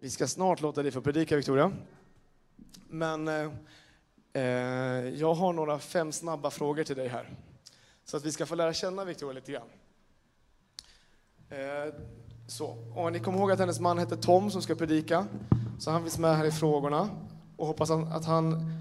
Vi 0.00 0.10
ska 0.10 0.26
snart 0.26 0.60
låta 0.60 0.82
dig 0.82 0.92
få 0.92 1.00
predika, 1.00 1.36
Victoria. 1.36 1.72
Men 2.88 3.28
eh, 3.28 3.50
eh, 4.32 4.42
jag 5.08 5.34
har 5.34 5.52
några 5.52 5.78
fem 5.78 6.12
snabba 6.12 6.50
frågor 6.50 6.84
till 6.84 6.96
dig 6.96 7.08
här. 7.08 7.30
Så 8.04 8.16
att 8.16 8.24
vi 8.24 8.32
ska 8.32 8.46
få 8.46 8.54
lära 8.54 8.72
känna 8.72 9.04
Victoria 9.04 9.32
lite 9.34 9.52
grann. 9.52 9.68
Eh, 11.48 11.94
så, 12.48 12.66
och 12.94 13.12
ni 13.12 13.20
kommer 13.20 13.38
ihåg 13.38 13.52
att 13.52 13.58
hennes 13.58 13.80
man 13.80 13.98
hette 13.98 14.16
Tom 14.16 14.50
som 14.50 14.62
ska 14.62 14.74
predika. 14.74 15.26
Så 15.78 15.90
han 15.90 16.02
finns 16.02 16.18
med 16.18 16.36
här 16.36 16.44
i 16.44 16.52
frågorna. 16.52 17.10
Och 17.56 17.66
hoppas 17.66 17.90
att 17.90 18.24
han, 18.24 18.72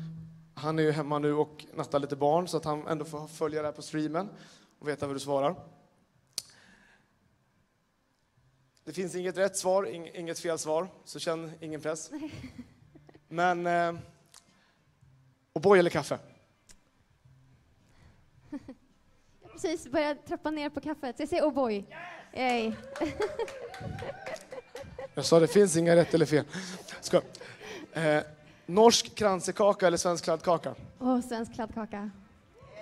han 0.54 0.80
är 0.80 0.84
ju 0.84 0.92
hemma 0.92 1.20
nu 1.20 1.34
och 1.34 1.66
nattar 1.76 2.00
lite 2.00 2.16
barn 2.16 2.48
så 2.48 2.58
att 2.58 2.66
han 2.66 2.88
ändå 2.88 3.06
får 3.06 3.28
följa 3.28 3.62
det 3.62 3.68
här 3.68 3.74
på 3.74 3.82
streamen 3.82 4.30
och 4.80 4.88
veta 4.88 5.08
vad 5.08 5.16
du 5.16 5.20
svarar. 5.20 5.56
Det 8.86 8.94
finns 8.94 9.16
inget 9.16 9.38
rätt 9.38 9.58
svar, 9.58 9.86
inget 10.16 10.40
fel 10.40 10.60
svar, 10.60 10.88
så 11.06 11.20
känn 11.20 11.52
ingen 11.60 11.82
press. 11.82 12.12
Men... 13.28 13.68
Eh, 13.68 13.94
O'boy 15.54 15.80
eller 15.80 15.90
kaffe? 15.90 16.20
Jag 19.42 19.52
precis 19.52 19.88
börjat 19.88 20.26
trappa 20.28 20.52
ner 20.52 20.70
på 20.70 20.82
kaffet, 20.82 21.20
jag 21.20 21.30
säger 21.30 21.44
O'boy. 21.44 21.84
Yay. 22.34 22.74
Jag 25.14 25.26
sa 25.26 25.40
det 25.40 25.48
finns 25.48 25.78
inga 25.78 25.96
rätt 25.96 26.14
eller 26.14 26.26
fel. 26.26 26.46
Ska. 27.02 27.22
Eh, 27.94 28.24
norsk 28.66 29.16
kransekaka 29.16 29.88
eller 29.88 29.98
svensk 29.98 30.24
kladdkaka? 30.24 30.76
Åh, 31.00 31.16
oh, 31.16 31.22
svensk 31.22 31.54
kladdkaka. 31.54 32.10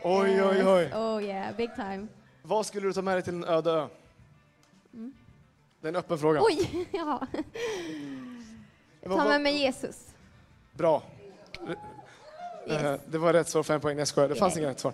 Oj, 0.04 0.44
oj, 0.44 0.68
oj. 0.68 0.94
Oh 0.94 1.24
yeah, 1.24 1.56
big 1.56 1.76
time. 1.76 2.08
Vad 2.42 2.66
skulle 2.66 2.88
du 2.88 2.94
ta 2.94 3.02
med 3.02 3.16
dig 3.16 3.24
till 3.24 3.34
en 3.34 3.44
öde 3.44 3.72
ö? 3.72 3.88
Det 5.84 5.88
är 5.88 5.90
en 5.90 5.96
öppen 5.96 6.18
fråga. 6.18 6.42
Oj, 6.44 6.88
ja. 6.92 7.28
Ta 9.04 9.24
med 9.24 9.42
mig 9.42 9.58
Jesus. 9.58 10.14
Bra. 10.74 11.04
Yes. 12.68 12.84
Eh, 12.84 13.00
det 13.06 13.18
var 13.18 13.34
rätt 13.34 13.50
svar, 13.50 13.64
fem 13.64 13.82
poäng. 13.82 13.98
Jag 13.98 14.08
skojar, 14.08 14.30
det 14.30 14.36
fanns 14.36 14.58
yeah. 14.58 14.72
inget 14.72 14.86
rätt 14.86 14.94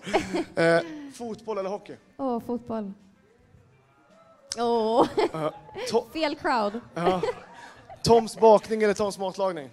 Eh, 0.64 0.82
fotboll 1.14 1.58
eller 1.58 1.70
hockey? 1.70 1.96
Åh, 2.16 2.36
oh, 2.36 2.40
fotboll. 2.40 2.92
Åh, 4.58 4.64
oh. 5.00 5.44
uh, 5.94 6.12
fel 6.12 6.36
crowd. 6.36 6.80
Uh, 6.96 7.24
Toms 8.02 8.40
bakning 8.40 8.82
eller 8.82 8.94
Toms 8.94 9.18
matlagning? 9.18 9.70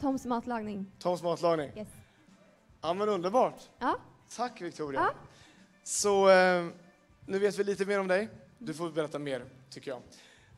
Toms 0.00 0.24
matlagning. 0.24 0.86
Toms 0.98 1.22
matlagning? 1.22 1.70
Yes. 1.76 1.88
Ja, 2.80 2.94
men 2.94 3.08
underbart. 3.08 3.68
Ja. 3.78 3.96
Tack, 4.36 4.60
Victoria. 4.60 5.00
Ja. 5.00 5.12
Så 5.84 6.30
eh, 6.30 6.66
nu 7.26 7.38
vet 7.38 7.58
vi 7.58 7.64
lite 7.64 7.86
mer 7.86 8.00
om 8.00 8.08
dig. 8.08 8.28
Du 8.62 8.74
får 8.74 8.90
berätta 8.90 9.18
mer, 9.18 9.44
tycker 9.70 9.90
jag. 9.90 10.00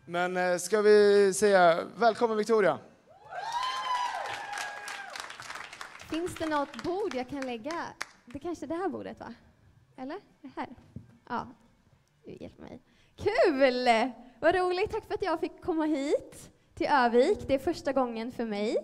Men 0.06 0.36
eh, 0.36 0.56
ska 0.56 0.82
vi 0.82 1.32
säga 1.34 1.84
välkommen, 1.96 2.36
Victoria. 2.36 2.78
Finns 6.10 6.34
det 6.34 6.46
något 6.46 6.82
bord 6.82 7.14
jag 7.14 7.28
kan 7.28 7.46
lägga? 7.46 7.86
Det 8.26 8.38
kanske 8.38 8.66
är 8.66 8.68
det 8.68 8.74
här 8.74 8.88
bordet, 8.88 9.20
va? 9.20 9.34
Eller? 9.96 10.20
Det 10.40 10.50
här? 10.56 10.68
Ja, 11.28 11.46
du 12.24 12.36
hjälper 12.40 12.62
mig. 12.62 12.80
Kul! 13.16 14.12
Vad 14.40 14.54
roligt. 14.54 14.90
Tack 14.90 15.06
för 15.06 15.14
att 15.14 15.22
jag 15.22 15.40
fick 15.40 15.62
komma 15.62 15.84
hit 15.84 16.50
till 16.74 16.86
Övik. 16.86 17.38
Det 17.46 17.54
är 17.54 17.58
första 17.58 17.92
gången 17.92 18.32
för 18.32 18.44
mig. 18.44 18.76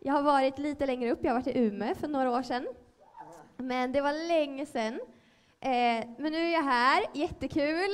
Jag 0.00 0.12
har 0.12 0.22
varit 0.22 0.58
lite 0.58 0.86
längre 0.86 1.12
upp. 1.12 1.18
Jag 1.22 1.30
har 1.30 1.40
varit 1.40 1.56
i 1.56 1.58
Umeå 1.58 1.94
för 1.94 2.08
några 2.08 2.30
år 2.30 2.42
sedan. 2.42 2.66
Men 3.56 3.92
det 3.92 4.00
var 4.00 4.28
länge 4.28 4.66
sedan. 4.66 5.00
Eh, 5.60 6.06
men 6.18 6.32
nu 6.32 6.38
är 6.38 6.52
jag 6.52 6.62
här. 6.62 7.04
Jättekul. 7.14 7.90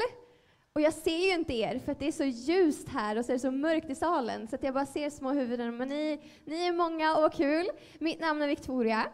Och 0.74 0.80
jag 0.80 0.92
ser 0.94 1.18
ju 1.18 1.32
inte 1.32 1.54
er, 1.54 1.78
för 1.78 1.92
att 1.92 1.98
det 1.98 2.08
är 2.08 2.12
så 2.12 2.24
ljust 2.24 2.88
här 2.88 3.18
och 3.18 3.24
så 3.24 3.32
är 3.32 3.34
det 3.34 3.40
så 3.40 3.50
mörkt 3.50 3.90
i 3.90 3.94
salen, 3.94 4.48
så 4.48 4.54
att 4.54 4.62
jag 4.62 4.74
bara 4.74 4.86
ser 4.86 5.10
små 5.10 5.32
huvuden. 5.32 5.76
Men 5.76 5.88
ni, 5.88 6.20
ni 6.44 6.66
är 6.66 6.72
många 6.72 7.16
och 7.16 7.22
vad 7.22 7.34
kul. 7.34 7.66
Mitt 7.98 8.20
namn 8.20 8.42
är 8.42 8.46
Victoria. 8.46 9.06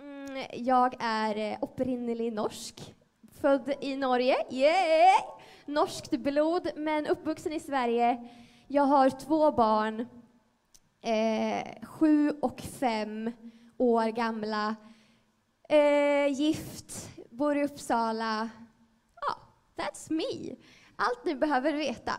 Mm, 0.00 0.46
jag 0.52 0.96
är 0.98 1.52
eh, 1.52 1.58
opprinnelig 1.60 2.32
norsk. 2.32 2.94
Född 3.40 3.74
i 3.80 3.96
Norge. 3.96 4.36
Yeah! 4.50 5.22
Norskt 5.66 6.10
blod, 6.10 6.68
men 6.76 7.06
uppvuxen 7.06 7.52
i 7.52 7.60
Sverige. 7.60 8.28
Jag 8.66 8.82
har 8.82 9.10
två 9.10 9.52
barn, 9.52 10.00
eh, 11.02 11.86
sju 11.86 12.30
och 12.30 12.60
fem 12.60 13.32
år 13.78 14.08
gamla. 14.08 14.76
Eh, 15.68 16.26
gift, 16.32 17.10
bor 17.30 17.56
i 17.56 17.64
Uppsala. 17.64 18.48
Ja, 19.14 19.34
oh, 19.34 19.84
that's 19.84 20.12
me 20.12 20.56
allt 20.98 21.24
ni 21.24 21.34
behöver 21.34 21.72
veta. 21.72 22.12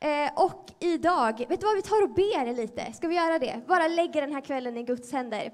Eh, 0.00 0.44
och 0.44 0.70
idag, 0.80 1.44
vet 1.48 1.60
du 1.60 1.66
vad, 1.66 1.76
vi 1.76 1.82
tar 1.82 2.02
och 2.02 2.14
ber 2.14 2.54
lite. 2.54 2.92
Ska 2.92 3.08
vi 3.08 3.16
göra 3.16 3.38
det? 3.38 3.60
Bara 3.68 3.88
lägger 3.88 4.20
den 4.20 4.32
här 4.32 4.40
kvällen 4.40 4.76
i 4.76 4.82
Guds 4.82 5.12
händer. 5.12 5.52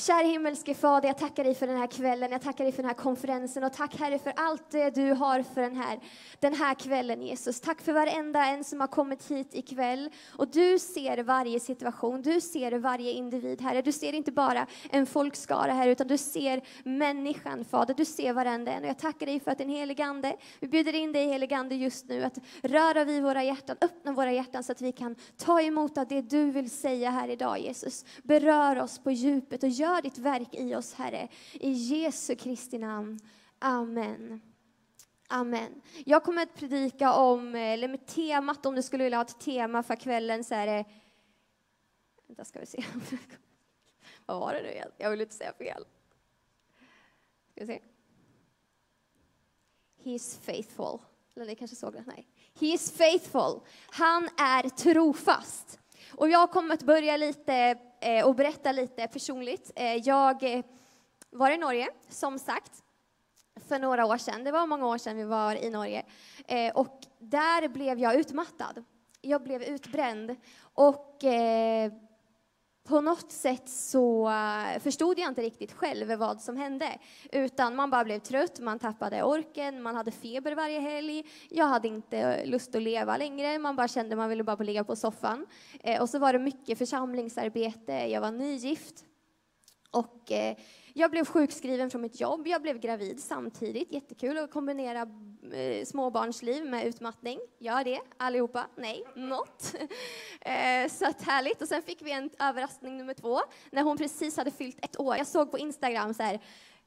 Kära 0.00 0.26
himmelske 0.26 0.74
Fader, 0.74 1.08
jag 1.08 1.18
tackar 1.18 1.44
dig 1.44 1.54
för 1.54 1.66
den 1.66 1.76
här 1.76 1.86
kvällen, 1.86 2.32
jag 2.32 2.42
tackar 2.42 2.64
dig 2.64 2.72
för 2.72 2.82
den 2.82 2.88
här 2.88 2.96
konferensen 2.96 3.64
och 3.64 3.72
tack 3.72 3.96
Herre 3.98 4.18
för 4.18 4.32
allt 4.36 4.70
det 4.70 4.90
du 4.90 5.12
har 5.12 5.42
för 5.42 5.60
den 5.60 5.76
här, 5.76 6.00
den 6.38 6.54
här 6.54 6.74
kvällen 6.74 7.22
Jesus. 7.22 7.60
Tack 7.60 7.80
för 7.80 7.92
varenda 7.92 8.44
en 8.44 8.64
som 8.64 8.80
har 8.80 8.86
kommit 8.86 9.30
hit 9.30 9.54
ikväll. 9.54 10.10
Och 10.36 10.48
du 10.48 10.78
ser 10.78 11.22
varje 11.22 11.60
situation, 11.60 12.22
du 12.22 12.40
ser 12.40 12.72
varje 12.72 13.12
individ 13.12 13.60
Herre. 13.60 13.82
Du 13.82 13.92
ser 13.92 14.12
inte 14.12 14.32
bara 14.32 14.66
en 14.90 15.06
folkskara 15.06 15.72
här 15.72 15.88
utan 15.88 16.06
du 16.06 16.18
ser 16.18 16.62
människan 16.84 17.64
Fader, 17.64 17.94
du 17.94 18.04
ser 18.04 18.32
varenda 18.32 18.72
en. 18.72 18.82
Och 18.82 18.88
jag 18.88 18.98
tackar 18.98 19.26
dig 19.26 19.40
för 19.40 19.50
att 19.50 19.58
din 19.58 19.68
helige 19.68 20.04
Ande, 20.04 20.36
vi 20.60 20.68
bjuder 20.68 20.94
in 20.94 21.12
dig 21.12 21.26
helige 21.26 21.56
Ande 21.56 21.74
just 21.74 22.08
nu 22.08 22.24
att 22.24 22.38
röra 22.62 23.04
vid 23.04 23.22
våra 23.22 23.42
hjärtan, 23.42 23.76
öppna 23.80 24.12
våra 24.12 24.32
hjärtan 24.32 24.64
så 24.64 24.72
att 24.72 24.80
vi 24.80 24.92
kan 24.92 25.16
ta 25.36 25.60
emot 25.60 25.98
av 25.98 26.06
det 26.08 26.22
du 26.22 26.50
vill 26.50 26.70
säga 26.70 27.10
här 27.10 27.28
idag 27.28 27.58
Jesus. 27.58 28.04
Berör 28.22 28.82
oss 28.82 28.98
på 28.98 29.10
djupet 29.10 29.62
och 29.62 29.68
gör 29.68 29.89
Gör 29.90 30.02
ditt 30.02 30.18
verk 30.18 30.54
i 30.54 30.74
oss, 30.74 30.94
Herre. 30.94 31.28
I 31.52 31.70
Jesu 31.70 32.36
Kristi 32.36 32.78
namn. 32.78 33.20
Amen. 33.58 34.40
Amen. 35.28 35.82
Jag 36.06 36.24
kommer 36.24 36.42
att 36.42 36.54
predika 36.54 37.14
om, 37.14 37.54
eh, 37.54 37.60
eller 37.60 37.88
med 37.88 38.06
temat, 38.06 38.66
om 38.66 38.74
du 38.74 38.82
skulle 38.82 39.04
vilja 39.04 39.18
ha 39.18 39.24
ett 39.24 39.40
tema 39.40 39.82
för 39.82 39.96
kvällen, 39.96 40.44
så 40.44 40.54
är 40.54 40.66
det... 40.66 40.84
Vänta, 42.26 42.44
ska 42.44 42.60
vi 42.60 42.66
se. 42.66 42.84
Vad 44.26 44.40
var 44.40 44.54
det 44.54 44.62
nu 44.62 44.70
igen? 44.70 44.90
Jag 44.98 45.10
vill 45.10 45.20
inte 45.20 45.34
säga 45.34 45.52
fel. 45.52 45.84
Ska 47.50 47.60
vi 47.60 47.66
se. 47.66 47.80
He 50.04 50.10
is 50.10 50.38
faithful. 50.38 50.98
Eller 51.36 51.46
ni 51.46 51.54
kanske 51.54 51.76
såg 51.76 51.92
det? 51.92 52.04
Nej. 52.06 52.28
He 52.60 52.66
is 52.66 52.92
faithful. 52.92 53.60
Han 53.90 54.24
är 54.24 54.68
trofast. 54.68 55.78
Och 56.12 56.28
jag 56.28 56.50
kommer 56.50 56.74
att 56.74 56.82
börja 56.82 57.16
lite 57.16 57.78
Eh, 58.00 58.26
och 58.26 58.34
berätta 58.34 58.72
lite 58.72 59.06
personligt. 59.06 59.70
Eh, 59.76 59.94
jag 59.94 60.42
eh, 60.42 60.64
var 61.30 61.50
i 61.50 61.56
Norge, 61.56 61.88
som 62.08 62.38
sagt, 62.38 62.82
för 63.68 63.78
några 63.78 64.06
år 64.06 64.16
sedan. 64.16 64.44
Det 64.44 64.52
var 64.52 64.66
många 64.66 64.86
år 64.86 64.98
sedan 64.98 65.16
vi 65.16 65.24
var 65.24 65.54
i 65.54 65.70
Norge. 65.70 66.04
Eh, 66.46 66.76
och 66.76 67.06
där 67.18 67.68
blev 67.68 67.98
jag 67.98 68.14
utmattad. 68.14 68.84
Jag 69.20 69.42
blev 69.42 69.62
utbränd. 69.62 70.36
Och 70.60 71.24
eh, 71.24 71.92
på 72.84 73.00
något 73.00 73.32
sätt 73.32 73.68
så 73.68 74.30
eh, 74.30 74.80
förstod 74.80 75.18
jag 75.18 75.28
inte 75.28 75.42
riktigt 75.42 75.72
själv 75.72 76.14
vad 76.14 76.40
som 76.40 76.56
hände. 76.56 76.98
Utan 77.32 77.76
man 77.76 77.90
bara 77.90 78.04
blev 78.04 78.18
trött, 78.18 78.60
man 78.60 78.78
tappade 78.78 79.22
orken, 79.22 79.82
man 79.82 79.94
hade 79.94 80.10
feber 80.10 80.54
varje 80.54 80.80
helg. 80.80 81.26
Jag 81.48 81.66
hade 81.66 81.88
inte 81.88 82.18
eh, 82.18 82.50
lust 82.50 82.74
att 82.74 82.82
leva 82.82 83.16
längre, 83.16 83.58
man 83.58 83.76
bara 83.76 83.88
kände 83.88 84.16
man 84.16 84.28
ville 84.28 84.44
bara 84.44 84.56
ligga 84.56 84.84
på 84.84 84.96
soffan. 84.96 85.46
Eh, 85.80 86.02
och 86.02 86.08
så 86.08 86.18
var 86.18 86.32
det 86.32 86.38
mycket 86.38 86.78
församlingsarbete, 86.78 87.92
jag 87.92 88.20
var 88.20 88.30
nygift. 88.30 89.04
Och 89.90 90.32
eh, 90.32 90.56
jag 90.94 91.10
blev 91.10 91.24
sjukskriven 91.24 91.90
från 91.90 92.02
mitt 92.02 92.20
jobb, 92.20 92.46
jag 92.46 92.62
blev 92.62 92.78
gravid 92.78 93.20
samtidigt. 93.20 93.92
Jättekul 93.92 94.38
att 94.38 94.50
kombinera 94.50 95.08
eh, 95.52 95.84
småbarnsliv 95.84 96.64
med 96.64 96.86
utmattning. 96.86 97.40
Gör 97.58 97.84
det 97.84 98.00
allihopa? 98.16 98.66
Nej, 98.76 99.04
not. 99.16 99.74
eh, 100.40 100.90
så 100.90 101.06
att 101.06 101.22
härligt. 101.22 101.62
Och 101.62 101.68
sen 101.68 101.82
fick 101.82 102.02
vi 102.02 102.12
en 102.12 102.30
överraskning 102.38 102.96
nummer 102.96 103.14
två, 103.14 103.40
när 103.70 103.82
hon 103.82 103.96
precis 103.96 104.36
hade 104.36 104.50
fyllt 104.50 104.84
ett 104.84 105.00
år. 105.00 105.16
Jag 105.16 105.26
såg 105.26 105.50
på 105.50 105.58
Instagram 105.58 106.14
så 106.14 106.22
här, 106.22 106.40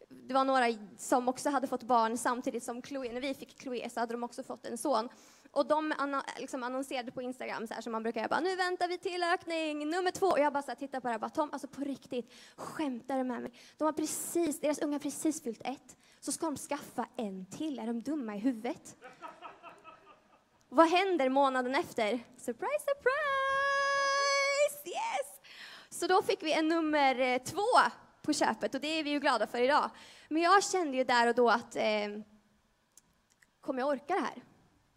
det 0.10 0.33
var 0.33 0.44
några 0.45 0.66
som 0.98 1.28
också 1.28 1.50
hade 1.50 1.68
fått 1.68 1.83
barn 1.83 2.18
samtidigt 2.18 2.63
som 2.63 2.81
Chloe. 2.81 3.13
När 3.13 3.22
vi 3.22 3.33
fick 3.33 3.62
Chloe 3.62 3.89
så 3.89 4.00
hade 4.00 4.13
de 4.13 4.24
också 4.24 4.44
fått 4.44 4.66
en 4.66 4.78
son. 4.78 5.10
Och 5.54 5.68
de 5.68 5.94
liksom 6.38 6.64
annonserade 6.64 7.12
på 7.12 7.22
Instagram 7.22 7.68
så 7.68 7.74
här 7.74 7.82
som 7.82 7.92
man 7.92 8.04
brukar 8.04 8.22
göra. 8.22 8.40
Nu 8.40 8.56
väntar 8.56 8.88
vi 8.88 8.98
till 8.98 9.24
ökning 9.24 9.90
nummer 9.90 10.12
två. 10.12 10.28
Och 10.28 10.40
jag 10.40 10.54
bara 10.54 10.64
så 10.64 10.76
tittar 10.76 11.00
på 11.00 11.08
det 11.08 11.12
här. 11.12 11.20
Bara, 11.20 11.30
Tom, 11.30 11.50
alltså 11.52 11.68
på 11.68 11.82
riktigt, 11.82 12.34
skämtar 12.56 13.18
du 13.18 13.24
med 13.24 13.42
mig? 13.42 13.52
De 13.78 13.86
har 13.86 13.92
precis, 13.92 14.60
deras 14.60 14.80
unga 14.80 14.94
har 14.94 15.00
precis 15.00 15.44
fyllt 15.44 15.62
ett. 15.62 15.98
Så 16.20 16.32
ska 16.32 16.46
de 16.46 16.58
skaffa 16.58 17.08
en 17.18 17.46
till. 17.46 17.80
Är 17.80 17.88
de 17.88 18.02
dumma 18.02 18.36
i 18.36 18.40
huvudet? 18.40 18.96
Vad 20.70 20.90
händer 20.90 21.30
månaden 21.30 21.76
efter? 21.76 22.20
Surprise, 22.38 22.84
surprise! 22.86 23.14
Yes! 24.86 25.42
Så 25.90 26.08
då 26.08 26.22
fick 26.22 26.44
vi 26.44 26.54
en 26.54 26.68
nummer 26.68 27.20
eh, 27.20 27.38
två 27.38 27.68
på 28.22 28.34
köpet 28.34 28.76
och 28.76 28.82
det 28.82 29.00
är 29.00 29.04
vi 29.04 29.10
ju 29.10 29.20
glada 29.20 29.48
för 29.48 29.62
idag. 29.62 29.90
Men 30.30 30.42
jag 30.42 30.64
kände 30.64 30.98
ju 30.98 31.04
där 31.04 31.28
och 31.28 31.36
då 31.36 31.50
att 31.50 31.76
eh, 31.76 32.10
kommer 33.62 33.80
jag 33.80 33.90
orka 33.90 34.14
det 34.14 34.22
här? 34.22 34.53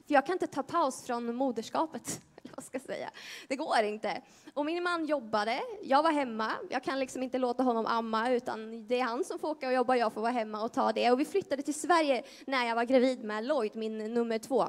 För 0.06 0.14
jag 0.14 0.26
kan 0.26 0.32
inte 0.32 0.46
ta 0.46 0.62
paus 0.62 1.02
från 1.06 1.34
moderskapet. 1.34 2.20
vad 2.56 2.64
ska 2.64 2.78
jag 2.78 2.82
säga? 2.82 3.10
Det 3.48 3.56
går 3.56 3.82
inte. 3.82 4.22
Och 4.54 4.66
min 4.66 4.82
man 4.82 5.06
jobbade, 5.06 5.60
jag 5.82 6.02
var 6.02 6.12
hemma. 6.12 6.52
Jag 6.70 6.84
kan 6.84 6.98
liksom 6.98 7.22
inte 7.22 7.38
låta 7.38 7.62
honom 7.62 7.86
amma, 7.86 8.30
utan 8.30 8.86
det 8.86 9.00
är 9.00 9.04
han 9.04 9.24
som 9.24 9.38
får 9.38 9.48
åka 9.48 9.66
och 9.66 9.72
jobba, 9.72 9.96
jag 9.96 10.12
får 10.12 10.20
vara 10.20 10.32
hemma 10.32 10.64
och 10.64 10.72
ta 10.72 10.92
det. 10.92 11.10
Och 11.10 11.20
vi 11.20 11.24
flyttade 11.24 11.62
till 11.62 11.80
Sverige 11.80 12.22
när 12.46 12.66
jag 12.66 12.74
var 12.74 12.84
gravid 12.84 13.24
med 13.24 13.44
Lloyd, 13.44 13.76
min 13.76 14.14
nummer 14.14 14.38
två. 14.38 14.66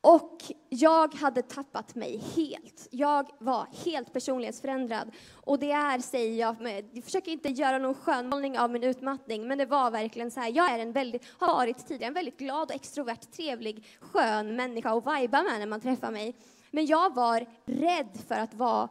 Och 0.00 0.38
jag 0.68 1.14
hade 1.14 1.42
tappat 1.42 1.94
mig 1.94 2.16
helt. 2.36 2.88
Jag 2.90 3.30
var 3.38 3.66
helt 3.84 4.12
personlighetsförändrad. 4.12 5.10
Och 5.34 5.58
det 5.58 5.70
är, 5.70 5.98
säger 5.98 6.40
jag, 6.40 6.56
jag 6.92 7.04
försöker 7.04 7.32
inte 7.32 7.48
göra 7.48 7.78
någon 7.78 7.94
skönmålning 7.94 8.58
av 8.58 8.70
min 8.70 8.82
utmattning, 8.82 9.48
men 9.48 9.58
det 9.58 9.66
var 9.66 9.90
verkligen 9.90 10.30
så 10.30 10.40
här, 10.40 10.48
jag 10.48 10.70
är 10.70 10.78
en 10.78 10.92
väldigt, 10.92 11.24
har 11.38 11.46
varit 11.46 11.86
tidigare 11.86 12.08
en 12.08 12.14
väldigt 12.14 12.38
glad 12.38 12.70
och 12.70 12.74
extrovert, 12.74 13.32
trevlig, 13.32 13.86
skön 14.00 14.56
människa 14.56 14.90
att 14.90 15.04
vajba 15.04 15.42
med 15.42 15.58
när 15.58 15.66
man 15.66 15.80
träffar 15.80 16.10
mig. 16.10 16.34
Men 16.70 16.86
jag 16.86 17.14
var 17.14 17.46
rädd 17.64 18.20
för 18.28 18.34
att 18.34 18.54
vara 18.54 18.88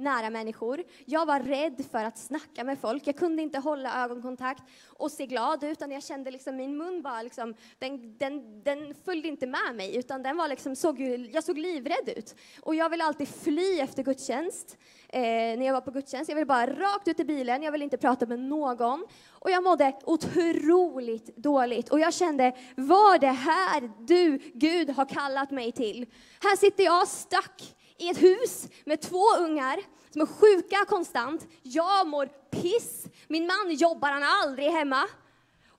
nära 0.00 0.30
människor. 0.30 0.82
Jag 1.04 1.26
var 1.26 1.40
rädd 1.40 1.84
för 1.90 2.04
att 2.04 2.18
snacka 2.18 2.64
med 2.64 2.78
folk. 2.78 3.06
Jag 3.06 3.16
kunde 3.16 3.42
inte 3.42 3.58
hålla 3.58 4.04
ögonkontakt 4.04 4.62
och 4.86 5.10
se 5.10 5.26
glad 5.26 5.64
ut, 5.64 5.70
utan 5.70 5.90
jag 5.90 6.02
kände 6.02 6.30
liksom 6.30 6.56
min 6.56 6.76
mun 6.76 7.02
bara 7.02 7.22
liksom, 7.22 7.54
den, 7.78 8.18
den, 8.18 8.62
den 8.62 8.94
följde 9.04 9.28
inte 9.28 9.46
med 9.46 9.74
mig, 9.74 9.96
utan 9.96 10.22
den 10.22 10.36
var 10.36 10.48
liksom, 10.48 10.76
såg, 10.76 11.00
jag 11.32 11.44
såg 11.44 11.58
livrädd 11.58 12.08
ut. 12.16 12.34
Och 12.62 12.74
jag 12.74 12.90
ville 12.90 13.04
alltid 13.04 13.28
fly 13.28 13.80
efter 13.80 14.02
gudstjänst, 14.02 14.78
eh, 15.08 15.20
när 15.20 15.66
jag 15.66 15.72
var 15.72 15.80
på 15.80 15.90
gudstjänst. 15.90 16.28
Jag 16.28 16.36
ville 16.36 16.46
bara 16.46 16.66
rakt 16.66 17.08
ut 17.08 17.20
i 17.20 17.24
bilen, 17.24 17.62
jag 17.62 17.72
ville 17.72 17.84
inte 17.84 17.96
prata 17.96 18.26
med 18.26 18.38
någon. 18.38 19.06
Och 19.30 19.50
jag 19.50 19.64
mådde 19.64 19.92
otroligt 20.04 21.36
dåligt. 21.36 21.88
Och 21.88 22.00
jag 22.00 22.14
kände, 22.14 22.56
vad 22.76 23.20
det 23.20 23.26
här 23.26 23.90
du, 23.98 24.38
Gud, 24.54 24.90
har 24.90 25.04
kallat 25.04 25.50
mig 25.50 25.72
till? 25.72 26.06
Här 26.40 26.56
sitter 26.56 26.84
jag 26.84 27.08
stack 27.08 27.76
i 28.00 28.08
ett 28.08 28.22
hus 28.22 28.68
med 28.84 29.00
två 29.00 29.24
ungar 29.38 29.80
som 30.12 30.20
är 30.20 30.26
sjuka 30.26 30.76
konstant. 30.88 31.46
Jag 31.62 32.06
mår 32.06 32.26
piss. 32.26 33.04
Min 33.28 33.46
man 33.46 33.74
jobbar, 33.74 34.08
han 34.08 34.22
är 34.22 34.42
aldrig 34.42 34.70
hemma. 34.70 35.06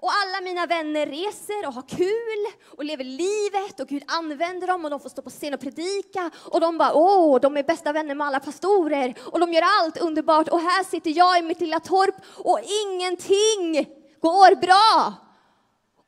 Och 0.02 0.10
alla 0.24 0.42
mina 0.42 0.66
vänner 0.66 1.06
reser 1.06 1.68
och 1.68 1.74
har 1.74 1.82
kul 1.82 2.70
och 2.78 2.86
lever 2.86 3.04
livet 3.04 3.80
och 3.80 3.88
Gud 3.88 4.04
använder 4.08 4.68
dem 4.68 4.86
och 4.86 4.92
de 4.92 5.00
får 5.00 5.10
stå 5.10 5.22
på 5.22 5.30
scen 5.30 5.54
och 5.54 5.60
predika 5.60 6.32
och 6.36 6.62
de 6.62 6.78
bara 6.78 6.94
åh, 6.94 7.40
de 7.42 7.58
är 7.58 7.64
bästa 7.64 7.94
vänner 7.94 8.16
med 8.16 8.28
alla 8.28 8.40
pastorer 8.40 9.14
och 9.32 9.40
de 9.40 9.54
gör 9.54 9.64
allt 9.82 9.98
underbart 9.98 10.48
och 10.48 10.60
här 10.60 10.84
sitter 10.84 11.18
jag 11.18 11.40
i 11.40 11.42
mitt 11.42 11.62
lilla 11.62 11.80
torp 11.80 12.16
och 12.38 12.60
ingenting 12.86 13.86
går 14.22 14.56
bra. 14.56 15.14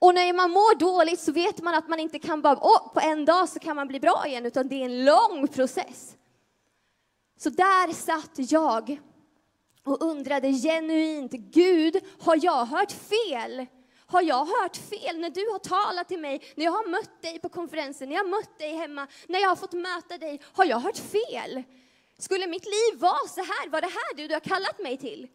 Och 0.03 0.13
när 0.13 0.33
man 0.33 0.51
mår 0.51 0.75
dåligt 0.75 1.19
så 1.19 1.31
vet 1.31 1.61
man 1.61 1.75
att 1.75 1.87
man 1.89 1.99
inte 1.99 2.19
kan 2.19 2.41
bara, 2.41 2.55
oh, 2.55 2.93
på 2.93 2.99
en 2.99 3.25
dag 3.25 3.49
så 3.49 3.59
kan 3.59 3.75
man 3.75 3.87
bli 3.87 3.99
bra 3.99 4.23
igen, 4.27 4.45
utan 4.45 4.67
det 4.67 4.75
är 4.75 4.85
en 4.85 5.05
lång 5.05 5.47
process. 5.47 6.15
Så 7.39 7.49
där 7.49 7.93
satt 7.93 8.51
jag 8.51 8.99
och 9.85 10.01
undrade 10.01 10.53
genuint, 10.53 11.31
Gud, 11.31 11.97
har 12.19 12.39
jag 12.41 12.65
hört 12.65 12.91
fel? 12.91 13.65
Har 14.05 14.21
jag 14.21 14.45
hört 14.45 14.77
fel 14.77 15.19
när 15.19 15.29
du 15.29 15.51
har 15.51 15.59
talat 15.59 16.07
till 16.07 16.19
mig, 16.19 16.41
när 16.55 16.65
jag 16.65 16.71
har 16.71 16.89
mött 16.89 17.21
dig 17.21 17.39
på 17.39 17.49
konferensen, 17.49 18.09
när 18.09 18.15
jag 18.15 18.23
har 18.23 18.29
mött 18.29 18.59
dig 18.59 18.75
hemma, 18.75 19.07
när 19.27 19.39
jag 19.39 19.49
har 19.49 19.55
fått 19.55 19.73
möta 19.73 20.17
dig? 20.17 20.41
Har 20.53 20.65
jag 20.65 20.79
hört 20.79 20.97
fel? 20.97 21.63
Skulle 22.17 22.47
mitt 22.47 22.65
liv 22.65 22.99
vara 22.99 23.27
så 23.27 23.41
här? 23.41 23.69
Var 23.69 23.81
det 23.81 23.87
här 23.87 24.15
du, 24.15 24.27
du 24.27 24.33
har 24.33 24.41
kallat 24.41 24.79
mig 24.79 24.97
till? 24.97 25.27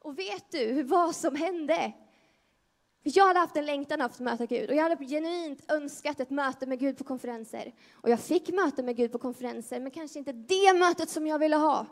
Och 0.00 0.18
vet 0.18 0.50
du 0.50 0.82
vad 0.82 1.16
som 1.16 1.36
hände? 1.36 1.92
Jag 3.06 3.26
hade 3.26 3.38
haft 3.38 3.56
en 3.56 3.66
längtan 3.66 4.00
att 4.00 4.20
möta 4.20 4.46
Gud 4.46 4.70
och 4.70 4.76
jag 4.76 4.82
hade 4.82 5.04
genuint 5.04 5.72
önskat 5.72 6.20
ett 6.20 6.30
möte 6.30 6.66
med 6.66 6.78
Gud 6.78 6.98
på 6.98 7.04
konferenser. 7.04 7.74
Och 7.92 8.10
jag 8.10 8.20
fick 8.20 8.48
möte 8.48 8.82
med 8.82 8.96
Gud 8.96 9.12
på 9.12 9.18
konferenser, 9.18 9.80
men 9.80 9.90
kanske 9.90 10.18
inte 10.18 10.32
det 10.32 10.78
mötet 10.78 11.08
som 11.08 11.26
jag 11.26 11.38
ville 11.38 11.56
ha. 11.56 11.86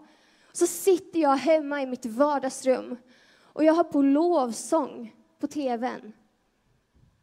Så 0.53 0.67
sitter 0.67 1.21
jag 1.21 1.37
hemma 1.37 1.83
i 1.83 1.87
mitt 1.87 2.07
vardagsrum 2.07 2.97
och 3.43 3.65
jag 3.65 3.75
har 3.75 3.85
på 3.85 4.03
lovsång 4.03 5.15
på 5.41 5.47
tvn. 5.47 6.13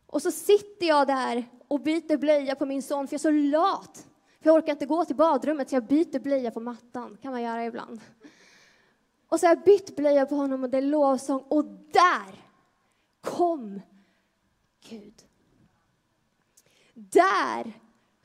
Och 0.07 0.21
så 0.21 0.31
sitter 0.31 0.87
jag 0.87 1.07
där 1.07 1.45
och 1.67 1.81
byter 1.81 2.17
blöja 2.17 2.55
på 2.55 2.65
min 2.65 2.83
son, 2.83 3.07
för 3.07 3.13
jag 3.13 3.19
är 3.19 3.21
så 3.21 3.31
lat. 3.31 4.07
För 4.41 4.49
jag 4.49 4.55
orkar 4.55 4.71
inte 4.71 4.85
gå 4.85 5.05
till 5.05 5.15
badrummet, 5.15 5.69
så 5.69 5.75
jag 5.75 5.85
byter 5.85 6.19
blöja 6.19 6.51
på 6.51 6.59
mattan. 6.59 7.17
kan 7.21 7.31
man 7.31 7.41
göra 7.41 7.65
ibland. 7.65 8.01
Och 9.29 9.39
så 9.39 9.45
har 9.47 9.55
jag 9.55 9.63
bytt 9.63 9.95
blöja 9.95 10.25
på 10.25 10.35
honom 10.35 10.63
och 10.63 10.69
det 10.69 10.77
är 10.77 10.81
lovsång. 10.81 11.43
Och 11.47 11.65
där 11.91 12.48
kom 13.21 13.81
Gud. 14.89 15.23
Där 16.93 17.73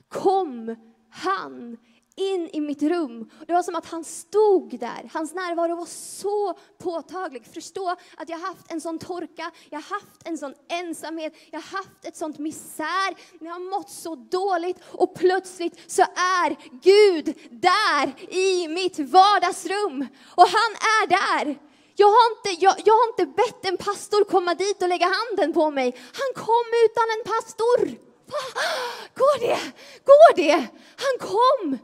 kom 0.09 0.75
han 1.09 1.77
in 2.15 2.49
i 2.53 2.61
mitt 2.61 2.83
rum. 2.83 3.29
Det 3.47 3.53
var 3.53 3.63
som 3.63 3.75
att 3.75 3.85
han 3.85 4.03
stod 4.03 4.79
där. 4.79 5.09
Hans 5.13 5.33
närvaro 5.33 5.75
var 5.75 5.85
så 5.85 6.53
påtaglig. 6.77 7.45
Förstå 7.45 7.95
att 8.17 8.29
jag 8.29 8.37
haft 8.37 8.71
en 8.71 8.81
sån 8.81 8.99
torka, 8.99 9.51
jag 9.69 9.79
haft 9.79 10.27
en 10.27 10.37
sån 10.37 10.53
ensamhet, 10.67 11.33
jag 11.51 11.59
haft 11.59 12.05
ett 12.05 12.15
sånt 12.15 12.39
misär, 12.39 13.15
jag 13.39 13.51
har 13.51 13.77
mått 13.77 13.89
så 13.89 14.15
dåligt 14.15 14.77
och 14.91 15.15
plötsligt 15.15 15.91
så 15.91 16.01
är 16.01 16.55
Gud 16.81 17.37
där 17.51 18.33
i 18.33 18.67
mitt 18.67 18.99
vardagsrum. 18.99 20.07
Och 20.35 20.47
han 20.47 20.71
är 20.73 21.07
där. 21.07 21.59
Jag 21.95 22.07
har, 22.07 22.31
inte, 22.31 22.65
jag, 22.65 22.75
jag 22.85 22.93
har 22.93 23.07
inte 23.07 23.25
bett 23.25 23.65
en 23.65 23.77
pastor 23.77 24.23
komma 24.23 24.53
dit 24.53 24.81
och 24.81 24.89
lägga 24.89 25.05
handen 25.05 25.53
på 25.53 25.71
mig. 25.71 25.95
Han 26.13 26.45
kom 26.45 26.65
utan 26.85 27.03
en 27.15 27.33
pastor. 27.33 28.05
Går 29.15 29.39
det? 29.39 29.59
Går 30.05 30.35
det? 30.35 30.67
Han 30.97 31.29
kom. 31.29 31.77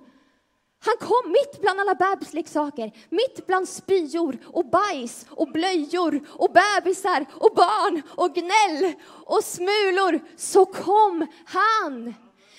Han 0.84 0.98
kom 1.08 1.32
mitt 1.32 1.62
bland 1.62 1.80
alla 1.80 1.96
bebisleksaker, 1.96 2.92
mitt 3.10 3.48
bland 3.48 3.70
spyor 3.70 4.38
och 4.46 4.70
bajs 4.70 5.26
och 5.30 5.52
blöjor 5.52 6.22
och 6.30 6.52
bebisar 6.52 7.26
och 7.34 7.56
barn 7.56 8.02
och 8.10 8.34
gnäll 8.34 8.94
och 9.26 9.44
smulor. 9.44 10.20
Så 10.38 10.66
kom 10.66 11.28
han. 11.46 12.14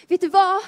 Vet 0.08 0.20
du 0.20 0.28
vad? 0.28 0.62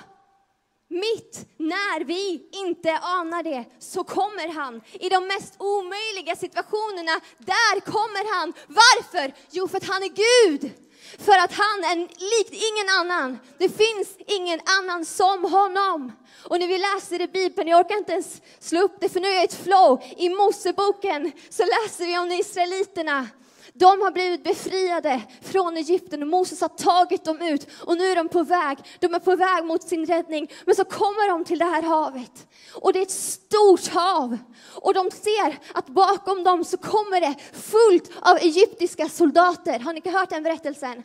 Mitt 0.95 1.47
när 1.57 2.05
vi 2.05 2.49
inte 2.53 2.99
anar 2.99 3.43
det 3.43 3.65
så 3.79 4.05
kommer 4.05 4.49
han. 4.49 4.83
I 4.93 5.09
de 5.09 5.27
mest 5.27 5.55
omöjliga 5.59 6.37
situationerna, 6.37 7.21
där 7.39 7.81
kommer 7.81 8.35
han. 8.35 8.53
Varför? 8.67 9.35
Jo, 9.51 9.69
för 9.69 9.77
att 9.77 9.89
han 9.89 10.03
är 10.03 10.09
Gud. 10.09 10.73
För 11.19 11.39
att 11.39 11.53
han 11.53 11.85
är 11.85 11.97
likt 12.35 12.53
ingen 12.71 12.89
annan. 13.01 13.39
Det 13.59 13.69
finns 13.69 14.09
ingen 14.27 14.61
annan 14.79 15.05
som 15.05 15.45
honom. 15.45 16.13
Och 16.49 16.61
när 16.61 16.69
vi 16.69 16.79
läser 16.79 17.21
i 17.21 17.29
Bibeln, 17.29 17.69
jag 17.69 17.81
orkar 17.81 17.97
inte 17.97 18.13
ens 18.13 18.43
slå 18.61 18.81
upp 18.81 18.97
det 19.01 19.09
för 19.09 19.21
nu 19.21 19.29
är 19.29 19.35
jag 19.35 19.43
i 19.43 19.45
ett 19.45 19.65
flow. 19.65 20.03
I 20.17 20.29
Moseboken 20.29 21.33
så 21.51 21.63
läser 21.63 22.07
vi 22.07 22.19
om 22.19 22.33
israeliterna 22.33 23.29
de 23.77 24.01
har 24.03 24.11
blivit 24.11 24.45
befriade 24.45 25.23
från 25.43 25.77
Egypten 25.77 26.23
och 26.23 26.29
Moses 26.29 26.61
har 26.61 26.69
tagit 26.69 27.25
dem 27.25 27.43
ut 27.43 27.67
och 27.81 27.97
nu 27.97 28.05
är 28.05 28.17
de 28.17 28.29
på 28.29 28.43
väg. 28.43 28.79
De 29.01 29.15
är 29.15 29.19
på 29.19 29.37
väg 29.37 29.65
mot 29.65 29.83
sin 29.83 30.07
räddning. 30.07 30.51
Men 30.65 30.75
så 30.75 30.85
kommer 30.85 31.29
de 31.29 31.45
till 31.45 31.59
det 31.59 31.65
här 31.65 31.83
havet 31.83 32.47
och 32.75 32.93
det 32.93 32.99
är 32.99 33.03
ett 33.03 33.11
stort 33.11 33.87
hav 33.87 34.39
och 34.75 34.95
de 34.95 35.11
ser 35.11 35.59
att 35.75 35.87
bakom 35.87 36.45
dem 36.45 36.65
så 36.65 36.77
kommer 36.77 37.21
det 37.21 37.35
fullt 37.53 38.11
av 38.21 38.37
egyptiska 38.37 39.09
soldater. 39.09 39.79
Har 39.79 39.93
ni 39.93 40.11
hört 40.11 40.31
den 40.31 40.43
berättelsen? 40.43 41.03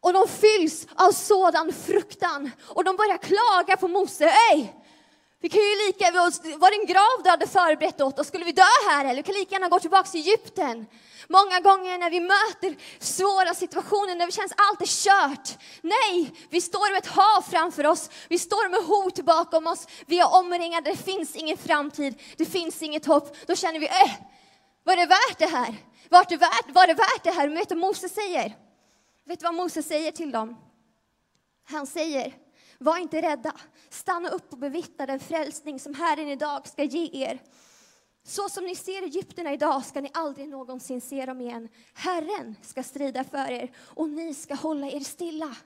Och 0.00 0.12
de 0.12 0.28
fylls 0.28 0.86
av 0.94 1.12
sådan 1.12 1.72
fruktan 1.72 2.50
och 2.62 2.84
de 2.84 2.96
börjar 2.96 3.18
klaga 3.18 3.76
på 3.76 3.88
Mose. 3.88 4.32
Ej, 4.52 4.81
vi 5.42 5.48
kan 5.48 5.60
ju 5.60 5.86
lika, 5.86 6.10
var 6.58 6.70
det 6.70 6.76
en 6.82 6.86
grav 6.86 7.22
du 7.24 7.30
hade 7.30 7.46
förberett 7.46 8.00
åt 8.00 8.18
oss? 8.18 8.26
Skulle 8.26 8.44
vi 8.44 8.52
dö 8.52 8.62
här 8.88 9.04
eller? 9.04 9.16
Vi 9.16 9.22
kan 9.22 9.34
lika 9.34 9.54
gärna 9.54 9.68
gå 9.68 9.80
tillbaka 9.80 10.08
till 10.08 10.20
Egypten. 10.20 10.86
Många 11.28 11.60
gånger 11.60 11.98
när 11.98 12.10
vi 12.10 12.20
möter 12.20 12.76
svåra 12.98 13.54
situationer, 13.54 14.14
när 14.14 14.26
det 14.26 14.32
känns 14.32 14.52
allt 14.56 14.80
är 14.80 14.86
kört. 14.86 15.58
Nej, 15.80 16.32
vi 16.50 16.60
står 16.60 16.92
med 16.92 16.98
ett 16.98 17.06
hav 17.06 17.42
framför 17.42 17.86
oss. 17.86 18.10
Vi 18.28 18.38
står 18.38 18.68
med 18.68 18.80
hot 18.80 19.24
bakom 19.24 19.66
oss. 19.66 19.86
Vi 20.06 20.18
är 20.18 20.34
omringade, 20.34 20.90
det 20.90 20.96
finns 20.96 21.36
ingen 21.36 21.56
framtid. 21.56 22.20
Det 22.36 22.44
finns 22.44 22.82
inget 22.82 23.06
hopp. 23.06 23.36
Då 23.46 23.54
känner 23.54 23.80
vi, 23.80 23.86
äh, 23.86 24.12
var 24.84 24.96
det 24.96 25.06
värt 25.06 25.38
det 25.38 25.46
här? 25.46 25.74
Var 26.08 26.26
det 26.28 26.36
värt, 26.36 26.74
var 26.74 26.86
det 26.86 26.94
värt 26.94 27.24
det 27.24 27.30
här? 27.30 27.48
Men 27.48 27.56
vet 27.56 27.68
du 27.68 27.74
vad 27.74 27.88
Moses 27.88 28.14
säger? 28.14 28.56
Vet 29.26 29.40
du 29.40 29.44
vad 29.44 29.54
Moses 29.54 29.88
säger 29.88 30.12
till 30.12 30.32
dem? 30.32 30.56
Han 31.68 31.86
säger, 31.86 32.34
var 32.82 32.98
inte 32.98 33.22
rädda. 33.22 33.52
Stanna 33.90 34.28
upp 34.28 34.52
och 34.52 34.58
bevittna 34.58 35.06
den 35.06 35.20
frälsning 35.20 35.80
som 35.80 35.94
Herren 35.94 36.28
idag 36.28 36.68
ska 36.68 36.82
ge 36.82 37.24
er. 37.24 37.42
Så 38.24 38.48
som 38.48 38.64
ni 38.64 38.74
ser 38.74 39.02
Egypterna 39.02 39.52
idag 39.52 39.84
ska 39.84 40.00
ni 40.00 40.10
aldrig 40.14 40.48
någonsin 40.48 41.00
se 41.00 41.26
dem 41.26 41.40
igen. 41.40 41.68
Herren 41.94 42.56
ska 42.62 42.82
strida 42.82 43.24
för 43.24 43.50
er 43.50 43.70
och 43.78 44.08
ni 44.08 44.34
ska 44.34 44.54
hålla 44.54 44.86
er 44.86 45.00
stilla. 45.00 45.56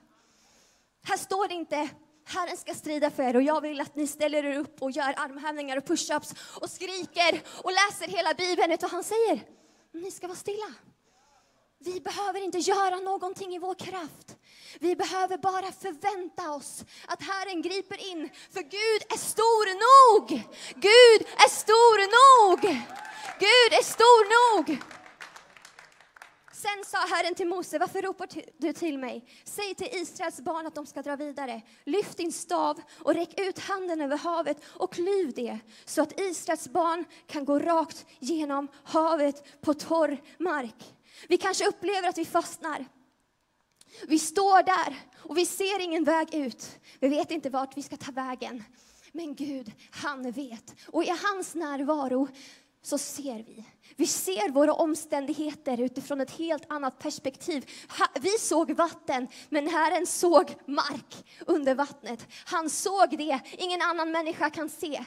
Här 1.03 1.17
står 1.17 1.47
det 1.47 1.53
inte 1.53 1.89
Herren 2.25 2.57
ska 2.57 2.73
strida 2.73 3.11
för 3.11 3.23
er 3.23 3.35
och 3.35 3.41
jag 3.41 3.61
vill 3.61 3.81
att 3.81 3.95
ni 3.95 4.07
ställer 4.07 4.45
er 4.45 4.57
upp 4.57 4.81
och 4.81 4.91
gör 4.91 5.13
armhävningar 5.17 5.77
och 5.77 5.85
pushups 5.85 6.33
och 6.61 6.69
skriker 6.69 7.41
och 7.63 7.71
läser 7.71 8.17
hela 8.17 8.33
Bibeln. 8.33 8.71
Utan 8.71 8.89
han 8.89 9.03
säger, 9.03 9.41
ni 9.91 10.11
ska 10.11 10.27
vara 10.27 10.37
stilla. 10.37 10.73
Vi 11.79 11.99
behöver 11.99 12.43
inte 12.43 12.57
göra 12.57 12.95
någonting 12.99 13.55
i 13.55 13.59
vår 13.59 13.75
kraft. 13.75 14.35
Vi 14.79 14.95
behöver 14.95 15.37
bara 15.37 15.71
förvänta 15.71 16.51
oss 16.51 16.85
att 17.07 17.23
Herren 17.23 17.61
griper 17.61 18.11
in, 18.11 18.29
för 18.53 18.61
Gud 18.61 19.01
är 19.13 19.17
stor 19.17 19.65
nog. 19.87 20.29
Gud 20.75 21.27
är 21.37 21.49
stor 21.49 21.99
nog. 22.17 22.61
Gud 23.39 23.73
är 23.79 23.83
stor 23.83 24.57
nog. 24.57 24.81
Sen 26.53 26.85
sa 26.85 26.97
Herren 26.97 27.35
till 27.35 27.47
Mose, 27.47 27.79
varför 27.79 28.01
ropar 28.01 28.27
du 28.57 28.73
till 28.73 28.97
mig? 28.97 29.25
Säg 29.43 29.75
till 29.75 29.89
Israels 29.91 30.41
barn 30.41 30.67
att 30.67 30.75
de 30.75 30.85
ska 30.85 31.01
dra 31.01 31.15
vidare. 31.15 31.61
Lyft 31.83 32.17
din 32.17 32.31
stav 32.31 32.81
och 32.99 33.13
räck 33.13 33.39
ut 33.39 33.59
handen 33.59 34.01
över 34.01 34.17
havet 34.17 34.57
och 34.65 34.93
klyv 34.93 35.33
det, 35.33 35.59
så 35.85 36.01
att 36.01 36.19
Israels 36.19 36.67
barn 36.67 37.05
kan 37.27 37.45
gå 37.45 37.59
rakt 37.59 38.05
genom 38.19 38.67
havet 38.83 39.61
på 39.61 39.73
torr 39.73 40.21
mark. 40.37 40.96
Vi 41.27 41.37
kanske 41.37 41.67
upplever 41.67 42.09
att 42.09 42.17
vi 42.17 42.25
fastnar. 42.25 42.85
Vi 44.07 44.19
står 44.19 44.63
där 44.63 44.99
och 45.17 45.37
vi 45.37 45.45
ser 45.45 45.79
ingen 45.81 46.03
väg 46.03 46.35
ut. 46.35 46.79
Vi 46.99 47.07
vet 47.07 47.31
inte 47.31 47.49
vart 47.49 47.77
vi 47.77 47.83
ska 47.83 47.97
ta 47.97 48.11
vägen. 48.11 48.63
Men 49.11 49.35
Gud, 49.35 49.71
han 49.91 50.31
vet. 50.31 50.75
Och 50.87 51.03
i 51.03 51.13
hans 51.23 51.55
närvaro 51.55 52.27
så 52.81 52.97
ser 52.97 53.43
vi. 53.43 53.65
Vi 53.95 54.07
ser 54.07 54.49
våra 54.49 54.73
omständigheter 54.73 55.81
utifrån 55.81 56.21
ett 56.21 56.31
helt 56.31 56.71
annat 56.71 56.99
perspektiv. 56.99 57.69
Vi 58.21 58.29
såg 58.29 58.71
vatten, 58.71 59.27
men 59.49 59.67
Herren 59.67 60.05
såg 60.07 60.55
mark 60.65 61.25
under 61.45 61.75
vattnet. 61.75 62.27
Han 62.45 62.69
såg 62.69 63.17
det 63.17 63.39
ingen 63.57 63.81
annan 63.81 64.11
människa 64.11 64.49
kan 64.49 64.69
se. 64.69 65.05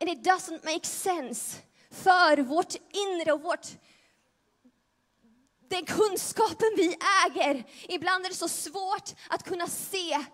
And 0.00 0.10
it 0.10 0.26
doesn't 0.26 0.64
make 0.64 0.86
sense 0.86 1.58
för 1.90 2.42
vårt 2.42 2.74
inre 2.92 3.32
och 3.32 3.42
vårt 3.42 3.66
den 5.72 5.84
kunskapen 5.84 6.68
vi 6.76 6.96
äger. 7.26 7.64
Ibland 7.88 8.24
är 8.24 8.28
det 8.28 8.34
så 8.34 8.48
svårt 8.48 9.10
att 9.28 9.42
kunna 9.44 9.66
se 9.66 10.24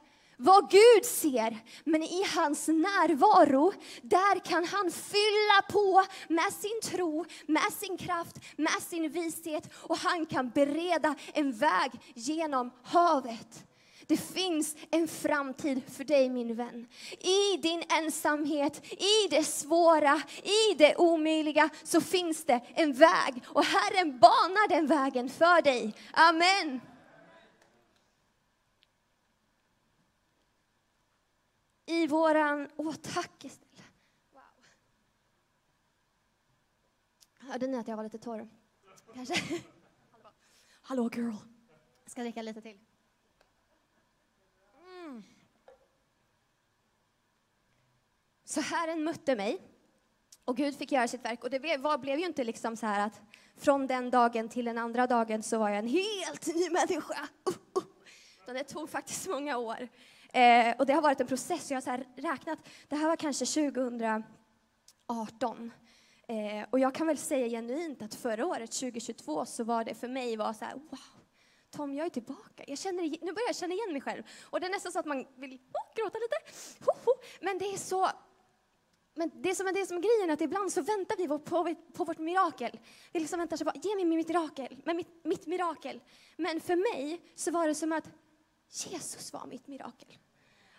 vad 0.40 0.71
Gud 0.71 1.04
ser, 1.04 1.59
men 1.85 2.02
i 2.02 2.25
hans 2.35 2.68
närvaro, 2.68 3.73
där 4.02 4.45
kan 4.45 4.64
han 4.64 4.90
fylla 4.90 5.62
på 5.68 6.04
med 6.28 6.52
sin 6.52 6.80
tro, 6.83 7.25
med 7.47 7.73
sin 7.73 7.97
kraft, 7.99 8.37
med 8.57 8.83
sin 8.83 9.09
vishet 9.11 9.71
och 9.75 9.99
han 9.99 10.26
kan 10.26 10.50
bereda 10.50 11.14
en 11.33 11.52
väg 11.52 11.90
genom 12.14 12.71
havet. 12.83 13.67
Det 14.08 14.16
finns 14.16 14.76
en 14.90 15.08
framtid 15.08 15.82
för 15.88 16.04
dig 16.04 16.30
min 16.30 16.54
vän. 16.54 16.86
I 17.18 17.56
din 17.56 17.82
ensamhet, 17.88 18.92
i 18.92 19.28
det 19.30 19.44
svåra, 19.44 20.22
i 20.42 20.74
det 20.78 20.96
omöjliga 20.96 21.70
så 21.82 22.00
finns 22.00 22.44
det 22.44 22.60
en 22.74 22.92
väg 22.92 23.44
och 23.46 23.64
Herren 23.64 24.18
banar 24.18 24.68
den 24.68 24.86
vägen 24.86 25.28
för 25.28 25.62
dig. 25.62 25.94
Amen. 26.12 26.80
i 31.88 32.06
våran... 32.06 32.68
Åh, 32.76 32.94
tack 32.94 33.46
Wow. 34.32 34.42
Hörde 37.38 37.66
ni 37.66 37.76
att 37.76 37.88
jag 37.88 37.96
var 37.96 38.04
lite 38.04 38.18
torr? 38.18 38.48
Kanske? 39.14 39.34
Hallå 40.82 41.10
girl. 41.14 41.34
Jag 42.04 42.10
ska 42.10 42.22
dricka 42.22 42.42
lite 42.42 42.60
till. 42.60 42.78
Mm. 45.08 45.22
Så 48.44 48.60
Herren 48.60 49.04
mötte 49.04 49.36
mig 49.36 49.58
och 50.44 50.56
Gud 50.56 50.76
fick 50.76 50.92
göra 50.92 51.08
sitt 51.08 51.24
verk. 51.24 51.44
Och 51.44 51.50
det 51.50 51.60
blev, 51.60 51.80
var, 51.80 51.98
blev 51.98 52.18
ju 52.18 52.26
inte 52.26 52.44
liksom 52.44 52.76
så 52.76 52.86
här 52.86 53.06
att 53.06 53.20
från 53.56 53.86
den 53.86 54.10
dagen 54.10 54.48
till 54.48 54.64
den 54.64 54.78
andra 54.78 55.06
dagen 55.06 55.42
så 55.42 55.58
var 55.58 55.68
jag 55.68 55.78
en 55.78 55.88
helt 55.88 56.46
ny 56.46 56.70
människa. 56.70 57.28
Uh, 57.48 57.54
uh. 58.48 58.54
det 58.54 58.64
tog 58.64 58.90
faktiskt 58.90 59.28
många 59.28 59.58
år. 59.58 59.88
Eh, 60.32 60.74
och 60.78 60.86
det 60.86 60.92
har 60.92 61.02
varit 61.02 61.20
en 61.20 61.26
process. 61.26 61.70
Jag 61.70 61.76
har 61.76 61.80
så 61.80 62.02
räknat, 62.16 62.58
det 62.88 62.96
här 62.96 63.08
var 63.08 63.16
kanske 63.16 63.46
2018. 63.46 65.72
Eh, 66.28 66.66
och 66.70 66.78
jag 66.78 66.94
kan 66.94 67.06
väl 67.06 67.18
säga 67.18 67.48
genuint 67.48 68.02
att 68.02 68.14
förra 68.14 68.46
året, 68.46 68.72
2022, 68.72 69.46
så 69.46 69.64
var 69.64 69.84
det 69.84 69.94
för 69.94 70.08
mig 70.08 70.36
var 70.36 70.52
så 70.52 70.64
här, 70.64 70.74
wow, 70.74 71.17
Tom, 71.70 71.94
jag 71.94 72.06
är 72.06 72.10
tillbaka. 72.10 72.64
Jag 72.66 72.78
känner, 72.78 73.02
nu 73.02 73.32
börjar 73.32 73.48
jag 73.48 73.56
känna 73.56 73.75
igen 73.75 73.92
mig 73.92 74.00
själv. 74.00 74.22
Och 74.42 74.60
det 74.60 74.66
är 74.66 74.70
nästan 74.70 74.92
så 74.92 74.98
att 74.98 75.06
man 75.06 75.26
vill 75.37 75.52
oh, 75.52 75.94
gråta 75.96 76.18
lite. 76.18 76.37
Ho, 76.84 76.92
ho. 77.04 77.12
Men 77.40 77.58
det 77.58 77.64
är 77.64 77.76
så 77.76 78.10
men 79.18 79.30
det 79.34 79.54
som 79.54 79.66
är 79.66 79.72
det 79.72 79.87
som 79.87 79.96
är 79.96 80.00
grejen, 80.00 80.30
att 80.30 80.40
ibland 80.40 80.72
så 80.72 80.82
väntar 80.82 81.16
vi 81.16 81.28
på, 81.28 81.38
på, 81.38 81.75
på 81.92 82.04
vårt 82.04 82.18
mirakel. 82.18 82.78
Vi 83.12 83.20
liksom 83.20 83.38
väntar 83.38 83.56
så 83.56 83.64
bara, 83.64 83.75
ge 83.82 83.94
mig 83.94 84.04
mitt 84.04 84.28
mirakel, 84.28 84.82
men 84.84 84.96
mitt, 84.96 85.25
mitt 85.25 85.46
mirakel. 85.46 86.00
Men 86.37 86.60
för 86.60 86.76
mig 86.76 87.20
så 87.34 87.50
var 87.50 87.68
det 87.68 87.75
som 87.75 87.92
att 87.92 88.10
Jesus 88.68 89.32
var 89.32 89.46
mitt 89.46 89.66
mirakel. 89.66 90.18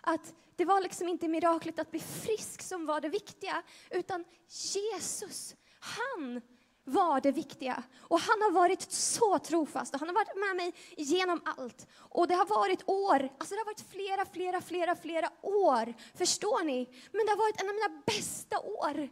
Att 0.01 0.33
det 0.55 0.65
var 0.65 0.81
liksom 0.81 1.07
inte 1.07 1.27
miraklet 1.27 1.79
att 1.79 1.91
bli 1.91 1.99
frisk 1.99 2.61
som 2.61 2.85
var 2.85 3.01
det 3.01 3.09
viktiga, 3.09 3.63
utan 3.89 4.25
Jesus, 4.47 5.55
han 5.79 6.41
var 6.89 7.21
det 7.21 7.31
viktiga. 7.31 7.83
Och 7.99 8.19
han 8.19 8.41
har 8.41 8.51
varit 8.51 8.91
så 8.91 9.39
trofast 9.39 9.93
och 9.93 9.99
han 9.99 10.09
har 10.09 10.15
varit 10.15 10.35
med 10.35 10.55
mig 10.55 10.73
genom 10.97 11.41
allt. 11.45 11.87
Och 11.97 12.27
det 12.27 12.33
har 12.33 12.45
varit 12.45 12.83
år, 12.85 13.29
alltså 13.37 13.55
det 13.55 13.61
har 13.61 13.65
varit 13.65 13.91
flera, 13.91 14.25
flera, 14.25 14.61
flera, 14.61 14.95
flera 14.95 15.29
år. 15.41 15.93
Förstår 16.15 16.63
ni? 16.63 16.89
Men 17.11 17.25
det 17.25 17.31
har 17.31 17.37
varit 17.37 17.61
en 17.61 17.69
av 17.69 17.75
mina 17.75 18.01
bästa 18.05 18.59
år. 18.59 19.09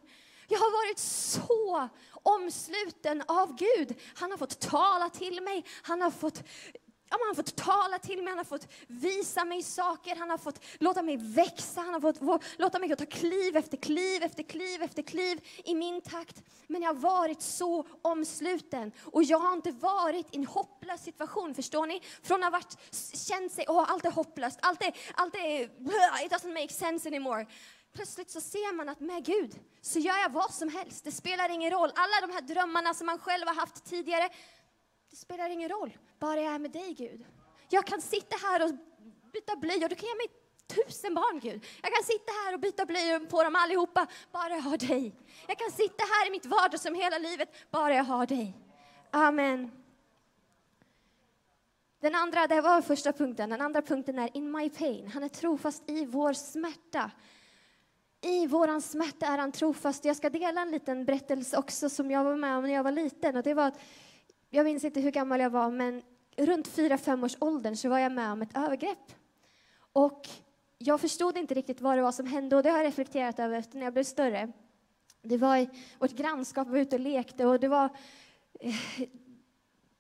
Jag 0.48 0.60
har 0.60 0.72
varit 0.72 1.00
så 1.00 1.90
omsluten 2.24 3.24
av 3.28 3.56
Gud. 3.56 3.96
Han 4.16 4.32
har 4.32 4.38
fått 4.38 4.60
tala 4.60 5.10
till 5.10 5.42
mig, 5.42 5.66
han 5.82 6.02
har 6.02 6.12
fått 6.12 6.44
Ja, 7.10 7.18
han 7.20 7.28
har 7.28 7.36
fått 7.36 7.56
tala 7.56 8.00
till 8.00 8.18
mig, 8.18 8.28
han 8.28 8.38
har 8.38 8.46
fått 8.46 8.68
visa 8.88 9.46
mig 9.46 9.64
saker, 9.64 10.16
han 10.16 10.30
har 10.30 10.38
fått 10.38 10.66
låta 10.80 11.02
mig 11.02 11.18
växa, 11.18 11.82
han 11.82 11.94
har 11.94 12.02
fått, 12.02 12.18
få, 12.18 12.40
låta 12.58 12.80
mig 12.80 12.96
ta 12.96 13.06
kliv 13.06 13.56
efter 13.56 13.78
kliv 13.78 14.24
efter 14.24 14.44
kliv 14.44 14.82
efter 14.82 15.02
kliv 15.02 15.40
i 15.66 15.76
min 15.76 16.02
takt. 16.02 16.44
Men 16.68 16.82
jag 16.82 16.94
har 16.94 17.02
varit 17.02 17.42
så 17.42 17.88
omsluten 18.02 18.92
och 19.04 19.24
jag 19.24 19.40
har 19.40 19.54
inte 19.54 19.72
varit 19.72 20.36
i 20.36 20.38
en 20.38 20.46
hopplös 20.46 21.04
situation, 21.04 21.56
förstår 21.56 21.86
ni? 21.86 22.02
Från 22.24 22.44
att 22.44 22.44
ha 22.44 22.52
varit, 22.52 22.78
känt 23.28 23.52
sig, 23.52 23.66
åh, 23.68 23.92
allt 23.92 24.06
är 24.06 24.12
hopplöst, 24.12 24.60
allt 24.62 24.84
är, 24.84 24.98
allt 25.14 25.36
är, 25.36 25.64
it 26.26 26.32
doesn't 26.32 26.54
make 26.54 26.74
sense 26.74 27.10
anymore. 27.10 27.48
Plötsligt 27.94 28.32
så 28.32 28.42
ser 28.42 28.76
man 28.76 28.90
att 28.90 29.00
med 29.00 29.26
Gud 29.26 29.60
så 29.82 30.00
gör 30.00 30.18
jag 30.18 30.32
vad 30.32 30.54
som 30.54 30.70
helst, 30.70 31.04
det 31.04 31.12
spelar 31.12 31.50
ingen 31.50 31.72
roll. 31.72 31.92
Alla 31.96 32.28
de 32.28 32.34
här 32.34 32.42
drömmarna 32.42 32.94
som 32.94 33.06
man 33.06 33.20
själv 33.20 33.48
har 33.48 33.56
haft 33.56 33.86
tidigare, 33.86 34.30
det 35.10 35.16
spelar 35.16 35.50
ingen 35.50 35.70
roll, 35.70 35.98
bara 36.20 36.42
jag 36.42 36.54
är 36.54 36.60
med 36.60 36.72
dig 36.72 36.94
Gud. 36.94 37.26
Jag 37.70 37.86
kan 37.86 38.02
sitta 38.02 38.36
här 38.42 38.66
och 38.66 38.72
byta 39.34 39.56
blöjor, 39.56 39.90
du 39.90 39.96
kan 39.96 40.10
ge 40.10 40.16
mig 40.16 40.28
tusen 40.68 41.16
barn 41.16 41.40
Gud. 41.40 41.66
Jag 41.82 41.94
kan 41.94 42.04
sitta 42.04 42.32
här 42.32 42.54
och 42.54 42.60
byta 42.60 42.86
blöjor 42.86 43.20
på 43.20 43.44
dem 43.44 43.56
allihopa, 43.56 44.08
bara 44.32 44.50
jag 44.50 44.62
har 44.62 44.78
dig. 44.78 45.16
Jag 45.48 45.58
kan 45.58 45.72
sitta 45.72 46.04
här 46.04 46.28
i 46.28 46.32
mitt 46.32 46.46
vardagsrum 46.46 46.96
hela 46.96 47.18
livet, 47.18 47.50
bara 47.72 47.96
jag 47.96 48.04
har 48.04 48.26
dig. 48.26 48.54
Amen. 49.12 49.72
Den 52.00 52.16
andra, 52.16 52.48
det 52.48 52.62
var 52.62 52.82
första 52.82 53.14
punkten. 53.14 53.50
Den 53.50 53.62
andra 53.62 53.82
punkten 53.82 54.20
är 54.20 54.38
in 54.38 54.52
my 54.52 54.70
pain. 54.70 55.08
Han 55.08 55.24
är 55.24 55.30
trofast 55.30 55.90
i 55.90 56.06
vår 56.06 56.34
smärta. 56.34 57.12
I 58.22 58.48
våran 58.48 58.82
smärta 58.82 59.26
är 59.26 59.38
han 59.38 59.52
trofast. 59.52 60.06
Jag 60.06 60.16
ska 60.16 60.30
dela 60.30 60.62
en 60.62 60.72
liten 60.72 61.06
berättelse 61.06 61.58
också 61.58 61.90
som 61.90 62.12
jag 62.12 62.24
var 62.24 62.36
med 62.36 62.58
om 62.58 62.64
när 62.64 62.74
jag 62.74 62.84
var 62.84 62.92
liten. 62.92 63.38
Och 63.38 63.44
det 63.44 63.54
var 63.54 63.68
att 63.68 63.80
jag 64.50 64.66
minns 64.66 64.84
inte 64.84 65.02
hur 65.02 65.12
gammal 65.12 65.40
jag 65.40 65.50
var, 65.50 65.72
men 65.72 66.02
runt 66.38 66.70
4-5 66.70 67.26
års 67.26 67.38
åldern 67.40 67.76
så 67.76 67.90
var 67.90 68.00
jag 68.00 68.12
med 68.12 68.32
om 68.32 68.42
ett 68.42 68.58
övergrepp. 68.58 69.14
Och 69.94 70.28
jag 70.78 71.02
förstod 71.02 71.38
inte 71.38 71.54
riktigt 71.54 71.82
vad 71.82 71.98
det 71.98 72.02
var 72.02 72.12
som 72.12 72.26
hände 72.26 72.56
och 72.56 72.64
det 72.64 72.70
har 72.70 72.78
jag 72.78 72.88
reflekterat 72.88 73.40
över 73.40 73.58
efter 73.58 73.78
när 73.78 73.86
jag 73.86 73.94
blev 73.94 74.04
större. 74.04 74.52
Det 75.22 75.38
var 75.38 75.58
i 75.58 75.70
vårt 76.00 76.12
grannskap, 76.12 76.68
vi 76.68 76.72
var 76.72 76.80
ute 76.80 76.96
och 76.96 77.02
lekte 77.02 77.46
och 77.46 77.60
det 77.60 77.68
var... 77.68 77.90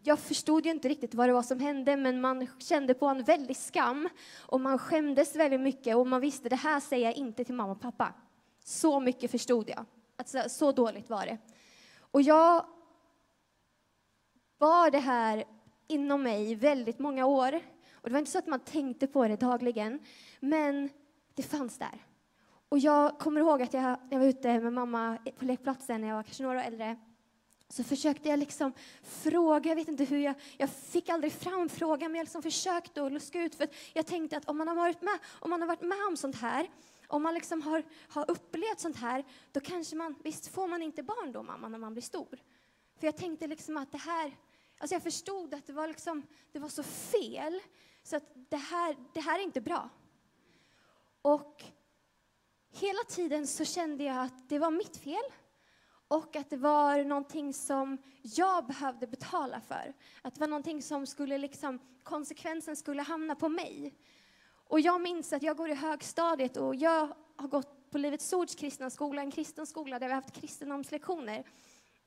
Jag 0.03 0.19
förstod 0.19 0.65
ju 0.65 0.71
inte 0.71 0.89
riktigt 0.89 1.13
vad 1.13 1.29
det 1.29 1.33
var 1.33 1.41
som 1.41 1.59
hände, 1.59 1.97
men 1.97 2.21
man 2.21 2.47
kände 2.59 2.93
på 2.93 3.05
en 3.05 3.23
väldig 3.23 3.57
skam 3.57 4.09
och 4.39 4.61
man 4.61 4.79
skämdes 4.79 5.35
väldigt 5.35 5.61
mycket 5.61 5.95
och 5.95 6.07
man 6.07 6.21
visste 6.21 6.49
det 6.49 6.55
här 6.55 6.79
säger 6.79 7.05
jag 7.05 7.15
inte 7.15 7.43
till 7.43 7.55
mamma 7.55 7.71
och 7.71 7.81
pappa. 7.81 8.13
Så 8.63 8.99
mycket 8.99 9.31
förstod 9.31 9.69
jag. 9.69 9.85
Alltså, 10.15 10.43
så 10.49 10.71
dåligt 10.71 11.09
var 11.09 11.25
det. 11.25 11.37
Och 11.99 12.21
jag 12.21 12.65
var 14.57 14.91
det 14.91 14.99
här 14.99 15.43
inom 15.87 16.23
mig 16.23 16.51
i 16.51 16.55
väldigt 16.55 16.99
många 16.99 17.25
år. 17.25 17.59
Och 17.91 18.09
det 18.09 18.11
var 18.11 18.19
inte 18.19 18.31
så 18.31 18.39
att 18.39 18.47
man 18.47 18.59
tänkte 18.59 19.07
på 19.07 19.27
det 19.27 19.35
dagligen, 19.35 19.99
men 20.39 20.89
det 21.35 21.43
fanns 21.43 21.77
där. 21.77 22.05
Och 22.69 22.79
jag 22.79 23.19
kommer 23.19 23.41
ihåg 23.41 23.61
att 23.61 23.73
jag, 23.73 23.97
jag 24.09 24.19
var 24.19 24.25
ute 24.25 24.59
med 24.59 24.73
mamma 24.73 25.17
på 25.37 25.45
lekplatsen 25.45 26.01
när 26.01 26.07
jag 26.07 26.15
var 26.15 26.23
kanske 26.23 26.43
några 26.43 26.59
år 26.59 26.63
äldre, 26.63 26.97
så 27.69 27.83
försökte 27.83 28.29
jag 28.29 28.39
liksom 28.39 28.73
fråga, 29.03 29.69
jag 29.69 29.75
vet 29.75 29.87
inte 29.87 30.03
hur 30.03 30.19
jag, 30.19 30.35
jag 30.57 30.69
fick 30.69 31.09
aldrig 31.09 31.33
fram 31.33 31.69
frågan, 31.69 32.11
men 32.11 32.19
jag 32.19 32.25
liksom 32.25 32.41
försökte 32.41 33.03
att 33.03 33.11
luska 33.11 33.41
ut, 33.41 33.55
för 33.55 33.67
jag 33.93 34.05
tänkte 34.05 34.37
att 34.37 34.49
om 34.49 34.57
man 34.57 34.67
har 34.67 34.75
varit 34.75 35.01
med, 35.01 35.19
om 35.39 35.49
man 35.49 35.61
har 35.61 35.67
varit 35.67 35.81
med 35.81 36.07
om 36.07 36.17
sånt 36.17 36.35
här, 36.35 36.69
om 37.07 37.23
man 37.23 37.33
liksom 37.33 37.61
har, 37.61 37.83
har 38.09 38.31
upplevt 38.31 38.79
sånt 38.79 38.97
här, 38.97 39.23
då 39.51 39.59
kanske 39.59 39.95
man, 39.95 40.15
visst 40.23 40.47
får 40.47 40.67
man 40.67 40.81
inte 40.81 41.03
barn 41.03 41.31
då, 41.31 41.43
mamma, 41.43 41.67
när 41.67 41.79
man 41.79 41.93
blir 41.93 42.03
stor? 42.03 42.39
För 42.99 43.07
jag 43.07 43.17
tänkte 43.17 43.47
liksom 43.47 43.77
att 43.77 43.91
det 43.91 43.97
här, 43.97 44.31
Alltså 44.77 44.95
jag 44.95 45.03
förstod 45.03 45.53
att 45.53 45.67
det 45.67 45.73
var, 45.73 45.87
liksom, 45.87 46.27
det 46.51 46.59
var 46.59 46.69
så 46.69 46.83
fel. 46.83 47.59
Så 48.03 48.15
att 48.15 48.23
det, 48.49 48.57
här, 48.57 48.95
det 49.13 49.19
här 49.19 49.39
är 49.39 49.43
inte 49.43 49.61
bra. 49.61 49.89
Och 51.21 51.63
hela 52.71 53.03
tiden 53.07 53.47
så 53.47 53.65
kände 53.65 54.03
jag 54.03 54.17
att 54.17 54.49
det 54.49 54.59
var 54.59 54.71
mitt 54.71 54.97
fel 54.97 55.31
och 56.07 56.35
att 56.35 56.49
det 56.49 56.57
var 56.57 57.03
någonting 57.03 57.53
som 57.53 57.97
jag 58.21 58.65
behövde 58.65 59.07
betala 59.07 59.61
för. 59.61 59.93
Att 60.21 60.33
det 60.33 60.39
var 60.39 60.47
någonting 60.47 60.81
som 60.81 61.05
skulle 61.05 61.37
liksom, 61.37 61.79
konsekvensen 62.03 62.75
skulle 62.75 63.01
hamna 63.01 63.35
på 63.35 63.49
mig. 63.49 63.93
Och 64.67 64.79
jag 64.79 65.01
minns 65.01 65.33
att 65.33 65.43
jag 65.43 65.57
går 65.57 65.69
i 65.69 65.73
högstadiet 65.73 66.57
och 66.57 66.75
jag 66.75 67.13
har 67.35 67.47
gått 67.47 67.91
på 67.91 67.97
Livets 67.97 68.33
Ords 68.33 68.55
kristna 68.55 68.89
skola, 68.89 69.21
en 69.21 69.31
kristen 69.31 69.67
skola 69.67 69.99
där 69.99 70.07
vi 70.07 70.13
har 70.13 70.21
haft 70.21 70.41
kristendomslektioner. 70.41 71.43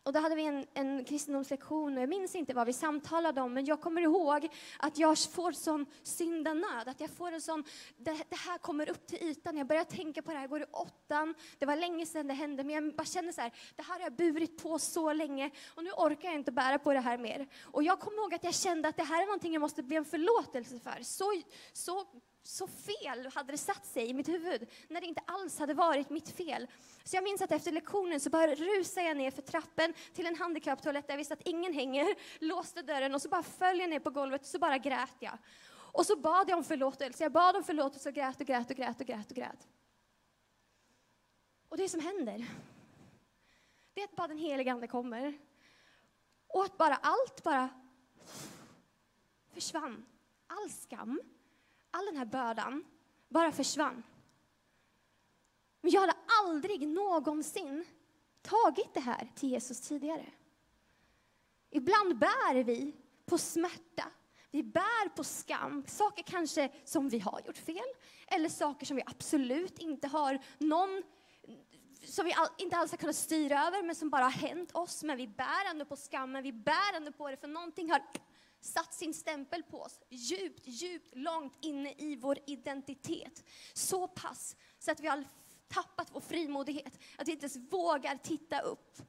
Och 0.03 0.13
då 0.13 0.21
hade 0.21 0.35
vi 0.35 0.47
en, 0.47 0.67
en 0.75 1.05
kristendomslektion 1.05 1.97
och 1.97 2.03
jag 2.03 2.09
minns 2.09 2.35
inte 2.35 2.55
vad 2.55 2.67
vi 2.67 2.73
samtalade 2.73 3.41
om, 3.41 3.55
men 3.55 3.65
jag 3.65 3.81
kommer 3.81 4.03
ihåg 4.03 4.49
att 4.79 4.99
jag 4.99 5.19
får 5.19 5.53
sån 5.53 5.87
syndanöd, 6.03 6.89
att 6.89 7.01
jag 7.01 7.11
får 7.11 7.33
en 7.33 7.41
sån, 7.41 7.65
det, 7.97 8.17
det, 8.29 8.37
här 8.37 8.59
kommer 8.59 8.91
upp 8.91 9.07
till 9.07 9.19
ytan. 9.23 9.57
Jag 9.57 9.67
börjar 9.67 9.85
tänka 9.85 10.23
på 10.23 10.31
det 10.31 10.37
här, 10.37 10.43
jag 10.43 10.51
går 10.51 10.63
i 10.63 10.67
åttan, 10.71 11.35
det 11.59 11.67
var 11.67 11.77
länge 11.77 12.07
sedan 12.07 12.27
det 12.27 12.35
hände, 12.35 12.65
men 12.65 12.75
jag 12.75 12.97
bara 12.97 13.05
känner 13.05 13.33
så 13.33 13.41
här, 13.41 13.53
det 13.77 13.83
här 13.83 13.95
har 13.95 14.01
jag 14.01 14.13
burit 14.13 14.63
på 14.63 14.79
så 14.79 15.13
länge 15.13 15.51
och 15.75 15.85
nu 15.85 15.91
orkar 15.91 16.29
jag 16.29 16.35
inte 16.35 16.53
bära 16.53 16.79
på 16.79 16.93
det 16.93 17.01
här 17.01 17.19
mer. 17.19 17.49
Och 17.63 17.83
jag 17.83 18.01
kommer 18.01 18.19
ihåg 18.19 18.35
att 18.35 18.45
jag 18.45 18.55
kände 18.55 18.89
att 18.89 18.97
det 18.97 19.05
här 19.05 19.23
är 19.23 19.27
någonting 19.27 19.53
jag 19.53 19.61
måste 19.61 19.83
be 19.83 19.97
en 19.97 20.05
förlåtelse 20.05 20.79
för. 20.79 21.03
Så, 21.03 21.25
så 21.73 22.07
så 22.43 22.67
fel 22.67 23.31
hade 23.35 23.53
det 23.53 23.59
satt 23.59 23.87
sig 23.87 24.09
i 24.09 24.15
mitt 24.15 24.29
huvud, 24.29 24.69
när 24.89 25.01
det 25.01 25.07
inte 25.07 25.23
alls 25.27 25.59
hade 25.59 25.75
varit 25.75 26.11
mitt 26.11 26.29
fel. 26.29 26.67
Så 27.05 27.17
jag 27.17 27.25
minns 27.25 27.43
att 27.43 27.53
efter 27.53 27.73
lektionen 27.73 28.21
så 28.21 28.31
bara 28.31 28.55
rusade 28.55 29.07
jag 29.07 29.17
ner 29.17 29.31
för 29.31 29.43
trappen 29.43 29.95
till 30.13 30.27
en 30.27 30.37
handikapptoalett 30.37 31.07
där 31.07 31.15
jag 31.15 31.19
visste 31.19 31.35
att 31.35 31.49
ingen 31.49 31.73
hänger, 31.73 32.07
låste 32.45 32.83
dörren 32.83 33.15
och 33.15 33.23
så 33.23 33.29
bara 33.29 33.43
föll 33.43 33.79
jag 33.79 33.91
ner 33.91 34.01
på 34.01 34.11
golvet 34.11 34.41
och 34.41 34.47
så 34.47 34.59
bara 34.59 34.79
grät 34.79 35.17
jag. 35.19 35.39
Och 35.93 36.07
så 36.07 36.17
bad 36.17 36.51
jag 36.51 36.59
om 36.59 36.65
förlåtelse, 36.65 37.25
jag 37.25 37.33
bad 37.33 37.57
om 37.57 37.65
förlåtelse 37.65 38.09
och 38.09 38.15
grät 38.15 38.41
och 38.41 38.47
grät 38.47 38.71
och 38.71 38.77
grät 38.77 39.01
och 39.01 39.07
grät 39.07 39.31
och 39.31 39.37
grät. 39.37 39.69
Och 41.69 41.77
det 41.77 41.89
som 41.89 42.01
händer, 42.01 42.47
det 43.95 44.01
är 44.01 44.05
att 44.05 44.17
bara 44.17 44.29
den 44.29 44.39
helige 44.39 44.73
Ande 44.73 44.87
kommer. 44.87 45.39
Och 46.47 46.65
att 46.65 46.79
bara 46.79 46.95
allt 46.95 47.43
bara 47.43 47.69
försvann. 49.53 50.07
All 50.47 50.71
skam, 50.71 51.21
all 51.91 52.07
den 52.07 52.17
här 52.17 52.25
bördan 52.25 52.85
bara 53.29 53.53
försvann. 53.53 54.03
Men 55.81 55.91
jag 55.91 56.01
hade 56.01 56.17
aldrig 56.43 56.89
någonsin 56.89 57.85
tagit 58.43 58.95
det 58.95 59.01
här 59.01 59.33
till 59.35 59.49
Jesus 59.49 59.81
tidigare. 59.81 60.27
Ibland 61.71 62.19
bär 62.19 62.65
vi 62.65 62.97
på 63.27 63.39
smärta, 63.39 64.05
vi 64.51 64.63
bär 64.63 65.09
på 65.09 65.25
skam, 65.25 65.85
saker 65.87 66.23
kanske 66.23 66.73
som 66.85 67.09
vi 67.09 67.19
har 67.19 67.41
gjort 67.47 67.59
fel, 67.59 67.89
eller 68.27 68.49
saker 68.49 68.87
som 68.87 68.97
vi 68.97 69.03
absolut 69.07 69.79
inte 69.79 70.09
har 70.09 70.39
någon 70.59 71.03
som 72.05 72.25
vi 72.25 72.35
inte 72.59 72.77
alls 72.77 72.91
har 72.91 72.99
kunnat 72.99 73.17
styra 73.17 73.67
över, 73.67 73.83
men 73.83 73.95
som 73.95 74.11
bara 74.11 74.25
har 74.25 74.31
hänt 74.31 74.73
oss. 74.73 75.03
Men 75.03 75.17
vi 75.17 75.29
bär 75.29 75.71
ändå 75.71 75.85
på 75.85 75.97
skammen, 75.97 76.43
vi 76.43 76.53
bär 76.53 76.97
ändå 76.97 77.13
på 77.13 77.31
det, 77.31 77.37
för 77.37 77.49
någonting 77.49 77.91
har 77.91 78.03
satt 78.61 78.95
sin 78.95 79.15
stämpel 79.15 79.63
på 79.63 79.83
oss 79.83 80.01
djupt, 80.09 80.63
djupt, 80.65 81.15
långt 81.17 81.59
inne 81.61 81.95
i 81.99 82.17
vår 82.17 82.39
identitet. 82.47 83.45
Så 83.73 84.09
pass 84.09 84.57
så 84.79 84.91
att 84.91 85.01
vi 85.01 85.09
har 85.09 85.25
tappat 85.69 86.09
vår 86.13 86.21
frimodighet, 86.21 86.99
att 87.17 87.29
vi 87.29 87.33
inte 87.33 87.47
ens 87.47 87.73
vågar 87.73 88.17
titta 88.17 88.61
upp. 88.61 89.03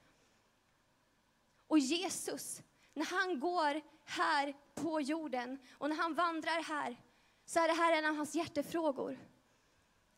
Och 1.67 1.79
Jesus, 1.79 2.61
när 2.93 3.05
han 3.05 3.39
går 3.39 3.81
här 4.05 4.55
på 4.75 5.01
jorden 5.01 5.59
och 5.77 5.89
när 5.89 5.95
han 5.95 6.13
vandrar 6.13 6.63
här, 6.63 7.01
så 7.45 7.59
är 7.59 7.67
det 7.67 7.73
här 7.73 7.97
en 7.97 8.05
av 8.05 8.15
hans 8.15 8.35
hjärtefrågor. 8.35 9.19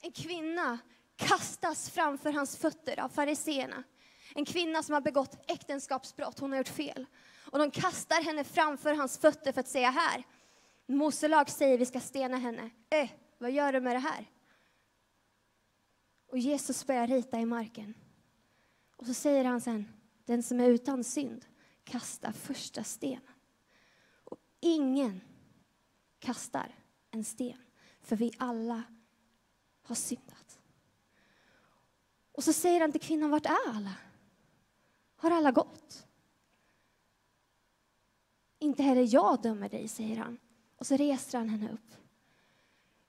En 0.01 0.11
kvinna 0.11 0.79
kastas 1.15 1.89
framför 1.89 2.31
hans 2.31 2.57
fötter 2.57 2.99
av 2.99 3.09
fariseerna. 3.09 3.83
En 4.35 4.45
kvinna 4.45 4.83
som 4.83 4.93
har 4.93 5.01
begått 5.01 5.51
äktenskapsbrott, 5.51 6.39
hon 6.39 6.51
har 6.51 6.57
gjort 6.57 6.67
fel. 6.67 7.05
Och 7.53 7.59
de 7.59 7.71
kastar 7.71 8.23
henne 8.23 8.43
framför 8.43 8.93
hans 8.93 9.17
fötter 9.17 9.51
för 9.51 9.59
att 9.59 9.67
säga 9.67 9.89
här, 9.89 10.23
Mose 10.85 11.27
lag 11.27 11.49
säger 11.49 11.77
vi 11.77 11.85
ska 11.85 11.99
stena 11.99 12.37
henne. 12.37 12.69
Äh, 12.89 13.09
vad 13.37 13.51
gör 13.51 13.73
du 13.73 13.79
med 13.79 13.95
det 13.95 13.99
här? 13.99 14.31
Och 16.27 16.37
Jesus 16.37 16.87
börjar 16.87 17.07
rita 17.07 17.39
i 17.39 17.45
marken. 17.45 17.93
Och 18.95 19.05
så 19.05 19.13
säger 19.13 19.45
han 19.45 19.61
sen, 19.61 19.93
den 20.25 20.43
som 20.43 20.59
är 20.59 20.69
utan 20.69 21.03
synd 21.03 21.45
kastar 21.83 22.31
första 22.31 22.83
stenen. 22.83 23.33
Och 24.23 24.37
ingen 24.59 25.21
kastar 26.19 26.75
en 27.11 27.23
sten, 27.23 27.61
för 28.01 28.15
vi 28.15 28.31
alla 28.37 28.83
har 29.81 29.95
syndat. 29.95 30.59
Och 32.31 32.43
så 32.43 32.53
säger 32.53 32.81
han 32.81 32.91
till 32.91 33.01
kvinnan, 33.01 33.29
vart 33.29 33.45
är 33.45 33.69
alla? 33.69 33.95
Har 35.15 35.31
alla 35.31 35.51
gått? 35.51 36.07
Inte 38.63 38.83
heller 38.83 39.13
jag 39.13 39.41
dömer 39.41 39.69
dig, 39.69 39.87
säger 39.87 40.17
han. 40.17 40.37
Och 40.77 40.87
så 40.87 40.95
reser 40.95 41.37
han 41.37 41.49
henne 41.49 41.71
upp. 41.71 41.95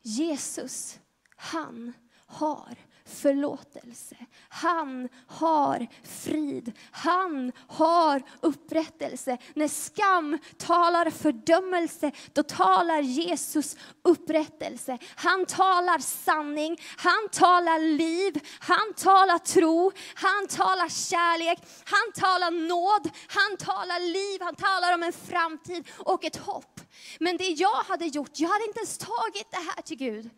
Jesus, 0.02 1.00
han 1.36 1.92
har 2.26 2.76
förlåtelse. 3.06 4.16
Han 4.48 5.08
har 5.26 5.86
frid. 6.04 6.72
Han 6.90 7.52
har 7.66 8.22
upprättelse. 8.40 9.38
När 9.54 9.68
skam 9.68 10.38
talar 10.56 11.10
fördömelse, 11.10 12.10
då 12.32 12.42
talar 12.42 13.00
Jesus 13.00 13.76
upprättelse. 14.02 14.98
Han 15.16 15.46
talar 15.46 15.98
sanning, 15.98 16.80
han 16.96 17.28
talar 17.32 17.78
liv, 17.96 18.40
han 18.60 18.94
talar 18.96 19.38
tro, 19.38 19.92
han 20.14 20.46
talar 20.48 20.88
kärlek, 20.88 21.58
han 21.84 22.12
talar 22.14 22.50
nåd, 22.50 23.10
han 23.26 23.56
talar 23.56 24.00
liv, 24.00 24.40
han 24.40 24.54
talar 24.54 24.94
om 24.94 25.02
en 25.02 25.12
framtid 25.12 25.88
och 25.98 26.24
ett 26.24 26.36
hopp. 26.36 26.80
Men 27.20 27.36
det 27.36 27.48
jag 27.48 27.76
hade 27.88 28.06
gjort, 28.06 28.30
jag 28.34 28.48
hade 28.48 28.64
inte 28.64 28.78
ens 28.78 28.98
tagit 28.98 29.50
det 29.50 29.56
här 29.56 29.82
till 29.82 29.96
Gud. 29.96 30.30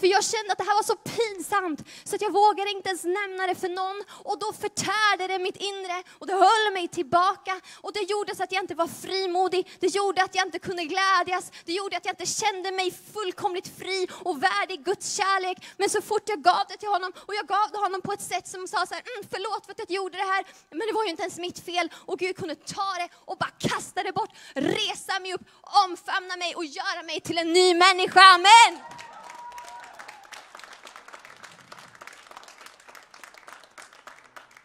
För 0.00 0.06
jag 0.06 0.24
kände 0.24 0.52
att 0.52 0.58
det 0.58 0.64
här 0.64 0.74
var 0.74 0.82
så 0.92 0.96
pinsamt 0.96 1.80
så 2.04 2.16
att 2.16 2.22
jag 2.22 2.32
vågade 2.32 2.70
inte 2.70 2.88
ens 2.88 3.04
nämna 3.04 3.46
det 3.46 3.54
för 3.54 3.68
någon. 3.68 3.98
Och 4.28 4.38
då 4.38 4.52
förtärde 4.52 5.26
det 5.32 5.38
mitt 5.38 5.56
inre 5.56 6.02
och 6.18 6.26
det 6.26 6.32
höll 6.32 6.72
mig 6.72 6.88
tillbaka. 6.88 7.60
Och 7.84 7.92
det 7.92 8.02
gjorde 8.02 8.36
så 8.36 8.42
att 8.42 8.52
jag 8.52 8.62
inte 8.62 8.74
var 8.74 8.86
frimodig, 8.86 9.76
det 9.80 9.86
gjorde 9.86 10.22
att 10.22 10.34
jag 10.34 10.46
inte 10.46 10.58
kunde 10.58 10.84
glädjas, 10.84 11.52
det 11.64 11.72
gjorde 11.72 11.96
att 11.96 12.04
jag 12.04 12.12
inte 12.12 12.26
kände 12.26 12.72
mig 12.72 12.92
fullkomligt 13.14 13.68
fri 13.78 14.08
och 14.28 14.42
värdig 14.42 14.84
Guds 14.84 15.16
kärlek. 15.16 15.58
Men 15.76 15.90
så 15.90 16.02
fort 16.02 16.22
jag 16.26 16.42
gav 16.42 16.64
det 16.68 16.76
till 16.76 16.88
honom, 16.88 17.12
och 17.26 17.34
jag 17.34 17.46
gav 17.46 17.68
det 17.72 17.78
honom 17.78 18.00
på 18.02 18.12
ett 18.12 18.22
sätt 18.22 18.48
som 18.48 18.68
sa 18.68 18.86
så 18.86 18.94
här, 18.94 19.02
mm, 19.02 19.28
förlåt 19.32 19.66
för 19.66 19.72
att 19.72 19.78
jag 19.78 19.90
gjorde 19.90 20.16
det 20.16 20.28
här, 20.32 20.44
men 20.70 20.86
det 20.88 20.92
var 20.92 21.04
ju 21.04 21.10
inte 21.10 21.22
ens 21.22 21.38
mitt 21.38 21.58
fel. 21.64 21.90
Och 21.94 22.18
Gud 22.18 22.36
kunde 22.36 22.54
ta 22.54 22.90
det 22.98 23.08
och 23.14 23.36
bara 23.38 23.50
kasta 23.58 24.02
det 24.02 24.12
bort, 24.12 24.32
resa 24.54 25.20
mig 25.20 25.34
upp, 25.34 25.44
omfamna 25.84 26.36
mig 26.36 26.54
och 26.54 26.64
göra 26.64 27.02
mig 27.02 27.20
till 27.20 27.38
en 27.38 27.52
ny 27.52 27.74
människa. 27.74 28.20
Amen! 28.34 29.05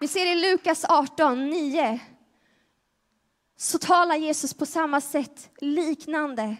Vi 0.02 0.08
ser 0.08 0.26
i 0.32 0.52
Lukas 0.52 0.86
18, 0.86 1.50
9. 1.50 2.00
Så 3.58 3.78
talar 3.78 4.16
Jesus 4.16 4.54
på 4.54 4.66
samma 4.66 5.02
sätt 5.02 5.50
liknande. 5.58 6.56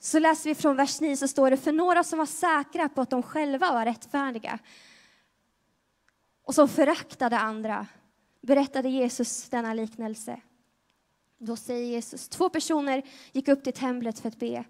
Så 0.00 0.18
läser 0.18 0.50
vi 0.50 0.54
från 0.54 0.76
vers 0.76 1.00
9 1.00 1.16
så 1.16 1.28
står 1.28 1.50
det, 1.50 1.56
för 1.56 1.72
några 1.72 2.04
som 2.04 2.18
var 2.18 2.26
säkra 2.26 2.88
på 2.88 3.00
att 3.00 3.10
de 3.10 3.22
själva 3.22 3.72
var 3.72 3.84
rättfärdiga 3.84 4.58
och 6.44 6.54
som 6.54 6.68
föraktade 6.68 7.38
andra 7.38 7.86
berättade 8.40 8.88
Jesus 8.88 9.48
denna 9.48 9.74
liknelse. 9.74 10.40
Då 11.38 11.56
säger 11.56 11.86
Jesus, 11.86 12.28
två 12.28 12.48
personer 12.48 13.02
gick 13.32 13.48
upp 13.48 13.64
till 13.64 13.72
templet 13.72 14.20
för 14.20 14.28
att 14.28 14.38
be. 14.38 14.64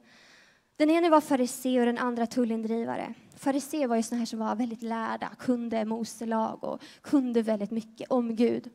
Den 0.77 0.90
ene 0.90 1.11
var 1.11 1.20
farisé 1.20 1.81
och 1.81 1.87
den 1.87 1.99
andra 1.99 2.27
tullindrivare. 2.27 3.14
Fariséer 3.40 3.87
var 3.87 3.96
ju 3.96 4.03
såna 4.03 4.18
här 4.18 4.26
som 4.26 4.38
var 4.38 4.57
väldigt 4.57 4.83
lärda, 4.83 5.29
kunde 5.38 5.85
Mose 5.85 6.26
lag 6.26 6.64
och 6.64 6.83
kunde 7.03 7.42
väldigt 7.42 7.70
mycket 7.70 8.11
om 8.11 8.37
Gud. 8.37 8.70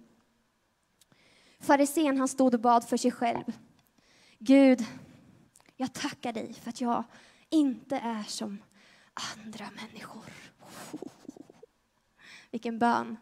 Farisén 1.60 2.18
han 2.18 2.28
stod 2.28 2.54
och 2.54 2.60
bad 2.60 2.84
för 2.90 2.98
sig 2.98 3.12
själv. 3.12 3.44
Gud, 4.40 4.86
jag 5.78 5.94
tackar 5.94 6.34
dig 6.34 6.54
för 6.54 6.70
att 6.70 6.82
jag 6.82 7.04
inte 7.50 7.98
är 7.98 8.24
som 8.24 8.58
andra 9.36 9.66
människor. 9.76 10.34
Vilken 12.52 12.80
bön! 12.80 13.18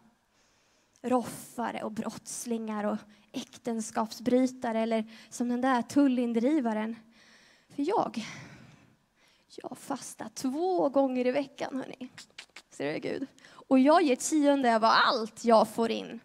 Roffare 1.01 1.83
och 1.83 1.91
brottslingar 1.91 2.83
och 2.83 2.97
äktenskapsbrytare 3.31 4.79
eller 4.79 5.11
som 5.29 5.49
den 5.49 5.61
där 5.61 5.81
tullindrivaren. 5.81 6.95
För 7.69 7.83
jag, 7.89 8.25
jag 9.57 9.77
fastar 9.77 10.29
två 10.29 10.89
gånger 10.89 11.27
i 11.27 11.31
veckan, 11.31 11.75
hörni. 11.75 12.09
Ser 12.69 12.93
du 12.93 12.99
Gud? 12.99 13.27
Och 13.67 13.79
jag 13.79 14.01
ger 14.01 14.15
tionde 14.15 14.75
av 14.75 14.83
allt 14.83 15.45
jag 15.45 15.67
får 15.67 15.91
in. 15.91 16.19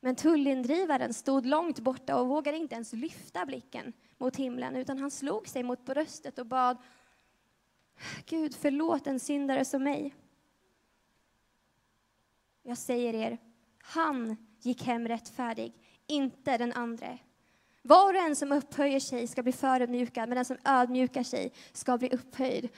Men 0.00 0.16
tullindrivaren 0.16 1.14
stod 1.14 1.46
långt 1.46 1.78
borta 1.78 2.20
och 2.20 2.28
vågade 2.28 2.58
inte 2.58 2.74
ens 2.74 2.92
lyfta 2.92 3.46
blicken 3.46 3.92
mot 4.18 4.36
himlen, 4.36 4.76
utan 4.76 4.98
han 4.98 5.10
slog 5.10 5.48
sig 5.48 5.62
mot 5.62 5.84
bröstet 5.84 6.38
och 6.38 6.46
bad 6.46 6.76
Gud, 8.26 8.54
förlåt 8.54 9.06
en 9.06 9.20
syndare 9.20 9.64
som 9.64 9.82
mig. 9.82 10.14
Jag 12.62 12.78
säger 12.78 13.14
er, 13.14 13.38
han 13.78 14.36
gick 14.60 14.82
hem 14.82 15.08
rättfärdig, 15.08 15.72
inte 16.06 16.58
den 16.58 16.72
andre. 16.72 17.18
Var 17.88 18.14
och 18.14 18.20
en 18.20 18.36
som 18.36 18.52
upphöjer 18.52 19.00
sig 19.00 19.26
ska 19.26 19.42
bli 19.42 19.52
förödmjukad, 19.52 20.28
men 20.28 20.36
den 20.36 20.44
som 20.44 20.56
ödmjukar 20.64 21.22
sig 21.22 21.52
ska 21.72 21.98
bli 21.98 22.08
upphöjd. 22.08 22.68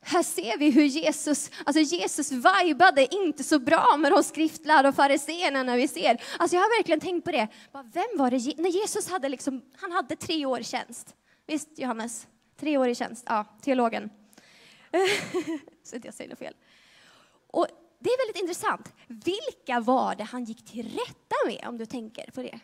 Här 0.00 0.22
ser 0.22 0.58
vi 0.58 0.70
hur 0.70 0.84
Jesus, 0.84 1.50
alltså 1.64 1.80
Jesus 1.80 2.32
vibade 2.32 3.14
inte 3.14 3.44
så 3.44 3.58
bra 3.58 3.96
med 3.96 4.12
de 4.12 4.22
skriftlärda 4.22 4.88
och 4.88 4.94
fariséerna 4.94 5.62
när 5.62 5.76
vi 5.76 5.88
ser. 5.88 6.22
Alltså 6.38 6.56
jag 6.56 6.62
har 6.62 6.78
verkligen 6.78 7.00
tänkt 7.00 7.24
på 7.24 7.32
det. 7.32 7.48
Vem 7.72 8.04
var 8.14 8.30
det, 8.30 8.62
när 8.62 8.70
Jesus 8.70 9.08
hade 9.10 9.28
liksom, 9.28 9.62
han 9.76 9.92
hade 9.92 10.16
tre 10.16 10.46
år 10.46 10.60
i 10.60 10.64
tjänst. 10.64 11.14
Visst 11.46 11.78
Johannes? 11.78 12.26
Tre 12.60 12.78
år 12.78 12.88
i 12.88 12.94
tjänst, 12.94 13.24
ja, 13.28 13.44
teologen. 13.62 14.10
så 15.84 15.96
att 15.96 16.04
jag 16.04 16.14
säger 16.14 16.30
något 16.30 16.38
fel. 16.38 16.54
Och 17.46 17.66
det 18.00 18.10
är 18.10 18.26
väldigt 18.26 18.42
intressant. 18.42 18.92
Vilka 19.06 19.80
var 19.80 20.14
det 20.14 20.24
han 20.24 20.44
gick 20.44 20.64
till 20.64 20.86
rätta 20.86 21.36
med, 21.46 21.68
om 21.68 21.78
du 21.78 21.86
tänker 21.86 22.30
på 22.30 22.42
det? 22.42 22.60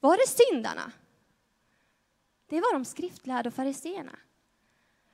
Var 0.00 0.16
det 0.16 0.28
syndarna? 0.28 0.92
Det 2.48 2.60
var 2.60 2.72
de 2.72 2.84
skriftlärda 2.84 3.50
och. 3.50 4.18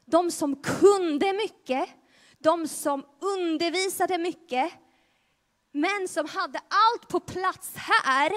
De 0.04 0.30
som 0.30 0.56
kunde 0.56 1.32
mycket, 1.32 1.88
de 2.38 2.68
som 2.68 3.06
undervisade 3.20 4.18
mycket, 4.18 4.72
men 5.72 6.08
som 6.08 6.28
hade 6.28 6.58
allt 6.58 7.08
på 7.08 7.20
plats 7.20 7.76
här, 7.76 8.32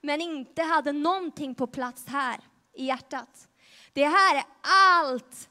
men 0.00 0.20
inte 0.20 0.62
hade 0.62 0.92
någonting 0.92 1.54
på 1.54 1.66
plats 1.66 2.06
här 2.06 2.40
i 2.74 2.84
hjärtat. 2.84 3.48
Det 3.92 4.04
här 4.04 4.36
är 4.36 4.44
allt 4.60 5.50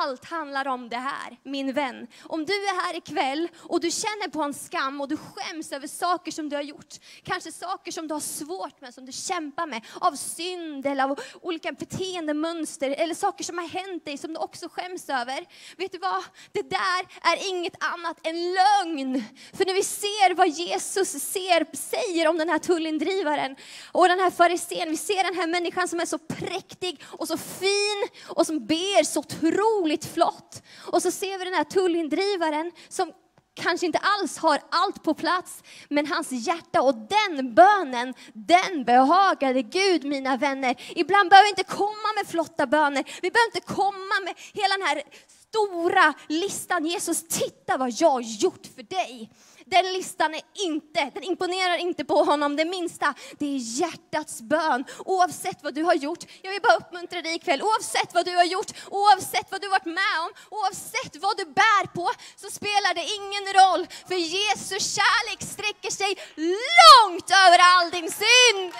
allt 0.00 0.24
handlar 0.24 0.68
om 0.68 0.88
det 0.88 0.96
här, 0.96 1.38
min 1.42 1.72
vän. 1.72 2.06
Om 2.22 2.44
du 2.44 2.52
är 2.52 2.82
här 2.82 2.96
ikväll 2.96 3.48
och 3.58 3.80
du 3.80 3.90
känner 3.90 4.28
på 4.28 4.42
en 4.42 4.54
skam 4.54 5.00
och 5.00 5.08
du 5.08 5.16
skäms 5.16 5.72
över 5.72 5.86
saker 5.86 6.32
som 6.32 6.48
du 6.48 6.56
har 6.56 6.62
gjort, 6.62 6.94
kanske 7.22 7.52
saker 7.52 7.92
som 7.92 8.08
du 8.08 8.14
har 8.14 8.20
svårt 8.20 8.80
med, 8.80 8.94
som 8.94 9.06
du 9.06 9.12
kämpar 9.12 9.66
med, 9.66 9.86
av 10.00 10.12
synd 10.12 10.86
eller 10.86 11.04
av 11.04 11.20
olika 11.40 11.72
beteendemönster 11.72 12.90
eller 12.90 13.14
saker 13.14 13.44
som 13.44 13.58
har 13.58 13.68
hänt 13.68 14.04
dig 14.04 14.18
som 14.18 14.32
du 14.32 14.40
också 14.40 14.68
skäms 14.68 15.08
över. 15.08 15.46
Vet 15.76 15.92
du 15.92 15.98
vad? 15.98 16.24
Det 16.52 16.70
där 16.70 17.00
är 17.32 17.48
inget 17.48 17.84
annat 17.84 18.26
än 18.26 18.34
lögn. 18.34 19.24
För 19.52 19.64
när 19.64 19.74
vi 19.74 19.82
ser 19.82 20.34
vad 20.34 20.48
Jesus 20.48 21.08
ser, 21.08 21.76
säger 21.76 22.28
om 22.28 22.38
den 22.38 22.48
här 22.48 22.58
tullindrivaren 22.58 23.56
och 23.92 24.08
den 24.08 24.18
här 24.18 24.30
farisén, 24.30 24.90
vi 24.90 24.96
ser 24.96 25.24
den 25.24 25.34
här 25.34 25.46
människan 25.46 25.88
som 25.88 26.00
är 26.00 26.06
så 26.06 26.18
präktig 26.18 27.02
och 27.04 27.28
så 27.28 27.36
fin 27.36 28.08
och 28.28 28.46
som 28.46 28.66
ber 28.66 29.04
så 29.04 29.20
otroligt 29.20 29.71
otroligt 29.72 30.04
flott. 30.04 30.62
Och 30.92 31.02
så 31.02 31.10
ser 31.10 31.38
vi 31.38 31.44
den 31.44 31.54
här 31.54 31.64
tullindrivaren 31.64 32.72
som 32.88 33.12
kanske 33.54 33.86
inte 33.86 33.98
alls 33.98 34.38
har 34.38 34.60
allt 34.70 35.02
på 35.02 35.14
plats, 35.14 35.62
men 35.88 36.06
hans 36.06 36.32
hjärta 36.32 36.82
och 36.82 36.94
den 36.94 37.54
bönen, 37.54 38.14
den 38.32 38.84
behagade 38.84 39.62
Gud, 39.62 40.04
mina 40.04 40.36
vänner. 40.36 40.92
Ibland 40.96 41.30
behöver 41.30 41.44
vi 41.44 41.50
inte 41.50 41.74
komma 41.76 42.12
med 42.16 42.26
flotta 42.26 42.66
böner, 42.66 43.04
vi 43.22 43.30
behöver 43.30 43.48
inte 43.48 43.72
komma 43.74 44.20
med 44.24 44.34
hela 44.52 44.76
den 44.76 44.86
här 44.86 45.02
stora 45.48 46.14
listan. 46.28 46.86
Jesus, 46.86 47.24
titta 47.28 47.76
vad 47.76 47.90
jag 47.90 48.10
har 48.10 48.20
gjort 48.20 48.66
för 48.74 48.82
dig. 48.82 49.30
Den 49.72 49.92
listan 49.92 50.34
är 50.34 50.42
inte, 50.54 51.10
den 51.14 51.22
imponerar 51.22 51.76
inte 51.76 52.04
på 52.04 52.24
honom 52.24 52.56
det 52.56 52.64
minsta. 52.64 53.14
Det 53.38 53.46
är 53.46 53.58
hjärtats 53.80 54.40
bön. 54.40 54.84
Oavsett 54.98 55.62
vad 55.62 55.74
du 55.74 55.82
har 55.82 55.94
gjort, 55.94 56.24
jag 56.42 56.52
vill 56.52 56.62
bara 56.62 56.76
uppmuntra 56.76 57.22
dig 57.22 57.34
ikväll, 57.34 57.62
oavsett 57.62 58.14
vad 58.14 58.24
du 58.26 58.36
har 58.36 58.44
gjort, 58.44 58.70
oavsett 58.90 59.50
vad 59.50 59.60
du 59.60 59.68
varit 59.68 59.84
med 59.84 60.16
om, 60.24 60.30
oavsett 60.50 61.16
vad 61.22 61.36
du 61.36 61.44
bär 61.44 61.86
på, 61.86 62.10
så 62.36 62.50
spelar 62.50 62.94
det 62.94 63.04
ingen 63.18 63.46
roll. 63.60 63.86
För 64.08 64.14
Jesu 64.14 64.76
kärlek 64.96 65.40
sträcker 65.42 65.90
sig 65.90 66.12
långt 66.36 67.30
över 67.30 67.58
all 67.72 67.90
din 67.90 68.10
synd. 68.10 68.72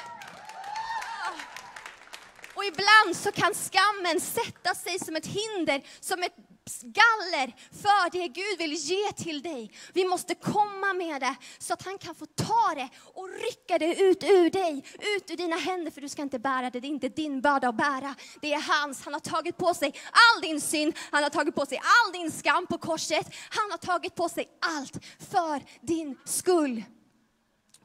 Och 2.54 2.64
ibland 2.64 3.16
så 3.16 3.32
kan 3.32 3.54
skammen 3.54 4.20
sätta 4.20 4.74
sig 4.74 4.98
som 4.98 5.16
ett 5.16 5.26
hinder, 5.26 5.82
som 6.00 6.22
ett 6.22 6.36
galler 6.82 7.54
för 7.82 8.10
det 8.10 8.28
Gud 8.28 8.58
vill 8.58 8.72
ge 8.72 9.12
till 9.12 9.42
dig. 9.42 9.72
Vi 9.92 10.04
måste 10.04 10.34
komma 10.34 10.92
med 10.94 11.20
det 11.20 11.36
så 11.58 11.72
att 11.72 11.82
han 11.82 11.98
kan 11.98 12.14
få 12.14 12.26
ta 12.26 12.74
det 12.74 12.88
och 13.14 13.28
rycka 13.28 13.78
det 13.78 14.00
ut 14.00 14.24
ur 14.24 14.50
dig, 14.50 14.84
ut 15.16 15.30
ur 15.30 15.36
dina 15.36 15.56
händer. 15.56 15.90
För 15.90 16.00
du 16.00 16.08
ska 16.08 16.22
inte 16.22 16.38
bära 16.38 16.70
det, 16.70 16.80
det 16.80 16.86
är 16.86 16.90
inte 16.90 17.08
din 17.08 17.40
börda 17.40 17.68
att 17.68 17.76
bära. 17.76 18.14
Det 18.40 18.52
är 18.52 18.82
hans. 18.82 19.04
Han 19.04 19.12
har 19.12 19.20
tagit 19.20 19.56
på 19.56 19.74
sig 19.74 19.94
all 20.12 20.42
din 20.42 20.60
synd, 20.60 20.94
han 21.10 21.22
har 21.22 21.30
tagit 21.30 21.54
på 21.54 21.66
sig 21.66 21.78
all 21.78 22.12
din 22.12 22.30
skam 22.30 22.66
på 22.66 22.78
korset. 22.78 23.34
Han 23.50 23.70
har 23.70 23.78
tagit 23.78 24.14
på 24.14 24.28
sig 24.28 24.48
allt 24.60 25.04
för 25.18 25.62
din 25.86 26.18
skull. 26.24 26.84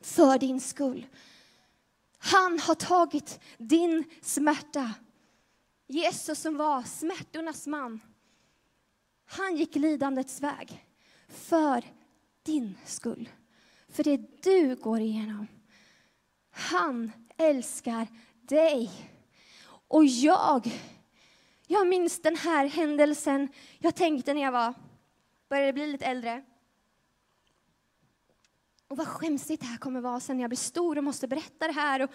För 0.02 0.38
din 0.38 0.62
skull. 0.62 1.06
Han 2.20 2.60
har 2.60 2.76
tagit 2.76 3.40
din 3.58 4.04
smärta. 4.22 4.94
Jesus 5.88 6.40
som 6.40 6.58
var 6.58 6.84
smärtornas 6.84 7.68
man. 7.68 8.02
Han 9.28 9.56
gick 9.56 9.76
lidandets 9.76 10.42
väg 10.42 10.86
för 11.28 11.84
din 12.44 12.78
skull. 12.86 13.30
För 13.90 14.04
det 14.04 14.44
du 14.44 14.76
går 14.76 15.00
igenom. 15.00 15.48
Han 16.52 17.12
älskar 17.38 18.08
dig. 18.42 18.92
Och 19.88 20.06
jag, 20.06 20.72
jag 21.68 21.88
minns 21.88 22.22
den 22.22 22.36
här 22.36 22.68
händelsen. 22.68 23.48
Jag 23.80 23.96
tänkte 23.96 24.34
när 24.34 24.42
jag 24.42 24.52
var, 24.52 24.74
började 25.50 25.74
bli 25.74 25.88
lite 25.88 26.06
äldre. 26.06 26.44
Och 28.88 28.98
vad 28.98 29.08
skämsigt 29.08 29.62
det 29.62 29.68
här 29.68 29.78
kommer 29.78 30.02
vara 30.02 30.20
sen 30.20 30.38
när 30.38 30.44
jag 30.44 30.50
blir 30.50 30.58
stor 30.58 30.98
och 30.98 31.04
måste 31.04 31.28
berätta 31.28 31.68
det 31.68 31.74
här. 31.74 32.02
Och 32.02 32.12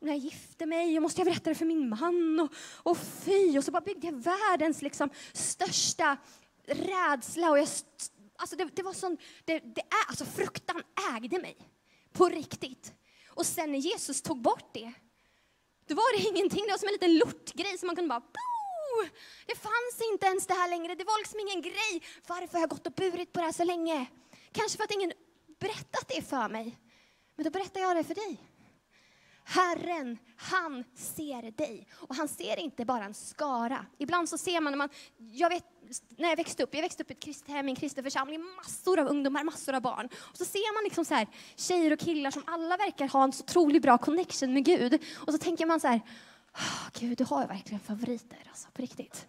när 0.00 0.12
jag 0.12 0.18
gifte 0.18 0.66
mig 0.66 0.96
och 0.96 1.02
måste 1.02 1.20
jag 1.20 1.26
berätta 1.26 1.50
det 1.50 1.54
för 1.54 1.64
min 1.64 1.88
man. 1.88 2.40
Och, 2.40 2.52
och 2.90 2.98
fy, 3.24 3.58
och 3.58 3.64
så 3.64 3.70
bara 3.70 3.80
byggde 3.80 4.06
jag 4.06 4.22
världens 4.22 4.82
liksom 4.82 5.10
största 5.32 6.16
rädsla. 6.66 7.50
Och 7.50 7.58
jag, 7.58 7.68
alltså 8.36 8.56
det, 8.56 8.64
det 8.64 8.82
var 8.82 8.92
sån, 8.92 9.16
det, 9.44 9.58
det 9.58 9.80
är, 9.80 10.08
alltså 10.08 10.24
fruktan 10.24 10.82
ägde 11.16 11.40
mig. 11.40 11.56
På 12.12 12.28
riktigt. 12.28 12.92
Och 13.28 13.46
sen 13.46 13.72
när 13.72 13.78
Jesus 13.78 14.22
tog 14.22 14.40
bort 14.40 14.74
det, 14.74 14.92
då 15.86 15.94
var 15.94 16.18
det 16.18 16.28
ingenting. 16.28 16.64
Det 16.64 16.70
var 16.70 16.78
som 16.78 16.88
en 16.88 16.92
liten 16.92 17.18
lortgrej 17.18 17.78
som 17.78 17.86
man 17.86 17.96
kunde 17.96 18.08
bara 18.08 18.22
det 19.46 19.54
fanns 19.56 20.10
inte 20.12 20.26
ens 20.26 20.46
det 20.46 20.54
här 20.54 20.68
längre. 20.68 20.94
Det 20.94 21.04
var 21.04 21.18
liksom 21.18 21.40
ingen 21.40 21.62
grej. 21.62 22.02
Varför 22.26 22.52
har 22.52 22.60
jag 22.60 22.70
gått 22.70 22.86
och 22.86 22.92
burit 22.92 23.32
på 23.32 23.40
det 23.40 23.46
här 23.46 23.52
så 23.52 23.64
länge? 23.64 24.06
Kanske 24.52 24.76
för 24.76 24.84
att 24.84 24.90
ingen 24.90 25.12
berättat 25.60 26.08
det 26.08 26.22
för 26.22 26.48
mig. 26.48 26.78
Men 27.36 27.44
då 27.44 27.50
berättar 27.50 27.80
jag 27.80 27.96
det 27.96 28.04
för 28.04 28.14
dig. 28.14 28.49
Herren, 29.50 30.18
han 30.36 30.84
ser 30.94 31.50
dig. 31.50 31.86
Och 31.92 32.14
han 32.14 32.28
ser 32.28 32.58
inte 32.58 32.84
bara 32.84 33.04
en 33.04 33.14
skara. 33.14 33.86
Ibland 33.98 34.28
så 34.28 34.38
ser 34.38 34.60
man, 34.60 34.72
när 34.72 34.78
man 34.78 34.88
jag 35.32 35.48
vet, 35.48 35.64
när 36.16 36.28
jag 36.28 36.36
växte 36.36 36.62
upp, 36.62 36.74
jag 36.74 36.82
växte 36.82 37.02
upp 37.02 37.10
i 37.10 37.14
ett 37.14 37.22
kristet 37.22 37.48
hem, 37.48 37.68
i 37.68 37.70
en 37.70 37.76
kristen 37.76 38.04
församling, 38.04 38.40
massor 38.56 39.00
av 39.00 39.06
ungdomar, 39.06 39.44
massor 39.44 39.74
av 39.74 39.82
barn. 39.82 40.08
Och 40.16 40.36
så 40.36 40.44
ser 40.44 40.74
man 40.74 40.84
liksom 40.84 41.04
så 41.04 41.14
här, 41.14 41.28
tjejer 41.56 41.92
och 41.92 41.98
killar 41.98 42.30
som 42.30 42.42
alla 42.46 42.76
verkar 42.76 43.08
ha 43.08 43.24
en 43.24 43.32
så 43.32 43.44
otroligt 43.44 43.82
bra 43.82 43.98
connection 43.98 44.52
med 44.52 44.64
Gud. 44.64 45.02
Och 45.14 45.32
så 45.32 45.38
tänker 45.38 45.66
man 45.66 45.80
så 45.80 45.88
här, 45.88 46.00
oh, 46.54 46.88
Gud, 47.00 47.18
du 47.18 47.24
har 47.24 47.42
ju 47.42 47.48
verkligen 47.48 47.80
favoriter, 47.80 48.38
alltså 48.48 48.68
på 48.72 48.82
riktigt. 48.82 49.26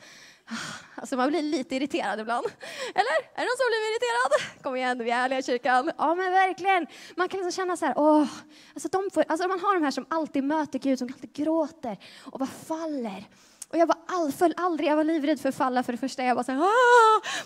Alltså 0.96 1.16
man 1.16 1.30
blir 1.30 1.42
lite 1.42 1.76
irriterad 1.76 2.20
ibland. 2.20 2.46
Eller? 2.94 3.18
Är 3.36 3.42
det 3.42 3.50
någon 3.50 3.58
som 3.58 3.68
blir 3.72 3.92
irriterad? 3.92 4.62
Kom 4.64 4.76
igen, 4.76 5.04
vi 5.04 5.12
är 5.12 5.24
ärliga 5.24 5.40
i 5.40 5.44
kyrkan. 5.44 5.92
Ja 5.98 6.16
men 6.16 6.32
verkligen. 6.32 6.88
Man 7.16 7.30
kan 7.30 7.38
liksom 7.38 7.52
känna 7.52 7.78
så 7.78 7.86
här, 7.86 7.94
åh. 7.98 8.28
Alltså, 8.74 8.90
de 8.90 9.10
får, 9.14 9.26
alltså 9.28 9.48
man 9.48 9.60
har 9.60 9.74
de 9.74 9.84
här 9.84 9.92
som 9.92 10.06
alltid 10.10 10.44
möter 10.44 10.80
Gud, 10.80 11.00
som 11.00 11.08
alltid 11.14 11.34
gråter 11.34 11.98
och 12.32 12.40
bara 12.40 12.50
faller. 12.68 13.26
Och 13.72 13.78
jag 13.78 13.88
var 13.88 13.98
all, 14.08 14.32
föll 14.32 14.54
aldrig, 14.58 14.90
jag 14.90 14.96
var 14.96 15.04
livrädd 15.04 15.40
för 15.40 15.50
att 15.50 15.56
falla 15.56 15.84
för 15.84 15.92
det 15.92 15.98
första. 15.98 16.24
Jag 16.24 16.36
var 16.36 16.44
så 16.44 16.52
här, 16.52 16.60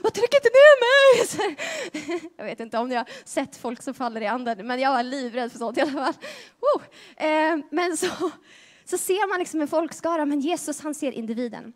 vad 0.04 0.13
tryck 0.13 0.34
inte 0.36 0.50
ner 0.50 0.76
mig! 0.86 1.58
jag 2.38 2.46
vet 2.46 2.60
inte 2.60 2.78
om 2.78 2.89
ni 2.89 2.96
har 2.96 3.06
sett 3.26 3.56
folk 3.58 3.82
som 3.82 3.94
faller 3.94 4.22
i 4.22 4.28
anden, 4.28 4.68
men 4.68 4.80
jag 4.80 4.91
var 4.91 5.04
livrädd 5.04 5.52
för 5.52 5.60
sånt 5.60 5.78
i 5.78 5.82
alla 5.82 5.91
fall. 5.91 6.13
Eh, 7.18 7.58
men 7.72 7.98
så, 7.98 8.08
så 8.86 8.98
ser 8.98 9.30
man 9.30 9.39
liksom 9.39 9.62
en 9.62 9.68
folkskara, 9.68 10.26
men 10.26 10.39
Jesus 10.39 10.82
han 10.82 10.96
ser 10.96 11.12
individen. 11.12 11.74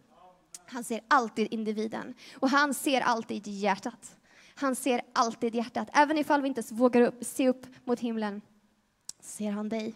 Han 0.69 0.83
ser 0.83 1.01
alltid 1.07 1.47
individen 1.53 2.13
och 2.33 2.49
han 2.49 2.73
ser 2.73 3.01
alltid 3.01 3.47
hjärtat. 3.47 4.15
Han 4.55 4.75
ser 4.75 5.01
alltid 5.13 5.55
hjärtat. 5.55 5.89
Även 5.93 6.17
ifall 6.17 6.41
vi 6.41 6.47
inte 6.47 6.63
vågar 6.71 7.01
upp, 7.01 7.25
se 7.25 7.49
upp 7.49 7.67
mot 7.85 7.99
himlen 7.99 8.41
ser 9.19 9.51
han 9.51 9.69
dig. 9.69 9.95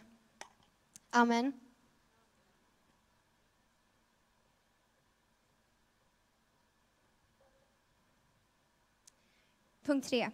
Amen. 1.09 1.53
Punkt 9.83 10.07
tre. 10.07 10.31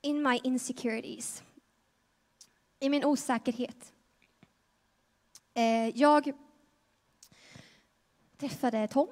In 0.00 0.22
my 0.22 0.40
insecurities. 0.44 1.42
I 2.78 2.88
min 2.88 3.04
osäkerhet. 3.04 3.92
Eh, 5.54 5.88
jag 5.88 6.32
träffade 8.38 8.88
Tom. 8.88 9.08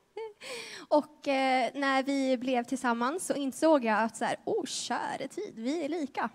och 0.88 1.28
eh, 1.28 1.70
när 1.74 2.02
vi 2.02 2.38
blev 2.38 2.64
tillsammans 2.64 3.26
så 3.26 3.34
insåg 3.34 3.84
jag 3.84 4.02
att 4.02 4.16
så 4.16 4.24
här, 4.24 4.36
oh 4.44 4.66
käre 4.66 5.28
tid, 5.28 5.52
vi 5.56 5.84
är 5.84 5.88
lika. 5.88 6.30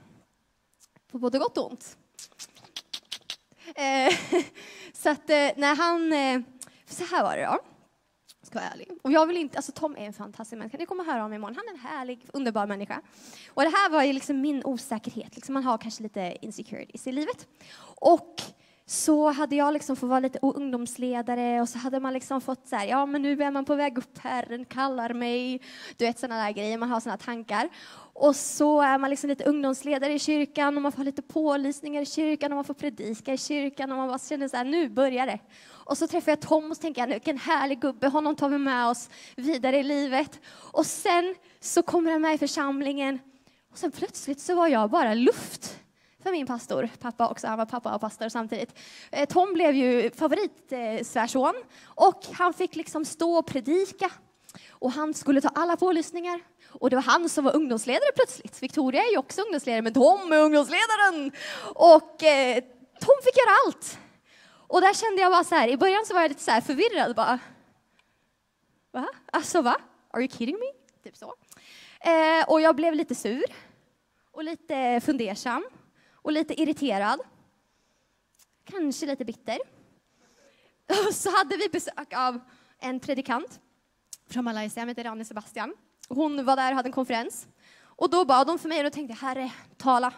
På 1.12 1.20
både 1.20 1.40
gott 1.40 1.58
och 1.58 1.72
ont. 1.72 1.98
Eh, 3.76 4.42
så 4.94 5.10
att 5.10 5.30
eh, 5.30 5.50
när 5.56 5.76
han, 5.76 6.14
eh, 6.14 6.42
så 6.86 7.16
här 7.16 7.24
var 7.24 7.38
det 7.38 7.46
då. 7.46 7.60
Ska 8.44 8.60
vara 8.60 8.70
ärlig. 8.70 8.90
Och 9.02 9.12
jag 9.12 9.26
vill 9.26 9.38
inte, 9.38 9.58
alltså 9.58 9.72
Tom 9.72 9.96
är 9.96 10.06
en 10.06 10.14
fantastisk 10.14 10.58
människa. 10.58 10.78
Ni 10.78 10.86
kommer 10.86 11.04
höra 11.04 11.26
om 11.26 11.34
imorgon. 11.34 11.56
Han 11.56 11.68
är 11.68 11.72
en 11.72 11.98
härlig, 11.98 12.26
underbar 12.34 12.68
människa. 12.68 13.02
Och 13.54 13.64
det 13.64 13.70
här 13.70 13.90
var 13.90 14.04
ju 14.04 14.14
liksom 14.14 14.42
min 14.42 14.62
osäkerhet. 14.66 15.36
Liksom 15.36 15.54
man 15.54 15.64
har 15.64 15.78
kanske 15.78 16.04
lite 16.04 16.38
insecurities 16.42 17.08
i 17.08 17.12
livet. 17.12 17.48
Och 18.00 18.42
så 18.90 19.32
hade 19.32 19.56
jag 19.56 19.74
liksom 19.74 19.96
fått 19.96 20.10
vara 20.10 20.20
lite 20.20 20.40
ungdomsledare 20.42 21.62
och 21.62 21.70
så 21.70 21.78
hade 21.78 22.00
man 22.00 22.14
liksom 22.14 22.42
fått 22.42 22.68
så 22.68 22.76
här, 22.76 22.86
ja 22.86 23.06
men 23.06 23.22
nu 23.22 23.44
är 23.44 23.52
man 23.52 23.66
på 23.66 23.76
väg 23.76 23.98
upp, 23.98 24.18
Herren 24.18 24.66
kallar 24.66 25.14
mig. 25.14 25.62
Du 25.98 26.06
vet 26.06 26.20
sådana 26.20 26.44
där 26.44 26.52
grejer, 26.52 26.78
man 26.78 26.90
har 26.90 27.00
sådana 27.00 27.18
tankar. 27.18 27.70
Och 28.14 28.36
så 28.36 28.82
är 28.82 28.98
man 28.98 29.10
liksom 29.10 29.30
lite 29.30 29.44
ungdomsledare 29.44 30.14
i 30.14 30.20
kyrkan 30.20 30.76
och 30.76 30.82
man 30.82 30.92
får 30.92 31.04
lite 31.04 31.22
pålysningar 31.22 32.02
i 32.02 32.06
kyrkan 32.06 32.52
och 32.52 32.56
man 32.56 32.66
får 32.66 32.74
predika 32.74 33.34
i 33.34 33.38
kyrkan 33.38 33.92
och 33.92 33.98
man 33.98 34.08
bara 34.08 34.20
känner 34.20 34.48
så 34.48 34.58
här, 34.58 34.66
nu 34.66 34.90
börjar 34.90 35.26
det. 35.26 35.40
Och 35.70 35.98
så 35.98 36.08
träffar 36.08 36.32
jag 36.32 36.40
Tom 36.40 36.72
och 36.72 36.78
så 36.78 36.82
tänker 36.82 37.02
jag, 37.02 37.08
vilken 37.08 37.38
härlig 37.38 37.80
gubbe, 37.80 38.08
honom 38.08 38.36
tar 38.36 38.50
vi 38.50 38.58
med 38.58 38.88
oss 38.88 39.10
vidare 39.36 39.78
i 39.78 39.84
livet. 39.84 40.40
Och 40.72 40.86
sen 40.86 41.36
så 41.60 41.82
kommer 41.84 42.12
han 42.12 42.22
med 42.22 42.36
i 42.36 42.38
församlingen 42.38 43.20
och 43.72 43.78
sen 43.78 43.92
plötsligt 43.92 44.40
så 44.40 44.56
var 44.56 44.68
jag 44.68 44.90
bara 44.90 45.14
luft 45.14 45.80
för 46.28 46.32
min 46.32 46.48
pastor, 46.48 46.90
pappa 47.00 47.30
också, 47.30 47.48
han 47.48 47.58
var 47.58 47.66
pappa 47.66 47.96
och 47.96 48.02
pastor 48.02 48.30
samtidigt. 48.30 48.80
Eh, 49.12 49.28
Tom 49.28 49.54
blev 49.54 49.76
ju 49.76 50.12
favoritsvärson 50.12 51.56
eh, 51.56 51.62
och 51.86 52.26
han 52.34 52.54
fick 52.54 52.76
liksom 52.76 53.06
stå 53.06 53.38
och 53.38 53.46
predika 53.46 54.12
och 54.70 54.92
han 54.92 55.14
skulle 55.14 55.42
ta 55.42 55.50
alla 55.56 55.78
pålyssningar. 55.78 56.40
Och 56.70 56.90
det 56.90 56.96
var 56.96 57.04
han 57.04 57.30
som 57.30 57.46
var 57.46 57.56
ungdomsledare 57.56 58.12
plötsligt. 58.16 58.64
Victoria 58.64 59.04
är 59.04 59.12
ju 59.12 59.18
också 59.18 59.42
ungdomsledare, 59.42 59.82
men 59.82 59.94
Tom 59.94 60.32
är 60.32 60.38
ungdomsledaren. 60.38 61.32
Och 61.76 62.24
eh, 62.24 62.64
Tom 63.00 63.16
fick 63.24 63.38
göra 63.38 63.56
allt. 63.66 64.00
Och 64.68 64.82
där 64.82 64.94
kände 64.94 65.22
jag 65.22 65.32
bara 65.32 65.44
så 65.44 65.56
här, 65.56 65.68
i 65.68 65.78
början 65.78 66.06
så 66.06 66.14
var 66.14 66.22
jag 66.22 66.30
lite 66.30 66.44
så 66.44 66.52
här 66.52 66.62
förvirrad 66.62 67.16
bara. 67.16 67.40
Va? 68.92 69.08
Alltså 69.32 69.62
va? 69.62 69.76
Are 70.12 70.22
you 70.22 70.32
kidding 70.32 70.56
me? 70.60 71.02
Typ 71.04 71.18
så. 71.18 71.34
Eh, 72.00 72.50
och 72.50 72.62
jag 72.62 72.76
blev 72.76 72.94
lite 72.94 73.16
sur 73.16 73.46
och 74.32 74.44
lite 74.44 75.02
fundersam 75.06 75.64
och 76.28 76.34
lite 76.34 76.62
irriterad. 76.62 77.20
Kanske 78.66 79.06
lite 79.06 79.26
bitter. 79.26 79.60
Och 81.08 81.14
så 81.14 81.38
hade 81.38 81.58
vi 81.58 81.70
besök 81.70 82.14
av 82.14 82.40
en 82.80 83.00
predikant 83.00 83.60
från 84.30 84.44
Malaysia, 84.44 84.82
hon 84.82 84.90
heter 84.90 85.04
Rani 85.04 85.26
Sebastian. 85.26 85.76
Hon 86.10 86.46
var 86.46 86.56
där 86.56 86.72
och 86.72 86.76
hade 86.76 86.88
en 86.88 86.94
konferens. 86.94 87.48
Och 87.80 88.10
då 88.10 88.26
bad 88.26 88.48
de 88.48 88.60
för 88.60 88.70
mig 88.70 88.78
och 88.78 88.84
då 88.84 88.90
tänkte 88.90 89.12
jag, 89.12 89.28
Herre, 89.28 89.52
tala. 89.78 90.14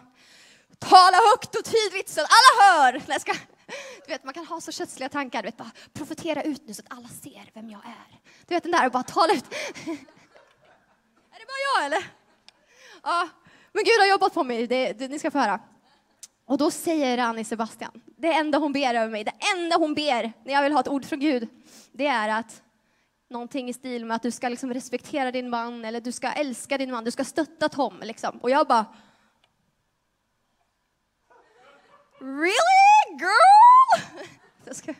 Tala 0.78 1.16
högt 1.30 1.54
och 1.54 1.64
tydligt 1.64 2.08
så 2.08 2.20
att 2.20 2.28
alla 2.30 2.62
hör! 2.62 2.92
Nej, 2.92 3.02
jag 3.06 3.20
ska. 3.20 3.32
Du 4.06 4.12
vet, 4.12 4.24
man 4.24 4.34
kan 4.34 4.46
ha 4.46 4.60
så 4.60 4.72
kötsliga 4.72 5.08
tankar, 5.08 5.42
du 5.42 5.46
vet, 5.46 5.56
bara 5.56 5.70
profetera 5.92 6.42
ut 6.42 6.66
nu 6.66 6.74
så 6.74 6.82
att 6.82 6.98
alla 6.98 7.08
ser 7.08 7.50
vem 7.54 7.70
jag 7.70 7.84
är. 7.84 8.20
Du 8.46 8.54
vet 8.54 8.62
den 8.62 8.72
där, 8.72 8.90
bara 8.90 9.02
tala 9.02 9.32
ut. 9.32 9.44
Är 11.32 11.38
det 11.38 11.46
bara 11.46 11.60
jag 11.74 11.86
eller? 11.86 12.04
Ja, 13.02 13.28
men 13.72 13.84
Gud 13.84 14.00
har 14.00 14.06
jobbat 14.06 14.34
på 14.34 14.44
mig, 14.44 14.66
det, 14.66 14.92
det, 14.92 15.08
ni 15.08 15.18
ska 15.18 15.30
få 15.30 15.38
höra. 15.38 15.60
Och 16.50 16.58
då 16.58 16.70
säger 16.70 17.16
Rani 17.16 17.44
Sebastian, 17.44 18.00
det 18.16 18.32
enda 18.32 18.58
hon 18.58 18.72
ber 18.72 18.94
över 18.94 19.08
mig, 19.08 19.24
det 19.24 19.32
enda 19.56 19.76
hon 19.76 19.94
ber 19.94 20.32
när 20.44 20.52
jag 20.52 20.62
vill 20.62 20.72
ha 20.72 20.80
ett 20.80 20.88
ord 20.88 21.04
från 21.04 21.20
Gud, 21.20 21.48
det 21.92 22.06
är 22.06 22.28
att 22.28 22.62
någonting 23.28 23.68
i 23.68 23.72
stil 23.72 24.04
med 24.04 24.14
att 24.14 24.22
du 24.22 24.30
ska 24.30 24.48
liksom 24.48 24.74
respektera 24.74 25.30
din 25.30 25.50
man 25.50 25.84
eller 25.84 26.00
du 26.00 26.12
ska 26.12 26.32
älska 26.32 26.78
din 26.78 26.90
man, 26.90 27.04
du 27.04 27.10
ska 27.10 27.24
stötta 27.24 27.68
Tom. 27.68 28.00
Liksom. 28.02 28.38
Och 28.38 28.50
jag 28.50 28.66
bara... 28.66 28.86
Really 32.20 33.20
girl? 33.20 34.74
Ska... 34.74 34.94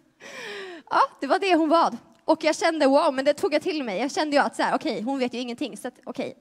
Ja, 0.90 1.00
det 1.20 1.26
var 1.26 1.38
det 1.38 1.54
hon 1.54 1.68
bad. 1.68 1.96
Och 2.24 2.44
jag 2.44 2.56
kände 2.56 2.86
wow, 2.86 3.14
men 3.14 3.24
det 3.24 3.34
tog 3.34 3.54
jag 3.54 3.62
till 3.62 3.84
mig. 3.84 4.00
Jag 4.00 4.12
kände 4.12 4.36
ju 4.36 4.42
att 4.42 4.56
så 4.56 4.62
här, 4.62 4.74
okej, 4.74 4.92
okay, 4.92 5.04
hon 5.04 5.18
vet 5.18 5.34
ju 5.34 5.38
ingenting, 5.38 5.76
så 5.76 5.88
okej. 5.88 6.02
Okay. 6.04 6.34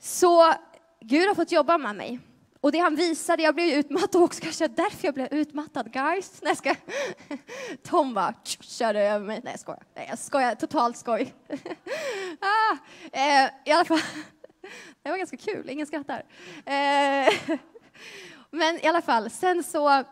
Så 0.00 0.54
Gud 1.00 1.28
har 1.28 1.34
fått 1.34 1.52
jobba 1.52 1.78
med 1.78 1.96
mig. 1.96 2.20
Och 2.62 2.72
det 2.72 2.78
han 2.78 2.96
visade, 2.96 3.42
jag 3.42 3.54
blev 3.54 3.68
utmattad 3.68 4.22
också, 4.22 4.40
kanske 4.42 4.68
därför 4.68 5.08
jag 5.08 5.14
blev 5.14 5.28
utmattad, 5.30 5.92
guys. 5.92 6.42
Nej, 6.42 6.56
ska. 6.56 6.74
Tom 7.82 8.14
bara 8.14 8.34
körde 8.60 9.00
över 9.00 9.26
mig. 9.26 9.40
Nej, 9.44 9.52
jag 9.52 9.60
skojar. 9.60 9.82
Nej, 9.94 10.06
jag 10.08 10.18
skojar. 10.18 10.54
Totalt 10.54 10.96
skoj. 10.96 11.34
ah, 12.40 12.76
eh, 13.12 13.50
I 13.64 13.70
alla 13.72 13.84
fall, 13.84 14.00
det 15.02 15.10
var 15.10 15.18
ganska 15.18 15.36
kul. 15.36 15.70
Ingen 15.70 15.86
skrattar. 15.86 16.24
Eh, 16.64 17.58
men 18.50 18.84
i 18.84 18.86
alla 18.86 19.02
fall, 19.02 19.30
sen 19.30 19.64
så 19.64 20.04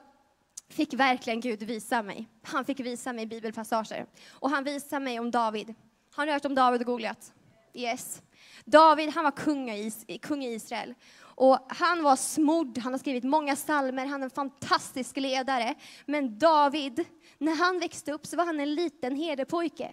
fick 0.68 0.94
verkligen 0.94 1.40
Gud 1.40 1.62
visa 1.62 2.02
mig. 2.02 2.28
Han 2.42 2.64
fick 2.64 2.80
visa 2.80 3.12
mig 3.12 3.26
bibelpassager. 3.26 4.06
Och 4.30 4.50
han 4.50 4.64
visade 4.64 5.04
mig 5.04 5.20
om 5.20 5.30
David. 5.30 5.74
Har 6.14 6.26
ni 6.26 6.32
hört 6.32 6.44
om 6.44 6.54
David 6.54 6.80
och 6.80 6.86
Goliat? 6.86 7.32
Yes. 7.74 8.22
David, 8.64 9.10
han 9.10 9.24
var 9.24 9.30
kung 9.30 9.70
i, 9.70 10.18
kung 10.22 10.44
i 10.44 10.54
Israel. 10.54 10.94
Och 11.40 11.58
han 11.68 12.02
var 12.02 12.16
smodd, 12.16 12.78
han 12.78 12.92
har 12.92 12.98
skrivit 12.98 13.24
många 13.24 13.56
salmer, 13.56 14.06
han 14.06 14.20
är 14.20 14.24
en 14.24 14.30
fantastisk 14.30 15.16
ledare. 15.16 15.74
Men 16.06 16.38
David, 16.38 17.04
när 17.38 17.54
han 17.54 17.78
växte 17.78 18.12
upp 18.12 18.26
så 18.26 18.36
var 18.36 18.44
han 18.44 18.60
en 18.60 18.74
liten 18.74 19.16
herdepojke. 19.16 19.92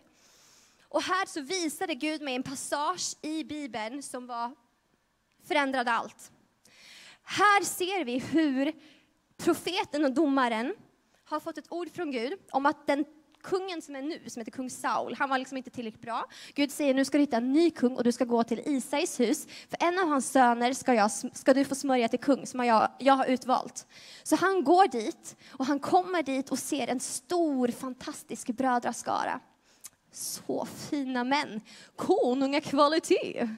Och 0.81 1.01
här 1.01 1.25
så 1.25 1.41
visade 1.41 1.95
Gud 1.95 2.21
mig 2.21 2.35
en 2.35 2.43
passage 2.43 3.15
i 3.21 3.43
Bibeln 3.43 4.03
som 4.03 4.27
var, 4.27 4.55
förändrade 5.47 5.91
allt. 5.91 6.31
Här 7.23 7.63
ser 7.63 8.05
vi 8.05 8.19
hur 8.19 8.73
profeten 9.37 10.05
och 10.05 10.13
domaren 10.13 10.75
har 11.25 11.39
fått 11.39 11.57
ett 11.57 11.71
ord 11.71 11.91
från 11.91 12.11
Gud 12.11 12.39
om 12.51 12.65
att 12.65 12.87
den 12.87 13.05
kungen 13.49 13.81
som 13.81 13.95
är 13.95 14.01
nu, 14.01 14.19
som 14.27 14.39
heter 14.39 14.51
kung 14.51 14.69
Saul, 14.69 15.15
han 15.19 15.29
var 15.29 15.37
liksom 15.37 15.57
inte 15.57 15.69
tillräckligt 15.69 16.01
bra. 16.01 16.25
Gud 16.55 16.71
säger 16.71 16.93
nu 16.93 17.05
ska 17.05 17.17
du 17.17 17.21
hitta 17.21 17.37
en 17.37 17.53
ny 17.53 17.71
kung 17.71 17.95
och 17.95 18.03
du 18.03 18.11
ska 18.11 18.25
gå 18.25 18.43
till 18.43 18.61
Isais 18.65 19.19
hus, 19.19 19.47
för 19.69 19.87
en 19.87 19.99
av 19.99 20.07
hans 20.07 20.31
söner 20.31 20.73
ska, 20.73 20.93
jag, 20.93 21.11
ska 21.11 21.53
du 21.53 21.65
få 21.65 21.75
smörja 21.75 22.07
till 22.07 22.19
kung, 22.19 22.47
som 22.47 22.65
jag, 22.65 22.89
jag 22.99 23.13
har 23.13 23.25
utvalt. 23.25 23.87
Så 24.23 24.35
han 24.35 24.63
går 24.63 24.87
dit 24.87 25.35
och 25.49 25.65
han 25.65 25.79
kommer 25.79 26.23
dit 26.23 26.49
och 26.49 26.59
ser 26.59 26.87
en 26.87 26.99
stor 26.99 27.67
fantastisk 27.67 28.47
brödraskara. 28.47 29.39
Så 30.11 30.67
fina 30.89 31.23
män, 31.23 31.61
konungakvalitet. 31.95 33.49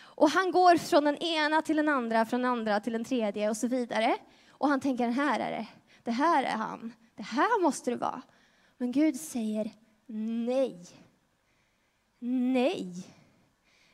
Och 0.00 0.30
han 0.30 0.50
går 0.50 0.76
från 0.76 1.04
den 1.04 1.16
ena 1.16 1.62
till 1.62 1.76
den 1.76 1.88
andra, 1.88 2.26
från 2.26 2.42
den 2.42 2.50
andra 2.50 2.80
till 2.80 2.92
den 2.92 3.04
tredje 3.04 3.50
och 3.50 3.56
så 3.56 3.66
vidare. 3.66 4.16
Och 4.50 4.68
han 4.68 4.80
tänker, 4.80 5.04
den 5.04 5.14
här 5.14 5.40
är 5.40 5.50
det. 5.50 5.66
Det 6.04 6.10
här 6.10 6.44
är 6.44 6.56
han. 6.56 6.92
Det 7.16 7.22
här 7.22 7.62
måste 7.62 7.90
det 7.90 7.96
vara. 7.96 8.22
Men 8.78 8.92
Gud 8.92 9.20
säger 9.20 9.70
nej. 10.46 10.86
Nej. 12.18 13.06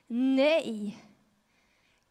Nej. 0.06 1.04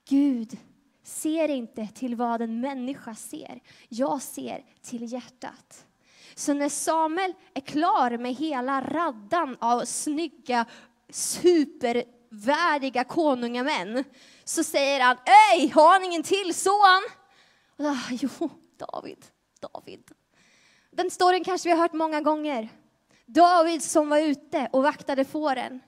Gud 0.09 0.57
ser 1.03 1.49
inte 1.49 1.87
till 1.95 2.15
vad 2.15 2.41
en 2.41 2.59
människa 2.59 3.15
ser. 3.15 3.61
Jag 3.89 4.21
ser 4.21 4.65
till 4.81 5.13
hjärtat. 5.13 5.85
Så 6.35 6.53
när 6.53 6.69
Samuel 6.69 7.33
är 7.53 7.61
klar 7.61 8.17
med 8.17 8.35
hela 8.35 8.81
raddan 8.81 9.57
av 9.59 9.85
snygga, 9.85 10.65
supervärdiga 11.09 13.03
konungamän 13.03 14.03
så 14.43 14.63
säger 14.63 14.99
han, 14.99 15.17
Ej, 15.53 15.67
har 15.69 15.99
ni 15.99 16.05
ingen 16.05 16.23
till 16.23 16.53
son? 16.53 17.03
Ah, 17.77 18.09
jo, 18.11 18.49
David, 18.77 19.25
David. 19.59 20.11
Den 20.97 21.11
storyn 21.11 21.43
kanske 21.43 21.69
vi 21.69 21.75
har 21.75 21.81
hört 21.81 21.93
många 21.93 22.21
gånger. 22.21 22.69
David 23.25 23.83
som 23.83 24.09
var 24.09 24.17
ute 24.17 24.69
och 24.71 24.83
vaktade 24.83 25.25
fåren. 25.25 25.81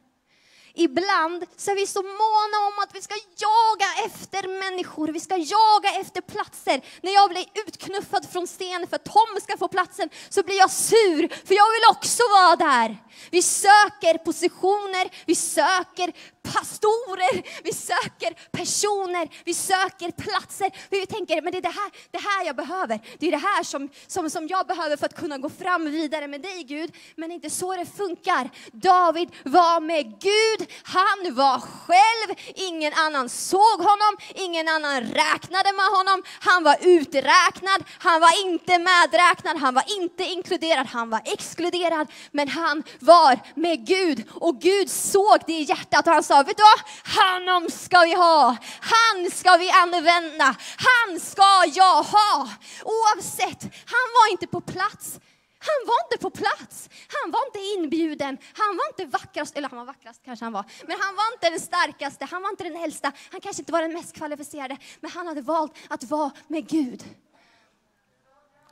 Ibland 0.73 1.45
så 1.57 1.71
är 1.71 1.75
vi 1.75 1.87
så 1.87 2.01
måna 2.01 2.57
om 2.67 2.83
att 2.83 2.95
vi 2.95 3.01
ska 3.01 3.15
jaga 3.37 4.05
efter 4.05 4.47
människor, 4.59 5.07
vi 5.07 5.19
ska 5.19 5.35
jaga 5.37 5.89
efter 6.01 6.21
platser. 6.21 6.81
När 7.01 7.13
jag 7.13 7.29
blir 7.29 7.45
utknuffad 7.67 8.29
från 8.31 8.47
scenen 8.47 8.87
för 8.87 8.95
att 8.95 9.05
Tom 9.05 9.41
ska 9.41 9.57
få 9.57 9.67
platsen 9.67 10.09
så 10.29 10.43
blir 10.43 10.57
jag 10.57 10.71
sur, 10.71 11.45
för 11.47 11.55
jag 11.55 11.71
vill 11.71 11.85
också 11.89 12.23
vara 12.31 12.55
där. 12.55 12.97
Vi 13.31 13.41
söker 13.41 14.17
positioner, 14.17 15.09
vi 15.25 15.35
söker 15.35 16.13
pastorer, 16.53 17.63
vi 17.63 17.73
söker 17.73 18.31
personer, 18.51 19.29
vi 19.45 19.53
söker 19.53 20.11
platser. 20.11 20.71
Vi 20.89 21.05
tänker, 21.05 21.41
men 21.41 21.51
det 21.51 21.57
är 21.57 21.61
det 21.61 21.67
här, 21.67 21.91
det 22.11 22.17
här 22.17 22.45
jag 22.45 22.55
behöver. 22.55 22.99
Det 23.19 23.27
är 23.27 23.31
det 23.31 23.37
här 23.37 23.63
som, 23.63 23.89
som, 24.07 24.29
som 24.29 24.47
jag 24.47 24.67
behöver 24.67 24.97
för 24.97 25.05
att 25.05 25.15
kunna 25.15 25.37
gå 25.37 25.49
fram 25.49 25.91
vidare 25.91 26.27
med 26.27 26.41
dig 26.41 26.63
Gud. 26.63 26.95
Men 27.15 27.31
inte 27.31 27.49
så 27.49 27.75
det 27.75 27.85
funkar. 27.85 28.49
David 28.71 29.29
var 29.43 29.81
med 29.81 30.05
Gud 30.21 30.29
Gud, 30.29 30.67
han 30.83 31.35
var 31.35 31.59
själv, 31.59 32.37
ingen 32.55 32.93
annan 32.93 33.29
såg 33.29 33.77
honom, 33.89 34.17
ingen 34.35 34.67
annan 34.67 35.01
räknade 35.01 35.71
med 35.73 35.85
honom, 35.97 36.23
han 36.39 36.63
var 36.63 36.77
uträknad, 36.81 37.83
han 37.99 38.21
var 38.21 38.45
inte 38.45 38.79
medräknad, 38.79 39.57
han 39.57 39.73
var 39.73 39.83
inte 39.97 40.23
inkluderad, 40.23 40.87
han 40.87 41.09
var 41.09 41.21
exkluderad, 41.25 42.07
men 42.31 42.47
han 42.47 42.83
var 42.99 43.39
med 43.55 43.87
Gud. 43.87 44.23
Och 44.33 44.61
Gud 44.61 44.89
såg 44.89 45.37
det 45.47 45.53
i 45.53 45.63
hjärtat 45.63 46.07
och 46.07 46.13
han 46.13 46.23
sa, 46.23 46.38
vet 46.43 46.57
du 46.57 46.63
vad, 46.63 46.81
honom 47.23 47.69
ska 47.69 47.99
vi 47.99 48.13
ha, 48.13 48.57
han 48.81 49.31
ska 49.31 49.57
vi 49.57 49.69
använda, 49.69 50.55
han 50.77 51.19
ska 51.19 51.63
jag 51.73 52.03
ha, 52.03 52.49
oavsett, 52.83 53.61
han 53.85 54.07
var 54.15 54.31
inte 54.31 54.47
på 54.47 54.61
plats, 54.61 55.19
han 55.59 55.87
var 55.87 56.05
inte 56.05 56.17
på 56.21 56.29
plats. 56.29 56.89
Han 57.07 57.31
var 57.31 57.45
inte 57.47 57.59
inbjuden. 57.59 58.37
Han 58.53 58.77
var 58.77 58.87
inte 58.87 59.17
vackrast, 59.17 59.57
eller 59.57 59.69
han 59.69 59.77
var 59.77 59.85
vackrast 59.85 60.21
kanske 60.25 60.45
han 60.45 60.53
var. 60.53 60.65
Men 60.87 60.97
han 61.01 61.15
var 61.15 61.33
inte 61.33 61.49
den 61.49 61.59
starkaste, 61.59 62.25
han 62.25 62.41
var 62.41 62.49
inte 62.49 62.63
den 62.63 62.83
äldsta. 62.83 63.11
Han 63.31 63.41
kanske 63.41 63.61
inte 63.61 63.71
var 63.71 63.81
den 63.81 63.93
mest 63.93 64.15
kvalificerade. 64.15 64.77
Men 64.99 65.11
han 65.11 65.27
hade 65.27 65.41
valt 65.41 65.73
att 65.89 66.03
vara 66.03 66.31
med 66.47 66.67
Gud. 66.67 67.03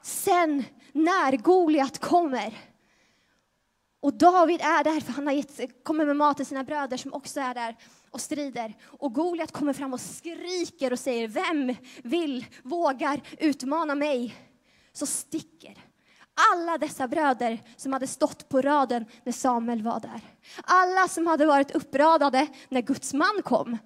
Sen 0.01 0.63
när 0.91 1.38
Goliat 1.38 1.99
kommer 1.99 2.53
och 4.02 4.14
David 4.14 4.62
är 4.62 4.84
där 4.84 5.00
för 5.00 5.14
han 5.14 5.28
har 5.28 5.34
gett, 5.34 5.84
kommer 5.84 6.06
med 6.06 6.16
mat 6.16 6.38
till 6.38 6.46
sina 6.46 6.64
bröder 6.64 6.98
som 6.98 7.14
också 7.14 7.40
är 7.40 7.54
där 7.54 7.76
och 8.12 8.22
strider. 8.22 8.74
Och 8.84 9.14
Goliat 9.14 9.52
kommer 9.52 9.74
fram 9.74 9.94
och 9.94 10.02
skriker 10.02 10.94
och 10.94 11.00
säger 11.00 11.28
Vem 11.28 11.76
vill, 12.04 12.46
vågar 12.64 13.22
utmana 13.40 13.96
mig? 13.96 14.36
Så 14.94 15.06
sticker 15.06 15.78
alla 16.38 16.78
dessa 16.78 17.08
bröder 17.08 17.60
som 17.76 17.94
hade 17.94 18.08
stått 18.08 18.50
på 18.50 18.62
raden 18.62 19.06
när 19.24 19.34
Samuel 19.34 19.84
var 19.84 20.00
där. 20.00 20.22
Alla 20.64 21.08
som 21.08 21.28
hade 21.28 21.46
varit 21.46 21.72
uppradade 21.72 22.48
när 22.70 22.82
Guds 22.82 23.14
man 23.14 23.42
kom. 23.44 23.78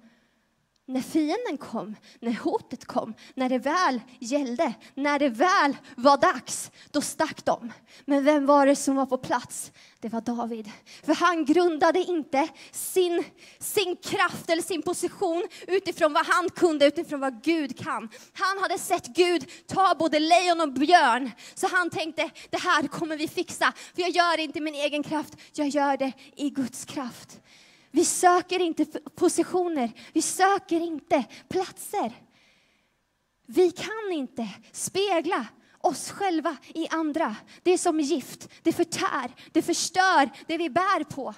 När 0.86 1.00
fienden 1.00 1.58
kom, 1.58 1.96
när 2.20 2.32
hotet 2.32 2.84
kom, 2.84 3.14
när 3.34 3.48
det 3.48 3.58
väl 3.58 4.00
gällde, 4.18 4.74
när 4.94 5.18
det 5.18 5.28
väl 5.28 5.76
var 5.96 6.16
dags, 6.16 6.70
då 6.90 7.00
stack 7.00 7.44
de. 7.44 7.72
Men 8.04 8.24
vem 8.24 8.46
var 8.46 8.66
det 8.66 8.76
som 8.76 8.96
var 8.96 9.06
på 9.06 9.18
plats? 9.18 9.72
Det 10.00 10.08
var 10.08 10.20
David. 10.20 10.70
För 11.02 11.14
han 11.14 11.44
grundade 11.44 11.98
inte 11.98 12.48
sin, 12.70 13.24
sin 13.58 13.96
kraft 13.96 14.50
eller 14.50 14.62
sin 14.62 14.82
position 14.82 15.44
utifrån 15.66 16.12
vad 16.12 16.26
han 16.26 16.48
kunde, 16.48 16.86
utifrån 16.86 17.20
vad 17.20 17.42
Gud 17.42 17.78
kan. 17.78 18.08
Han 18.32 18.58
hade 18.58 18.78
sett 18.78 19.06
Gud 19.06 19.50
ta 19.66 19.94
både 19.98 20.18
lejon 20.18 20.60
och 20.60 20.72
björn, 20.72 21.30
så 21.54 21.68
han 21.72 21.90
tänkte, 21.90 22.30
det 22.50 22.60
här 22.60 22.88
kommer 22.88 23.16
vi 23.16 23.28
fixa. 23.28 23.72
För 23.94 24.02
jag 24.02 24.10
gör 24.10 24.36
det 24.36 24.42
inte 24.42 24.58
i 24.58 24.62
min 24.62 24.74
egen 24.74 25.02
kraft, 25.02 25.36
jag 25.52 25.68
gör 25.68 25.96
det 25.96 26.12
i 26.36 26.50
Guds 26.50 26.84
kraft. 26.84 27.40
Vi 27.94 28.04
söker 28.04 28.60
inte 28.60 28.84
positioner, 29.14 29.92
vi 30.12 30.22
söker 30.22 30.80
inte 30.80 31.24
platser. 31.48 32.12
Vi 33.46 33.70
kan 33.70 34.12
inte 34.12 34.48
spegla 34.72 35.46
oss 35.80 36.10
själva 36.10 36.56
i 36.74 36.88
andra. 36.88 37.36
Det 37.62 37.70
är 37.70 37.78
som 37.78 38.00
gift, 38.00 38.48
det 38.62 38.72
förtär, 38.72 39.34
det 39.52 39.62
förstör 39.62 40.30
det 40.46 40.56
vi 40.56 40.70
bär 40.70 41.04
på. 41.04 41.34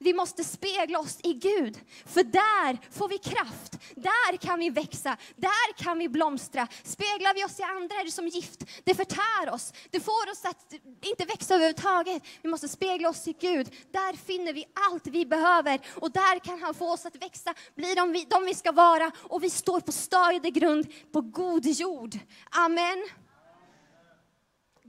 Vi 0.00 0.14
måste 0.14 0.44
spegla 0.44 0.98
oss 0.98 1.18
i 1.22 1.32
Gud, 1.32 1.78
för 2.06 2.22
där 2.22 2.78
får 2.98 3.08
vi 3.08 3.18
kraft. 3.18 3.78
Där 3.94 4.36
kan 4.36 4.58
vi 4.58 4.70
växa, 4.70 5.16
där 5.36 5.72
kan 5.76 5.98
vi 5.98 6.08
blomstra. 6.08 6.68
Speglar 6.82 7.34
vi 7.34 7.44
oss 7.44 7.60
i 7.60 7.62
andra 7.62 7.96
är 7.96 8.04
det 8.04 8.10
som 8.10 8.28
gift. 8.28 8.64
Det 8.84 8.94
förtär 8.94 9.50
oss, 9.50 9.72
det 9.90 10.00
får 10.00 10.30
oss 10.30 10.44
att 10.44 10.72
inte 11.02 11.24
växa 11.24 11.54
överhuvudtaget. 11.54 12.22
Vi 12.42 12.48
måste 12.48 12.68
spegla 12.68 13.08
oss 13.08 13.28
i 13.28 13.32
Gud. 13.40 13.74
Där 13.92 14.16
finner 14.16 14.52
vi 14.52 14.64
allt 14.90 15.06
vi 15.06 15.26
behöver 15.26 15.80
och 15.94 16.10
där 16.10 16.38
kan 16.38 16.62
han 16.62 16.74
få 16.74 16.92
oss 16.92 17.06
att 17.06 17.22
växa, 17.22 17.54
bli 17.74 17.94
de 17.94 18.12
vi, 18.12 18.26
de 18.30 18.44
vi 18.44 18.54
ska 18.54 18.72
vara 18.72 19.10
och 19.18 19.44
vi 19.44 19.50
står 19.50 19.80
på 19.80 19.92
stadig 19.92 20.54
grund, 20.54 20.86
på 21.12 21.20
god 21.20 21.66
jord. 21.66 22.18
Amen. 22.50 23.08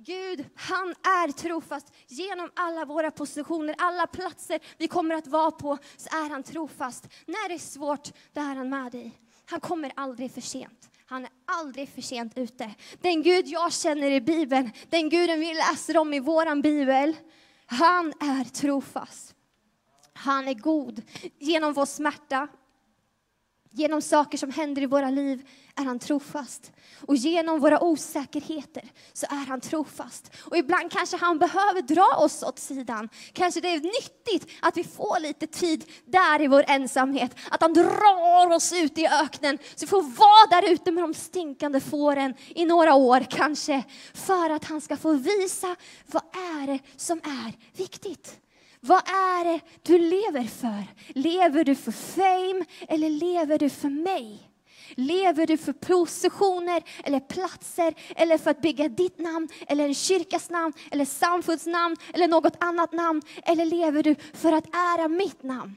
Gud, 0.06 0.46
han 0.56 0.90
är 0.90 1.32
trofast. 1.32 1.94
Genom 2.08 2.52
alla 2.56 2.86
våra 2.86 3.12
positioner, 3.12 3.76
alla 3.78 4.08
platser 4.08 4.60
vi 4.78 4.88
kommer 4.88 5.16
att 5.16 5.28
vara 5.28 5.52
på, 5.52 5.78
så 5.98 6.10
är 6.10 6.30
han 6.30 6.44
trofast. 6.44 7.08
När 7.26 7.50
det 7.50 7.54
är 7.54 7.60
svårt, 7.60 8.10
då 8.34 8.42
är 8.42 8.56
han 8.56 8.70
med 8.70 8.92
dig. 8.92 9.20
Han 9.46 9.60
kommer 9.60 9.92
aldrig 9.96 10.32
för 10.32 10.42
sent. 10.42 10.90
Han 11.06 11.26
är 11.26 11.32
aldrig 11.46 11.90
för 11.90 12.02
sent 12.02 12.38
ute. 12.38 12.72
Den 13.02 13.24
Gud 13.24 13.48
jag 13.48 13.74
känner 13.74 14.12
i 14.12 14.22
Bibeln, 14.22 14.72
den 14.90 15.10
Guden 15.10 15.40
vi 15.40 15.54
läser 15.54 15.98
om 15.98 16.14
i 16.14 16.20
våran 16.20 16.62
Bibel, 16.62 17.16
han 17.66 18.08
är 18.08 18.44
trofast. 18.44 19.36
Han 20.14 20.48
är 20.48 20.54
god. 20.54 21.02
Genom 21.40 21.74
vår 21.74 21.86
smärta, 21.86 22.48
Genom 23.72 24.02
saker 24.02 24.38
som 24.38 24.52
händer 24.52 24.82
i 24.82 24.86
våra 24.86 25.10
liv 25.10 25.48
är 25.76 25.84
han 25.86 26.00
trofast. 26.00 26.72
Och 27.02 27.16
genom 27.16 27.60
våra 27.60 27.84
osäkerheter 27.84 28.92
så 29.14 29.26
är 29.26 29.46
han 29.46 29.62
trofast. 29.62 30.32
Och 30.46 30.58
ibland 30.58 30.92
kanske 30.92 31.18
han 31.18 31.40
behöver 31.40 31.82
dra 31.82 32.24
oss 32.24 32.44
åt 32.44 32.60
sidan. 32.60 33.10
Kanske 33.34 33.62
det 33.62 33.68
är 33.68 33.80
nyttigt 33.80 34.52
att 34.62 34.78
vi 34.78 34.84
får 34.84 35.20
lite 35.20 35.48
tid 35.48 35.92
där 36.06 36.42
i 36.42 36.48
vår 36.48 36.64
ensamhet. 36.68 37.36
Att 37.52 37.62
han 37.62 37.74
drar 37.74 38.52
oss 38.56 38.74
ut 38.74 38.98
i 38.98 39.08
öknen 39.08 39.58
så 39.76 39.86
vi 39.86 39.88
får 39.88 40.02
vara 40.02 40.62
där 40.62 40.72
ute 40.74 40.92
med 40.92 41.04
de 41.04 41.14
stinkande 41.14 41.80
fåren 41.80 42.34
i 42.48 42.66
några 42.66 42.96
år 42.96 43.26
kanske. 43.30 43.84
För 44.14 44.50
att 44.50 44.66
han 44.66 44.82
ska 44.82 44.98
få 44.98 45.14
visa 45.14 45.76
vad 46.06 46.24
är 46.24 46.68
det 46.68 46.80
som 46.98 47.18
är 47.18 47.78
viktigt. 47.78 48.40
Vad 48.82 49.10
är 49.10 49.46
det 49.46 49.60
du 49.84 49.98
lever 49.98 50.44
för? 50.44 50.84
Lever 51.20 51.64
du 51.64 51.76
för 51.76 51.92
fame 51.92 52.66
eller 52.88 53.10
lever 53.10 53.58
du 53.58 53.70
för 53.70 53.90
mig? 53.90 54.50
Lever 54.96 55.48
du 55.48 55.58
för 55.58 55.74
positioner 55.74 56.84
eller 57.04 57.20
platser 57.20 57.94
eller 58.16 58.38
för 58.38 58.52
att 58.52 58.62
bygga 58.62 58.88
ditt 58.88 59.20
namn 59.20 59.50
eller 59.68 59.86
en 59.86 59.94
kyrkas 59.94 60.50
namn 60.50 60.74
eller 60.92 61.06
samfundsnamn 61.06 61.96
eller 62.14 62.28
något 62.28 62.56
annat 62.60 62.94
namn? 62.94 63.22
Eller 63.44 63.66
lever 63.66 64.04
du 64.04 64.16
för 64.34 64.52
att 64.54 64.76
ära 64.76 65.08
mitt 65.08 65.44
namn? 65.44 65.76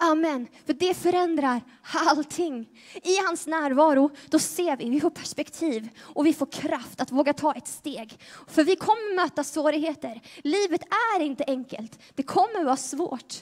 Amen. 0.00 0.48
För 0.66 0.72
det 0.72 0.94
förändrar 0.94 1.62
allting. 1.92 2.68
I 3.02 3.16
hans 3.26 3.46
närvaro, 3.46 4.10
då 4.28 4.38
ser 4.38 4.76
vi, 4.76 4.90
vi 4.90 5.00
får 5.00 5.10
perspektiv 5.10 5.88
och 5.98 6.26
vi 6.26 6.34
får 6.34 6.46
kraft 6.46 7.00
att 7.00 7.12
våga 7.12 7.32
ta 7.32 7.54
ett 7.54 7.68
steg. 7.68 8.20
För 8.46 8.64
vi 8.64 8.76
kommer 8.76 9.16
möta 9.16 9.44
svårigheter. 9.44 10.20
Livet 10.44 10.82
är 11.16 11.22
inte 11.22 11.44
enkelt. 11.46 11.98
Det 12.14 12.22
kommer 12.22 12.64
vara 12.64 12.76
svårt. 12.76 13.34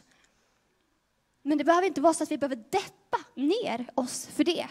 Men 1.43 1.59
det 1.59 1.65
behöver 1.65 1.87
inte 1.87 2.01
vara 2.01 2.15
så 2.15 2.23
att 2.23 2.31
vi 2.31 2.39
behöver 2.39 2.57
deppa 2.57 3.19
ner 3.35 3.91
oss 3.95 4.27
för 4.27 4.45
det. 4.45 4.67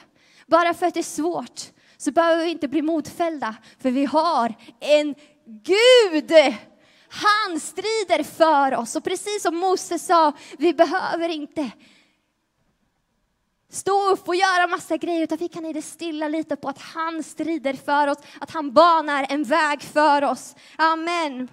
Bara 0.47 0.73
för 0.73 0.85
att 0.85 0.93
det 0.93 0.99
är 0.99 1.03
svårt 1.03 1.61
så 1.97 2.11
behöver 2.11 2.43
vi 2.43 2.51
inte 2.51 2.67
bli 2.67 2.81
modfällda, 2.81 3.55
för 3.79 3.91
vi 3.91 4.05
har 4.05 4.53
en 4.79 5.15
Gud 5.45 6.31
han 7.15 7.59
strider 7.59 8.23
för 8.23 8.75
oss. 8.75 8.95
Och 8.95 9.03
precis 9.03 9.41
som 9.41 9.55
Moses 9.55 10.05
sa, 10.05 10.33
vi 10.57 10.73
behöver 10.73 11.29
inte 11.29 11.71
stå 13.69 14.09
upp 14.09 14.27
och 14.27 14.35
göra 14.35 14.67
massa 14.67 14.97
grejer, 14.97 15.23
utan 15.23 15.37
vi 15.37 15.47
kan 15.47 15.65
i 15.65 15.73
det 15.73 15.81
stilla 15.81 16.27
lita 16.27 16.55
på 16.55 16.69
att 16.69 16.81
han 16.81 17.23
strider 17.23 17.73
för 17.73 18.07
oss, 18.07 18.17
att 18.41 18.51
han 18.51 18.73
banar 18.73 19.25
en 19.29 19.43
väg 19.43 19.81
för 19.81 20.23
oss. 20.23 20.55
Amen. 20.75 21.49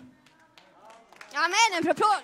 Amen, 1.35 1.83
en 1.83 1.91
applåd. 1.91 2.23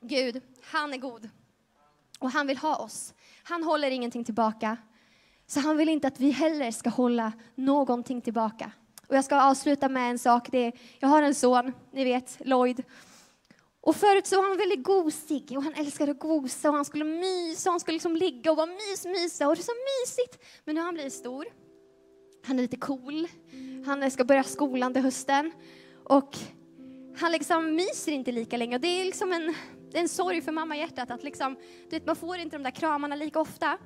Gud, 0.00 0.42
han 0.62 0.94
är 0.94 0.98
god. 0.98 1.30
Och 2.18 2.30
han 2.30 2.46
vill 2.46 2.58
ha 2.58 2.76
oss. 2.76 3.14
Han 3.42 3.62
håller 3.62 3.90
ingenting 3.90 4.24
tillbaka. 4.24 4.76
Så 5.46 5.60
han 5.60 5.76
vill 5.76 5.88
inte 5.88 6.08
att 6.08 6.20
vi 6.20 6.30
heller 6.30 6.70
ska 6.70 6.90
hålla 6.90 7.32
någonting 7.54 8.20
tillbaka. 8.20 8.72
Och 9.06 9.16
jag 9.16 9.24
ska 9.24 9.42
avsluta 9.42 9.88
med 9.88 10.10
en 10.10 10.18
sak. 10.18 10.48
Det 10.50 10.58
är, 10.58 10.72
jag 10.98 11.08
har 11.08 11.22
en 11.22 11.34
son, 11.34 11.72
ni 11.92 12.04
vet, 12.04 12.38
Lloyd. 12.40 12.82
Och 13.80 13.96
förut 13.96 14.26
så 14.26 14.36
var 14.36 14.48
han 14.48 14.58
väldigt 14.58 14.82
gosig 14.82 15.52
och 15.56 15.62
han 15.62 15.74
älskade 15.74 16.12
att 16.12 16.18
gosa 16.18 16.68
och 16.68 16.74
han 16.74 16.84
skulle 16.84 17.04
mysa 17.04 17.70
och 17.70 17.72
han 17.72 17.80
skulle 17.80 17.94
liksom 17.94 18.16
ligga 18.16 18.50
och 18.50 18.56
vara 18.56 18.66
mys, 18.66 19.04
mysa 19.04 19.48
och 19.48 19.54
det 19.54 19.60
är 19.60 19.64
så 19.64 19.72
mysigt. 20.02 20.44
Men 20.64 20.74
nu 20.74 20.80
har 20.80 20.86
han 20.86 20.94
blivit 20.94 21.12
stor. 21.12 21.46
Han 22.46 22.58
är 22.58 22.62
lite 22.62 22.76
cool. 22.76 23.28
Han 23.86 24.10
ska 24.10 24.24
börja 24.24 24.42
skolan 24.42 24.92
till 24.92 25.02
hösten 25.02 25.52
och 26.04 26.38
han 27.16 27.32
liksom 27.32 27.74
myser 27.74 28.12
inte 28.12 28.32
lika 28.32 28.56
länge 28.56 28.76
och 28.76 28.80
det 28.80 29.00
är 29.00 29.04
liksom 29.04 29.32
en, 29.32 29.54
en 29.92 30.08
sorg 30.08 30.42
för 30.42 30.52
mamma 30.52 30.76
hjärtat 30.76 31.10
att 31.10 31.24
liksom, 31.24 31.56
du 31.90 31.90
vet, 31.90 32.06
man 32.06 32.16
får 32.16 32.38
inte 32.38 32.56
de 32.56 32.62
där 32.62 32.70
kramarna 32.70 33.16
lika 33.16 33.40
ofta. 33.40 33.78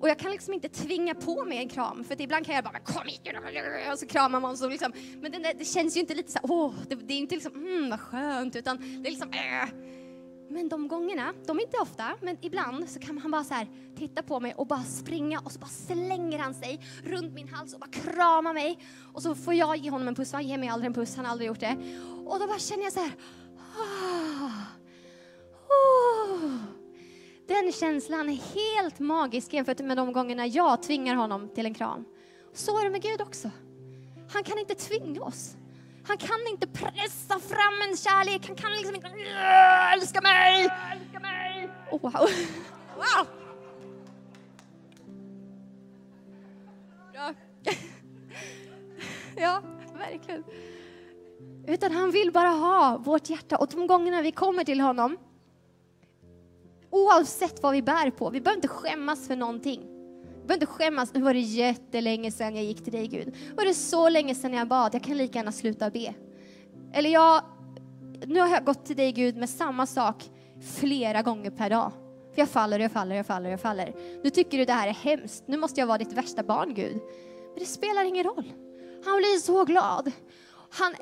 Och 0.00 0.08
jag 0.08 0.18
kan 0.18 0.30
liksom 0.30 0.54
inte 0.54 0.68
tvinga 0.68 1.14
på 1.14 1.44
mig 1.44 1.58
en 1.58 1.68
kram, 1.68 2.04
för 2.04 2.20
ibland 2.20 2.46
kan 2.46 2.54
jag 2.54 2.64
bara 2.64 2.78
kom 2.78 3.06
hit 3.06 3.20
och 3.92 3.98
så 3.98 4.06
kramar 4.06 4.40
man 4.40 4.56
så 4.56 4.68
liksom. 4.68 4.92
Men 5.20 5.32
det, 5.32 5.52
det 5.58 5.64
känns 5.64 5.96
ju 5.96 6.00
inte 6.00 6.14
lite 6.14 6.32
så 6.32 6.38
åh, 6.42 6.74
det, 6.88 6.94
det, 6.94 7.14
är 7.14 7.18
inte 7.18 7.34
liksom 7.34 7.54
mm 7.54 7.90
vad 7.90 8.00
skönt, 8.00 8.56
utan 8.56 8.76
det 9.02 9.08
är 9.08 9.10
liksom 9.10 9.32
äh. 9.32 9.90
Men 10.50 10.68
de 10.68 10.88
gångerna, 10.88 11.34
de 11.46 11.58
är 11.58 11.62
inte 11.62 11.78
ofta, 11.78 12.04
men 12.20 12.36
ibland 12.40 12.90
så 12.90 12.98
kan 12.98 13.18
han 13.18 13.30
bara 13.30 13.44
så 13.44 13.54
här 13.54 13.68
titta 13.98 14.22
på 14.22 14.40
mig 14.40 14.54
och 14.54 14.66
bara 14.66 14.82
springa 14.82 15.40
och 15.40 15.52
så 15.52 15.58
bara 15.58 15.70
slänger 15.70 16.38
han 16.38 16.54
sig 16.54 16.80
runt 17.04 17.34
min 17.34 17.48
hals 17.48 17.74
och 17.74 17.80
bara 17.80 17.90
kramar 17.90 18.54
mig. 18.54 18.78
Och 19.12 19.22
så 19.22 19.34
får 19.34 19.54
jag 19.54 19.76
ge 19.76 19.90
honom 19.90 20.08
en 20.08 20.14
puss, 20.14 20.32
han 20.32 20.48
ger 20.48 20.58
mig 20.58 20.68
aldrig 20.68 20.86
en 20.86 20.94
puss, 20.94 21.16
han 21.16 21.24
har 21.24 21.32
aldrig 21.32 21.48
gjort 21.48 21.60
det. 21.60 21.76
Och 22.26 22.38
då 22.40 22.46
bara 22.46 22.58
känner 22.58 22.82
jag 22.82 22.92
så 22.92 23.00
här, 23.00 23.12
åh, 23.78 24.19
Den 27.62 27.72
känslan 27.72 28.28
är 28.28 28.34
helt 28.34 28.98
magisk 28.98 29.52
jämfört 29.52 29.78
med 29.80 29.96
de 29.96 30.12
gångerna 30.12 30.46
jag 30.46 30.82
tvingar 30.82 31.14
honom 31.14 31.48
till 31.54 31.66
en 31.66 31.74
kram. 31.74 32.04
Så 32.52 32.78
är 32.78 32.84
det 32.84 32.90
med 32.90 33.02
Gud 33.02 33.20
också. 33.20 33.50
Han 34.32 34.44
kan 34.44 34.58
inte 34.58 34.74
tvinga 34.74 35.22
oss. 35.22 35.56
Han 36.06 36.16
kan 36.16 36.38
inte 36.50 36.66
pressa 36.66 37.38
fram 37.38 37.88
en 37.90 37.96
kärlek. 37.96 38.46
Han 38.46 38.56
kan 38.56 38.72
liksom 38.72 38.94
inte 38.94 39.08
älska 39.94 40.20
mig. 40.20 40.68
Älska 40.92 41.20
mig. 41.20 41.70
Oh, 41.90 42.00
wow. 42.00 42.12
wow. 42.96 43.26
Bra. 47.12 47.34
ja, 49.36 49.62
verkligen. 49.98 50.44
Utan 51.66 51.92
han 51.92 52.10
vill 52.10 52.32
bara 52.32 52.48
ha 52.48 52.98
vårt 52.98 53.30
hjärta. 53.30 53.56
Och 53.56 53.68
de 53.68 53.86
gångerna 53.86 54.22
vi 54.22 54.32
kommer 54.32 54.64
till 54.64 54.80
honom, 54.80 55.16
oavsett 56.90 57.62
vad 57.62 57.72
vi 57.72 57.82
bär 57.82 58.10
på, 58.10 58.30
vi 58.30 58.40
behöver 58.40 58.56
inte 58.56 58.68
skämmas 58.68 59.26
för 59.26 59.36
någonting. 59.36 59.80
Vi 60.40 60.46
behöver 60.46 60.54
inte 60.54 60.66
skämmas. 60.66 61.14
Nu 61.14 61.20
var 61.20 61.34
det 61.34 61.40
jättelänge 61.40 62.30
sedan 62.30 62.56
jag 62.56 62.64
gick 62.64 62.84
till 62.84 62.92
dig, 62.92 63.06
Gud. 63.06 63.26
Nu 63.26 63.54
var 63.56 63.64
det 63.64 63.74
så 63.74 64.08
länge 64.08 64.34
sedan 64.34 64.52
jag 64.52 64.68
bad. 64.68 64.94
Jag 64.94 65.02
kan 65.02 65.16
lika 65.16 65.38
gärna 65.38 65.52
sluta 65.52 65.90
be. 65.90 66.14
Eller 66.92 67.10
jag, 67.10 67.42
nu 68.26 68.40
har 68.40 68.48
jag 68.48 68.64
gått 68.64 68.84
till 68.84 68.96
dig, 68.96 69.12
Gud, 69.12 69.36
med 69.36 69.50
samma 69.50 69.86
sak 69.86 70.30
flera 70.80 71.22
gånger 71.22 71.50
per 71.50 71.70
dag. 71.70 71.92
För 72.34 72.40
jag 72.40 72.48
faller, 72.48 72.78
jag 72.78 72.92
faller, 72.92 73.16
jag 73.16 73.26
faller, 73.26 73.50
jag 73.50 73.60
faller. 73.60 73.94
Nu 74.22 74.30
tycker 74.30 74.58
du 74.58 74.64
det 74.64 74.72
här 74.72 74.88
är 74.88 74.92
hemskt. 74.92 75.44
Nu 75.46 75.56
måste 75.56 75.80
jag 75.80 75.86
vara 75.86 75.98
ditt 75.98 76.12
värsta 76.12 76.42
barn, 76.42 76.74
Gud. 76.74 76.96
Men 77.50 77.58
det 77.58 77.66
spelar 77.66 78.04
ingen 78.04 78.24
roll. 78.24 78.52
Han 79.04 79.16
blir 79.16 79.38
så 79.38 79.64
glad. 79.64 80.12
Han 80.70 80.94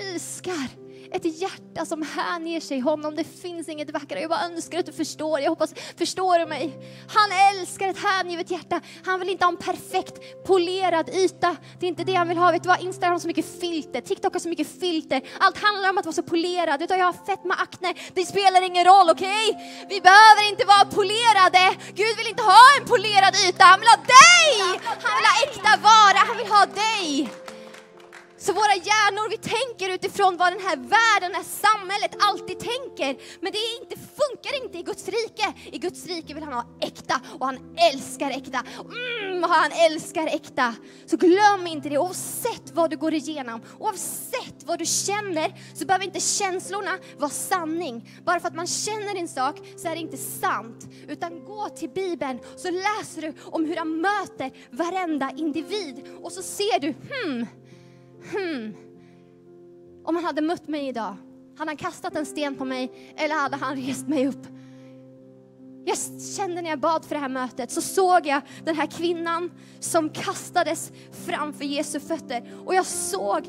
älskar 0.00 0.85
ett 1.12 1.40
hjärta 1.40 1.86
som 1.86 2.02
hänger 2.02 2.60
sig 2.60 2.80
honom. 2.80 3.16
Det 3.16 3.24
finns 3.24 3.68
inget 3.68 3.90
vackrare. 3.90 4.20
Jag 4.20 4.30
bara 4.30 4.44
önskar 4.44 4.78
att 4.78 4.86
du 4.86 4.92
förstår. 4.92 5.40
Jag 5.40 5.50
hoppas, 5.50 5.74
förstår 5.98 6.38
du 6.38 6.46
mig? 6.46 6.78
Han 7.08 7.30
älskar 7.52 7.88
ett 7.88 7.98
hängivet 7.98 8.50
hjärta. 8.50 8.80
Han 9.04 9.20
vill 9.20 9.28
inte 9.28 9.44
ha 9.44 9.52
en 9.52 9.56
perfekt 9.56 10.44
polerad 10.46 11.08
yta. 11.08 11.56
Det 11.80 11.86
är 11.86 11.88
inte 11.88 12.04
det 12.04 12.14
han 12.14 12.28
vill 12.28 12.38
ha. 12.38 12.52
Vet 12.52 12.62
du 12.62 12.68
vad? 12.68 12.80
Instagram 12.80 13.12
har 13.12 13.18
så 13.18 13.28
mycket 13.28 13.60
filter. 13.60 14.00
TikTok 14.00 14.32
har 14.32 14.40
så 14.40 14.48
mycket 14.48 14.80
filter. 14.80 15.22
Allt 15.38 15.58
handlar 15.58 15.90
om 15.90 15.98
att 15.98 16.04
vara 16.04 16.14
så 16.14 16.22
polerad. 16.22 16.80
Vet 16.80 16.88
du, 16.88 16.94
jag 16.94 17.06
har 17.06 17.26
fetma, 17.26 17.54
akne. 17.54 17.94
Det 18.14 18.24
spelar 18.24 18.62
ingen 18.62 18.84
roll, 18.84 19.10
okej? 19.10 19.48
Okay? 19.48 19.86
Vi 19.88 20.00
behöver 20.00 20.48
inte 20.50 20.64
vara 20.64 20.84
polerade. 20.84 21.76
Gud 21.94 22.16
vill 22.16 22.28
inte 22.28 22.42
ha 22.42 22.62
en 22.78 22.86
polerad 22.86 23.34
yta. 23.48 23.64
Han 23.64 23.80
vill 23.80 23.88
ha 23.88 23.96
dig! 23.96 24.50
Han 24.86 25.16
vill 25.18 25.28
ha 25.30 25.34
äkta 25.44 25.70
vara. 25.82 26.18
Han 26.28 26.36
vill 26.36 26.46
ha 26.46 26.66
dig. 26.66 27.45
Så 28.46 28.52
våra 28.52 28.74
hjärnor, 28.74 29.30
vi 29.30 29.36
tänker 29.36 29.94
utifrån 29.94 30.36
vad 30.36 30.52
den 30.52 30.60
här 30.60 30.76
världen, 30.76 31.30
det 31.32 31.36
här 31.36 31.52
samhället 31.68 32.16
alltid 32.18 32.58
tänker. 32.58 33.10
Men 33.40 33.52
det 33.52 33.58
inte, 33.80 33.96
funkar 34.20 34.64
inte 34.64 34.78
i 34.78 34.82
Guds 34.82 35.08
rike. 35.08 35.54
I 35.72 35.78
Guds 35.78 36.06
rike 36.06 36.34
vill 36.34 36.42
han 36.42 36.52
ha 36.52 36.64
äkta 36.80 37.20
och 37.38 37.46
han 37.46 37.58
älskar 37.92 38.30
äkta. 38.30 38.62
Mm, 39.24 39.42
han 39.42 39.72
älskar 39.72 40.26
äkta. 40.26 40.74
Så 41.06 41.16
glöm 41.16 41.66
inte 41.66 41.88
det, 41.88 41.98
oavsett 41.98 42.70
vad 42.72 42.90
du 42.90 42.96
går 42.96 43.14
igenom, 43.14 43.60
oavsett 43.78 44.64
vad 44.64 44.78
du 44.78 44.86
känner, 44.86 45.52
så 45.74 45.86
behöver 45.86 46.04
inte 46.04 46.20
känslorna 46.20 46.98
vara 47.18 47.30
sanning. 47.30 48.10
Bara 48.24 48.40
för 48.40 48.48
att 48.48 48.54
man 48.54 48.66
känner 48.66 49.16
en 49.16 49.28
sak 49.28 49.56
så 49.76 49.88
är 49.88 49.94
det 49.94 50.00
inte 50.00 50.16
sant. 50.16 50.88
Utan 51.08 51.44
gå 51.44 51.68
till 51.68 51.88
Bibeln 51.90 52.38
så 52.56 52.70
läser 52.70 53.22
du 53.22 53.32
om 53.42 53.64
hur 53.64 53.76
han 53.76 54.00
möter 54.00 54.50
varenda 54.70 55.30
individ. 55.36 56.04
Och 56.22 56.32
så 56.32 56.42
ser 56.42 56.80
du, 56.80 56.88
hmm, 56.88 57.46
hmm, 58.32 58.74
om 60.04 60.14
han 60.14 60.24
hade 60.24 60.42
mött 60.42 60.68
mig 60.68 60.88
idag, 60.88 61.16
hade 61.58 61.70
han 61.70 61.76
kastat 61.76 62.16
en 62.16 62.26
sten 62.26 62.54
på 62.54 62.64
mig 62.64 63.14
eller 63.16 63.34
hade 63.34 63.56
han 63.56 63.76
rest 63.76 64.08
mig 64.08 64.28
upp? 64.28 64.46
Jag 65.84 65.98
kände 66.36 66.62
när 66.62 66.70
jag 66.70 66.80
bad 66.80 67.04
för 67.04 67.14
det 67.14 67.20
här 67.20 67.28
mötet 67.28 67.70
så 67.70 67.80
såg 67.80 68.26
jag 68.26 68.42
den 68.64 68.76
här 68.76 68.86
kvinnan 68.86 69.50
som 69.80 70.10
kastades 70.10 70.92
framför 71.26 71.64
Jesu 71.64 72.00
fötter 72.00 72.54
och 72.66 72.74
jag 72.74 72.86
såg 72.86 73.46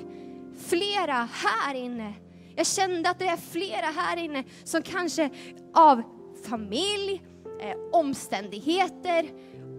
flera 0.68 1.30
här 1.32 1.76
inne. 1.76 2.14
Jag 2.56 2.68
kände 2.68 3.10
att 3.10 3.20
det 3.20 3.28
är 3.28 3.38
flera 3.38 3.86
här 3.86 4.18
inne 4.18 4.44
som 4.64 4.82
kanske 4.82 5.30
av 5.74 6.02
familj, 6.50 7.22
eh, 7.62 7.78
omständigheter, 7.92 9.26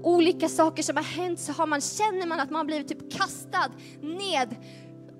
olika 0.02 0.48
saker 0.48 0.82
som 0.82 0.96
har 0.96 1.04
hänt 1.04 1.40
så 1.40 1.52
har 1.52 1.66
man, 1.66 1.80
känner 1.80 2.26
man 2.26 2.40
att 2.40 2.50
man 2.50 2.58
har 2.58 2.64
blivit 2.64 2.88
typ 2.88 3.12
kastad 3.12 3.70
ned 4.00 4.56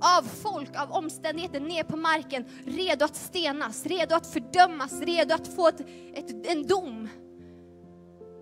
av 0.01 0.23
folk, 0.23 0.77
av 0.77 0.93
omständigheter 0.93 1.61
ner 1.61 1.83
på 1.83 1.97
marken, 1.97 2.45
redo 2.67 3.05
att 3.05 3.17
stenas, 3.17 3.87
redo 3.87 4.15
att 4.15 4.27
fördömas, 4.27 5.01
redo 5.01 5.35
att 5.35 5.49
få 5.49 5.69
ett, 5.69 5.81
ett, 6.15 6.47
en 6.47 6.67
dom. 6.67 7.09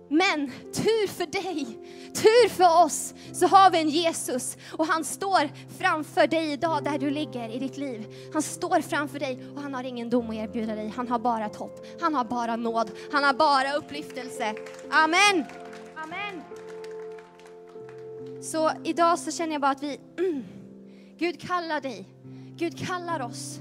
Men 0.09 0.51
tur 0.73 1.07
för 1.07 1.25
dig, 1.25 1.65
tur 2.13 2.49
för 2.49 2.83
oss, 2.85 3.13
så 3.33 3.47
har 3.47 3.71
vi 3.71 3.77
en 3.77 3.89
Jesus 3.89 4.57
och 4.77 4.85
han 4.85 5.03
står 5.03 5.49
framför 5.79 6.27
dig 6.27 6.51
idag 6.51 6.83
där 6.83 6.97
du 6.97 7.09
ligger 7.09 7.49
i 7.49 7.59
ditt 7.59 7.77
liv. 7.77 8.07
Han 8.33 8.41
står 8.41 8.81
framför 8.81 9.19
dig 9.19 9.39
och 9.55 9.61
han 9.61 9.73
har 9.73 9.83
ingen 9.83 10.09
dom 10.09 10.29
att 10.29 10.35
erbjuda 10.35 10.75
dig. 10.75 10.93
Han 10.95 11.07
har 11.07 11.19
bara 11.19 11.45
ett 11.45 11.55
hopp, 11.55 11.85
han 12.01 12.15
har 12.15 12.23
bara 12.23 12.55
nåd, 12.55 12.91
han 13.11 13.23
har 13.23 13.33
bara 13.33 13.73
upplyftelse. 13.73 14.53
Amen. 14.91 15.45
Amen. 15.95 16.43
Så 18.41 18.71
idag 18.83 19.19
så 19.19 19.31
känner 19.31 19.51
jag 19.51 19.61
bara 19.61 19.71
att 19.71 19.83
vi 19.83 19.99
Gud 21.17 21.41
kallar 21.41 21.81
dig. 21.81 22.05
Gud 22.55 22.87
kallar 22.87 23.19
oss. 23.19 23.59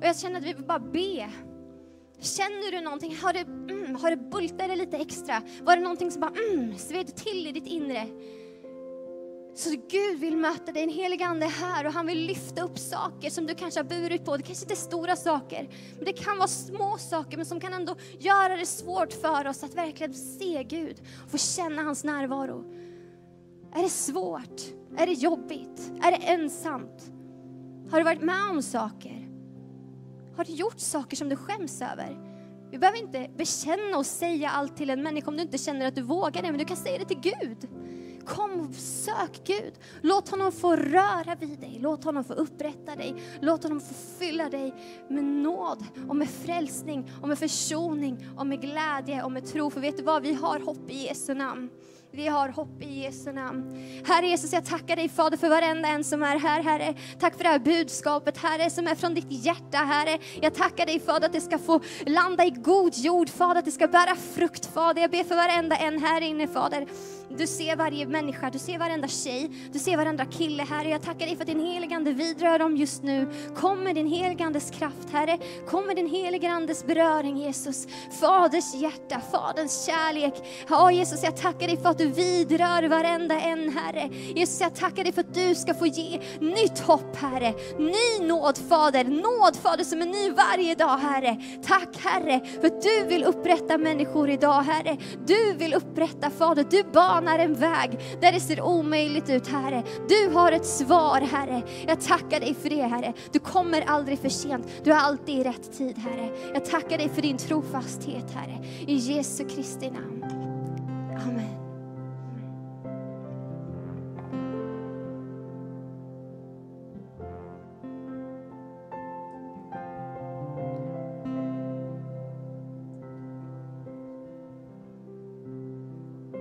Och 0.00 0.06
jag 0.06 0.18
känner 0.18 0.38
att 0.38 0.44
vi 0.44 0.52
vill 0.52 0.64
bara 0.64 0.78
be. 0.78 1.30
Känner 2.20 2.72
du 2.72 2.80
någonting? 2.80 3.16
Har 3.16 3.32
det, 3.32 3.40
mm, 3.40 3.94
har 3.94 4.10
det 4.10 4.16
bultat 4.16 4.58
dig 4.58 4.76
lite 4.76 4.96
extra? 4.96 5.42
Var 5.62 5.76
det 5.76 5.82
någonting 5.82 6.10
som 6.10 6.20
bara 6.20 6.32
mm, 6.50 6.78
sved 6.78 7.16
till 7.16 7.46
i 7.46 7.52
ditt 7.52 7.66
inre? 7.66 8.06
Så 9.54 9.70
Gud 9.70 10.20
vill 10.20 10.36
möta 10.36 10.72
dig, 10.72 10.82
en 10.82 10.88
helig 10.88 11.22
ande 11.22 11.46
är 11.46 11.50
här 11.50 11.86
och 11.86 11.92
han 11.92 12.06
vill 12.06 12.26
lyfta 12.26 12.62
upp 12.62 12.78
saker 12.78 13.30
som 13.30 13.46
du 13.46 13.54
kanske 13.54 13.80
har 13.80 13.84
burit 13.84 14.24
på. 14.24 14.36
Det 14.36 14.42
kanske 14.42 14.64
inte 14.64 14.74
är 14.74 14.76
stora 14.76 15.16
saker, 15.16 15.68
men 15.96 16.04
det 16.04 16.12
kan 16.12 16.38
vara 16.38 16.48
små 16.48 16.98
saker 16.98 17.36
men 17.36 17.46
som 17.46 17.60
kan 17.60 17.72
ändå 17.72 17.96
göra 18.18 18.56
det 18.56 18.66
svårt 18.66 19.12
för 19.12 19.46
oss 19.46 19.64
att 19.64 19.74
verkligen 19.74 20.14
se 20.14 20.64
Gud 20.64 21.02
och 21.24 21.30
få 21.30 21.38
känna 21.38 21.82
hans 21.82 22.04
närvaro. 22.04 22.64
Är 23.74 23.82
det 23.82 23.88
svårt? 23.88 24.62
Är 24.96 25.06
det 25.06 25.12
jobbigt? 25.12 25.92
Är 26.02 26.10
det 26.10 26.16
ensamt? 26.16 27.12
Har 27.90 27.98
du 27.98 28.04
varit 28.04 28.22
med 28.22 28.50
om 28.50 28.62
saker? 28.62 29.28
Har 30.36 30.44
du 30.44 30.52
gjort 30.52 30.80
saker 30.80 31.16
som 31.16 31.28
du 31.28 31.36
skäms 31.36 31.82
över? 31.82 32.18
Vi 32.70 32.78
behöver 32.78 32.98
inte 32.98 33.30
bekänna 33.36 33.98
och 33.98 34.06
säga 34.06 34.50
allt 34.50 34.76
till 34.76 34.90
en 34.90 35.02
människa 35.02 35.28
om 35.28 35.36
du 35.36 35.42
inte 35.42 35.58
känner 35.58 35.86
att 35.86 35.94
du 35.94 36.02
vågar 36.02 36.42
det, 36.42 36.50
men 36.50 36.58
du 36.58 36.64
kan 36.64 36.76
säga 36.76 36.98
det 36.98 37.04
till 37.04 37.20
Gud. 37.20 37.68
Kom 38.26 38.60
och 38.60 38.74
sök 38.74 39.44
Gud. 39.44 39.72
Låt 40.02 40.28
honom 40.28 40.52
få 40.52 40.76
röra 40.76 41.34
vid 41.40 41.60
dig. 41.60 41.78
Låt 41.80 42.04
honom 42.04 42.24
få 42.24 42.32
upprätta 42.32 42.96
dig. 42.96 43.14
Låt 43.40 43.62
honom 43.62 43.80
få 43.80 43.94
fylla 44.18 44.48
dig 44.48 44.74
med 45.08 45.24
nåd 45.24 45.84
och 46.08 46.16
med 46.16 46.28
frälsning 46.28 47.10
och 47.22 47.28
med 47.28 47.38
försoning 47.38 48.26
och 48.36 48.46
med 48.46 48.60
glädje 48.60 49.22
och 49.22 49.32
med 49.32 49.46
tro. 49.46 49.70
För 49.70 49.80
vet 49.80 49.96
du 49.96 50.02
vad? 50.02 50.22
Vi 50.22 50.34
har 50.34 50.60
hopp 50.60 50.90
i 50.90 51.06
Jesu 51.06 51.34
namn. 51.34 51.70
Vi 52.16 52.28
har 52.28 52.48
hopp 52.48 52.82
i 52.82 53.02
Jesu 53.02 53.32
namn. 53.32 53.84
Herre 54.06 54.26
Jesus, 54.26 54.52
jag 54.52 54.64
tackar 54.64 54.96
dig 54.96 55.08
Fader 55.08 55.36
för 55.36 55.48
varenda 55.48 55.88
en 55.88 56.04
som 56.04 56.22
är 56.22 56.38
här, 56.38 56.62
Herre. 56.62 56.94
Tack 57.18 57.36
för 57.36 57.44
det 57.44 57.50
här 57.50 57.58
budskapet, 57.58 58.38
Herre, 58.38 58.70
som 58.70 58.86
är 58.86 58.94
från 58.94 59.14
ditt 59.14 59.26
hjärta, 59.46 59.78
Herre. 59.78 60.18
Jag 60.40 60.54
tackar 60.54 60.86
dig 60.86 61.00
Fader 61.00 61.26
att 61.26 61.32
det 61.32 61.40
ska 61.40 61.58
få 61.58 61.80
landa 62.06 62.44
i 62.44 62.50
god 62.50 62.92
jord, 62.96 63.28
Fader, 63.28 63.58
att 63.58 63.64
det 63.64 63.70
ska 63.70 63.88
bära 63.88 64.16
frukt, 64.34 64.66
Fader. 64.66 65.02
Jag 65.02 65.10
ber 65.10 65.24
för 65.24 65.36
varenda 65.36 65.76
en 65.76 66.02
här 66.02 66.20
inne, 66.20 66.48
Fader. 66.48 66.86
Du 67.30 67.46
ser 67.46 67.76
varje 67.76 68.06
människa, 68.06 68.50
du 68.50 68.58
ser 68.58 68.78
varenda 68.78 69.08
tjej, 69.08 69.50
du 69.72 69.78
ser 69.78 69.96
varenda 69.96 70.24
kille, 70.24 70.62
Herre. 70.62 70.88
Jag 70.88 71.02
tackar 71.02 71.26
dig 71.26 71.36
för 71.36 71.42
att 71.42 71.48
din 71.48 71.60
heligande 71.60 72.12
vidrör 72.12 72.58
dem 72.58 72.76
just 72.76 73.02
nu. 73.02 73.28
Kom 73.56 73.84
med 73.84 73.94
din 73.94 74.06
heligandes 74.06 74.70
kraft, 74.70 75.10
Herre. 75.12 75.38
Kom 75.68 75.86
med 75.86 75.96
din 75.96 76.10
heligandes 76.10 76.86
beröring, 76.86 77.36
Jesus. 77.36 77.86
Faders 78.20 78.74
hjärta, 78.74 79.20
Faderns 79.32 79.86
kärlek. 79.86 80.34
Ja, 80.68 80.90
Jesus, 80.90 81.22
jag 81.24 81.36
tackar 81.36 81.66
dig 81.66 81.76
för 81.76 81.88
att 81.88 81.98
du 81.98 82.06
vidrör 82.06 82.88
varenda 82.88 83.40
en, 83.40 83.76
Herre. 83.76 84.08
Jesus, 84.34 84.60
jag 84.60 84.74
tackar 84.74 85.04
dig 85.04 85.12
för 85.12 85.20
att 85.20 85.34
du 85.34 85.54
ska 85.54 85.74
få 85.74 85.86
ge 85.86 86.20
nytt 86.40 86.78
hopp, 86.78 87.16
Herre. 87.16 87.54
Ny 87.78 88.26
nåd, 88.26 88.58
Fader. 88.68 89.04
Nåd, 89.04 89.56
Fader, 89.56 89.84
som 89.84 90.02
är 90.02 90.06
ny 90.06 90.30
varje 90.30 90.74
dag, 90.74 90.96
Herre. 90.98 91.36
Tack, 91.66 91.96
Herre, 91.98 92.40
för 92.60 92.66
att 92.66 92.82
du 92.82 93.04
vill 93.08 93.24
upprätta 93.24 93.78
människor 93.78 94.30
idag, 94.30 94.62
Herre. 94.62 94.96
Du 95.26 95.52
vill 95.52 95.74
upprätta, 95.74 96.30
Fader. 96.30 96.66
Du 96.70 96.82
banar 97.16 97.38
en 97.38 97.54
väg 97.54 97.90
där 98.20 98.32
det 98.32 98.40
ser 98.40 98.60
omöjligt 98.60 99.30
ut, 99.30 99.48
Herre. 99.48 99.82
Du 100.08 100.34
har 100.34 100.52
ett 100.52 100.66
svar, 100.66 101.20
Herre. 101.20 101.62
Jag 101.86 102.00
tackar 102.00 102.40
dig 102.40 102.54
för 102.54 102.68
det, 102.68 102.82
Herre. 102.82 103.12
Du 103.32 103.38
kommer 103.38 103.82
aldrig 103.86 104.18
för 104.18 104.28
sent. 104.28 104.66
Du 104.84 104.92
är 104.92 104.96
alltid 104.96 105.38
i 105.38 105.44
rätt 105.44 105.78
tid, 105.78 105.98
Herre. 105.98 106.30
Jag 106.54 106.64
tackar 106.64 106.98
dig 106.98 107.08
för 107.08 107.22
din 107.22 107.36
trofasthet, 107.36 108.30
Herre. 108.34 108.64
I 108.86 108.94
Jesu 108.94 109.48
Kristi 109.48 109.90
namn. 109.90 110.24
Amen. 111.26 111.55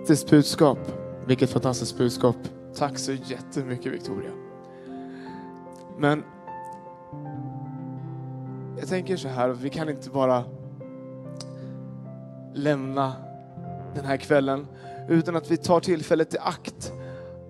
Fantastiskt 0.05 0.29
budskap. 0.29 0.77
Vilket 1.27 1.49
fantastiskt 1.49 1.97
budskap. 1.97 2.35
Tack 2.75 2.97
så 2.97 3.11
jättemycket 3.11 3.93
Victoria. 3.93 4.31
Men 5.97 6.23
jag 8.79 8.87
tänker 8.87 9.17
så 9.17 9.27
här, 9.27 9.49
vi 9.49 9.69
kan 9.69 9.89
inte 9.89 10.09
bara 10.09 10.43
lämna 12.53 13.13
den 13.95 14.05
här 14.05 14.17
kvällen 14.17 14.67
utan 15.09 15.35
att 15.35 15.51
vi 15.51 15.57
tar 15.57 15.79
tillfället 15.79 16.33
i 16.33 16.37
akt 16.37 16.93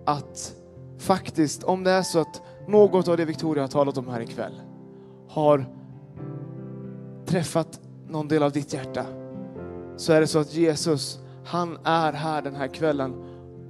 att 0.06 0.56
faktiskt, 0.98 1.64
om 1.64 1.84
det 1.84 1.92
är 1.92 2.04
så 2.04 2.20
att 2.20 2.42
något 2.68 3.08
av 3.08 3.18
det 3.18 3.26
Victoria 3.26 3.64
har 3.64 3.68
talat 3.68 3.98
om 3.98 4.08
här 4.08 4.22
ikväll 4.22 4.62
har 5.30 5.66
träffat 7.26 7.80
någon 8.08 8.28
del 8.28 8.44
av 8.44 8.52
ditt 8.52 8.74
hjärta 8.74 9.06
så 9.98 10.14
är 10.14 10.22
det 10.22 10.28
så 10.28 10.40
att 10.40 10.54
Jesus, 10.54 11.20
han 11.46 11.78
är 11.84 12.14
här 12.14 12.42
den 12.42 12.56
här 12.56 12.68
kvällen 12.68 13.14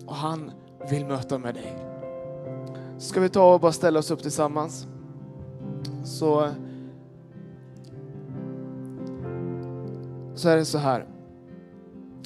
och 0.05 0.15
han 0.15 0.51
vill 0.89 1.05
möta 1.05 1.38
med 1.38 1.55
dig. 1.55 1.78
Ska 2.97 3.19
vi 3.19 3.30
ta 3.30 3.53
och 3.53 3.59
bara 3.59 3.71
ställa 3.71 3.99
oss 3.99 4.11
upp 4.11 4.21
tillsammans? 4.21 4.88
Så, 6.03 6.49
så 10.36 10.49
är 10.49 10.57
det 10.57 10.65
så 10.65 10.78
här. 10.78 11.05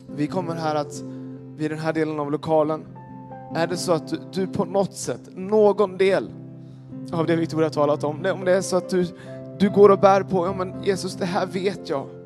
Vi 0.08 0.28
kommer 0.28 0.56
här 0.56 0.76
att, 0.76 1.02
vid 1.56 1.72
den 1.72 1.80
här 1.80 1.94
delen 1.94 2.20
av 2.20 2.32
lokalen, 2.32 2.86
är 3.56 3.68
det 3.68 3.78
så 3.78 3.92
att 3.92 4.08
du, 4.08 4.20
du 4.32 4.48
på 4.48 4.66
något 4.66 4.94
sätt, 4.94 5.22
någon 5.36 5.98
del 5.98 6.30
av 7.12 7.26
det 7.26 7.36
Victoria 7.36 7.66
har 7.66 7.74
talat 7.74 8.04
om, 8.04 8.26
om 8.34 8.46
det 8.46 8.52
är 8.52 8.62
så 8.62 8.78
att 8.78 8.90
du, 8.90 9.08
du 9.60 9.70
går 9.70 9.90
och 9.90 10.00
bär 10.00 10.24
på, 10.24 10.46
ja 10.46 10.54
men 10.54 10.84
Jesus 10.84 11.16
det 11.16 11.26
här 11.26 11.46
vet 11.46 11.90
jag 11.90 12.19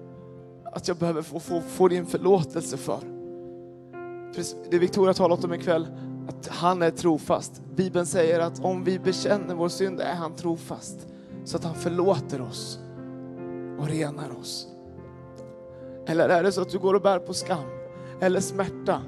att 0.76 0.88
jag 0.88 0.98
behöver 0.98 1.22
få, 1.22 1.40
få, 1.40 1.62
få 1.62 1.88
din 1.88 2.06
förlåtelse 2.06 2.78
för. 2.78 3.00
För 4.34 4.70
Det 4.72 4.80
Victoria 4.80 5.14
talat 5.14 5.44
om 5.44 5.54
ikväll, 5.54 5.88
att 6.28 6.48
han 6.48 6.82
är 6.82 6.92
trofast. 6.92 7.62
Bibeln 7.76 8.06
säger 8.06 8.40
att 8.40 8.60
om 8.60 8.84
vi 8.84 9.00
bekänner 9.00 9.56
vår 9.56 9.70
synd 9.70 10.00
är 10.00 10.14
han 10.14 10.36
trofast. 10.36 11.08
Så 11.44 11.58
att 11.58 11.64
han 11.64 11.76
förlåter 11.76 12.42
oss 12.42 12.80
och 13.80 13.88
renar 13.88 14.40
oss. 14.40 14.68
Eller 16.08 16.30
är 16.30 16.44
det 16.44 16.52
så 16.52 16.62
att 16.62 16.70
du 16.70 16.80
går 16.80 16.94
och 16.94 17.02
bär 17.02 17.20
på 17.20 17.34
skam 17.34 17.66
eller 18.22 18.40
smärta? 18.40 19.02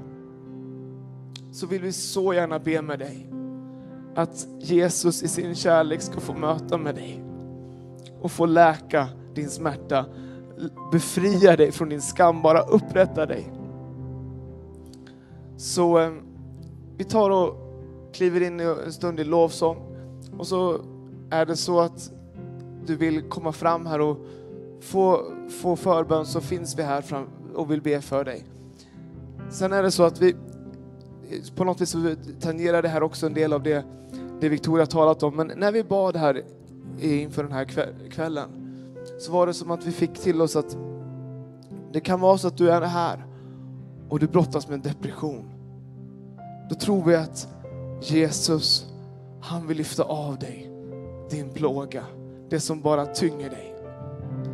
Så 1.51 1.67
vill 1.67 1.81
vi 1.81 1.91
så 1.91 2.33
gärna 2.33 2.59
be 2.59 2.81
med 2.81 2.99
dig. 2.99 3.27
Att 4.15 4.47
Jesus 4.59 5.23
i 5.23 5.27
sin 5.27 5.55
kärlek 5.55 6.01
ska 6.01 6.19
få 6.19 6.33
möta 6.33 6.77
med 6.77 6.95
dig. 6.95 7.23
Och 8.21 8.31
få 8.31 8.45
läka 8.45 9.07
din 9.33 9.49
smärta. 9.49 10.05
Befria 10.91 11.55
dig 11.55 11.71
från 11.71 11.89
din 11.89 12.01
skam, 12.01 12.41
bara 12.41 12.61
upprätta 12.61 13.25
dig. 13.25 13.51
Så 15.57 15.99
eh, 15.99 16.11
vi 16.97 17.03
tar 17.03 17.29
och 17.29 17.55
kliver 18.13 18.41
in 18.41 18.59
en 18.59 18.93
stund 18.93 19.19
i 19.19 19.23
lovsång. 19.23 19.77
Och 20.37 20.47
så 20.47 20.79
är 21.29 21.45
det 21.45 21.55
så 21.55 21.79
att 21.79 22.11
du 22.85 22.95
vill 22.95 23.21
komma 23.21 23.51
fram 23.51 23.85
här 23.85 24.01
och 24.01 24.17
få, 24.81 25.21
få 25.61 25.75
förbön 25.75 26.25
så 26.25 26.41
finns 26.41 26.79
vi 26.79 26.83
här 26.83 27.01
fram 27.01 27.25
och 27.55 27.71
vill 27.71 27.81
be 27.81 28.01
för 28.01 28.23
dig. 28.23 28.45
Sen 29.49 29.73
är 29.73 29.83
det 29.83 29.91
så 29.91 30.03
att 30.03 30.21
vi 30.21 30.35
på 31.55 31.63
något 31.63 31.81
vis 31.81 31.95
tangerar 32.41 32.81
det 32.81 32.89
här 32.89 33.03
också 33.03 33.25
en 33.25 33.33
del 33.33 33.53
av 33.53 33.63
det, 33.63 33.85
det 34.39 34.49
Victoria 34.49 34.85
talat 34.85 35.23
om. 35.23 35.35
Men 35.35 35.51
när 35.55 35.71
vi 35.71 35.83
bad 35.83 36.15
här 36.15 36.43
inför 36.99 37.43
den 37.43 37.51
här 37.51 37.65
kvällen 38.09 38.64
så 39.17 39.31
var 39.31 39.47
det 39.47 39.53
som 39.53 39.71
att 39.71 39.85
vi 39.85 39.91
fick 39.91 40.13
till 40.13 40.41
oss 40.41 40.55
att 40.55 40.77
det 41.91 41.99
kan 41.99 42.19
vara 42.19 42.37
så 42.37 42.47
att 42.47 42.57
du 42.57 42.71
är 42.71 42.81
här 42.81 43.25
och 44.09 44.19
du 44.19 44.27
brottas 44.27 44.67
med 44.67 44.75
en 44.75 44.81
depression. 44.81 45.49
Då 46.69 46.75
tror 46.75 47.03
vi 47.03 47.15
att 47.15 47.47
Jesus, 48.01 48.93
han 49.41 49.67
vill 49.67 49.77
lyfta 49.77 50.03
av 50.03 50.39
dig 50.39 50.71
din 51.29 51.49
plåga, 51.49 52.03
det 52.49 52.59
som 52.59 52.81
bara 52.81 53.05
tynger 53.05 53.49
dig. 53.49 53.75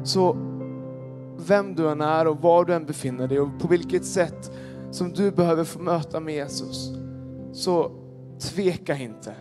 Så 0.04 0.38
vem 1.48 1.76
du 1.76 1.90
än 1.90 2.02
är 2.02 2.28
och 2.28 2.42
var 2.42 2.66
du 2.66 2.74
än 2.74 2.86
befinner 2.86 3.28
dig 3.28 3.40
och 3.40 3.60
på 3.60 3.68
vilket 3.68 4.06
sätt 4.06 4.52
som 4.92 5.14
du 5.14 5.32
behöver 5.32 5.64
få 5.64 5.80
möta 5.80 6.20
med 6.20 6.34
Jesus, 6.34 6.92
så 7.54 7.92
tveka 8.40 8.98
inte. 8.98 9.36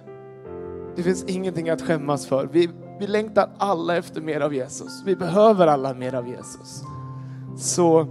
Det 0.96 1.02
finns 1.02 1.24
ingenting 1.24 1.70
att 1.70 1.82
skämmas 1.82 2.26
för. 2.26 2.48
Vi, 2.52 2.70
vi 3.00 3.06
längtar 3.06 3.50
alla 3.58 3.96
efter 3.96 4.20
mer 4.20 4.40
av 4.40 4.54
Jesus. 4.54 5.02
Vi 5.04 5.16
behöver 5.16 5.66
alla 5.66 5.94
mer 5.94 6.14
av 6.14 6.28
Jesus. 6.28 6.82
Så 7.56 8.06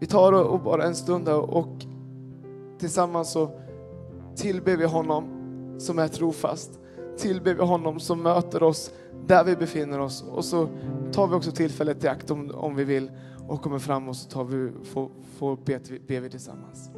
vi 0.00 0.06
tar 0.06 0.32
och, 0.32 0.60
bara 0.60 0.84
en 0.84 0.94
stund 0.94 1.28
här 1.28 1.38
och 1.38 1.84
tillsammans 2.78 3.32
så 3.32 3.50
tillber 4.36 4.76
vi 4.76 4.84
honom 4.84 5.24
som 5.78 5.98
är 5.98 6.08
trofast. 6.08 6.78
Tillber 7.16 7.54
vi 7.54 7.62
honom 7.62 8.00
som 8.00 8.22
möter 8.22 8.62
oss 8.62 8.90
där 9.26 9.44
vi 9.44 9.56
befinner 9.56 10.00
oss. 10.00 10.24
Och 10.30 10.44
så 10.44 10.68
tar 11.12 11.26
vi 11.26 11.34
också 11.34 11.50
tillfället 11.50 12.04
i 12.04 12.08
akt 12.08 12.30
om, 12.30 12.50
om 12.54 12.76
vi 12.76 12.84
vill 12.84 13.10
och 13.48 13.62
kommer 13.62 13.78
fram 13.78 14.08
och 14.08 14.16
så 14.16 14.30
tar 14.30 14.44
vi, 14.44 14.70
får, 14.84 15.10
får 15.38 15.58
be, 15.64 15.80
be 16.06 16.20
vi 16.20 16.30
tillsammans. 16.30 16.90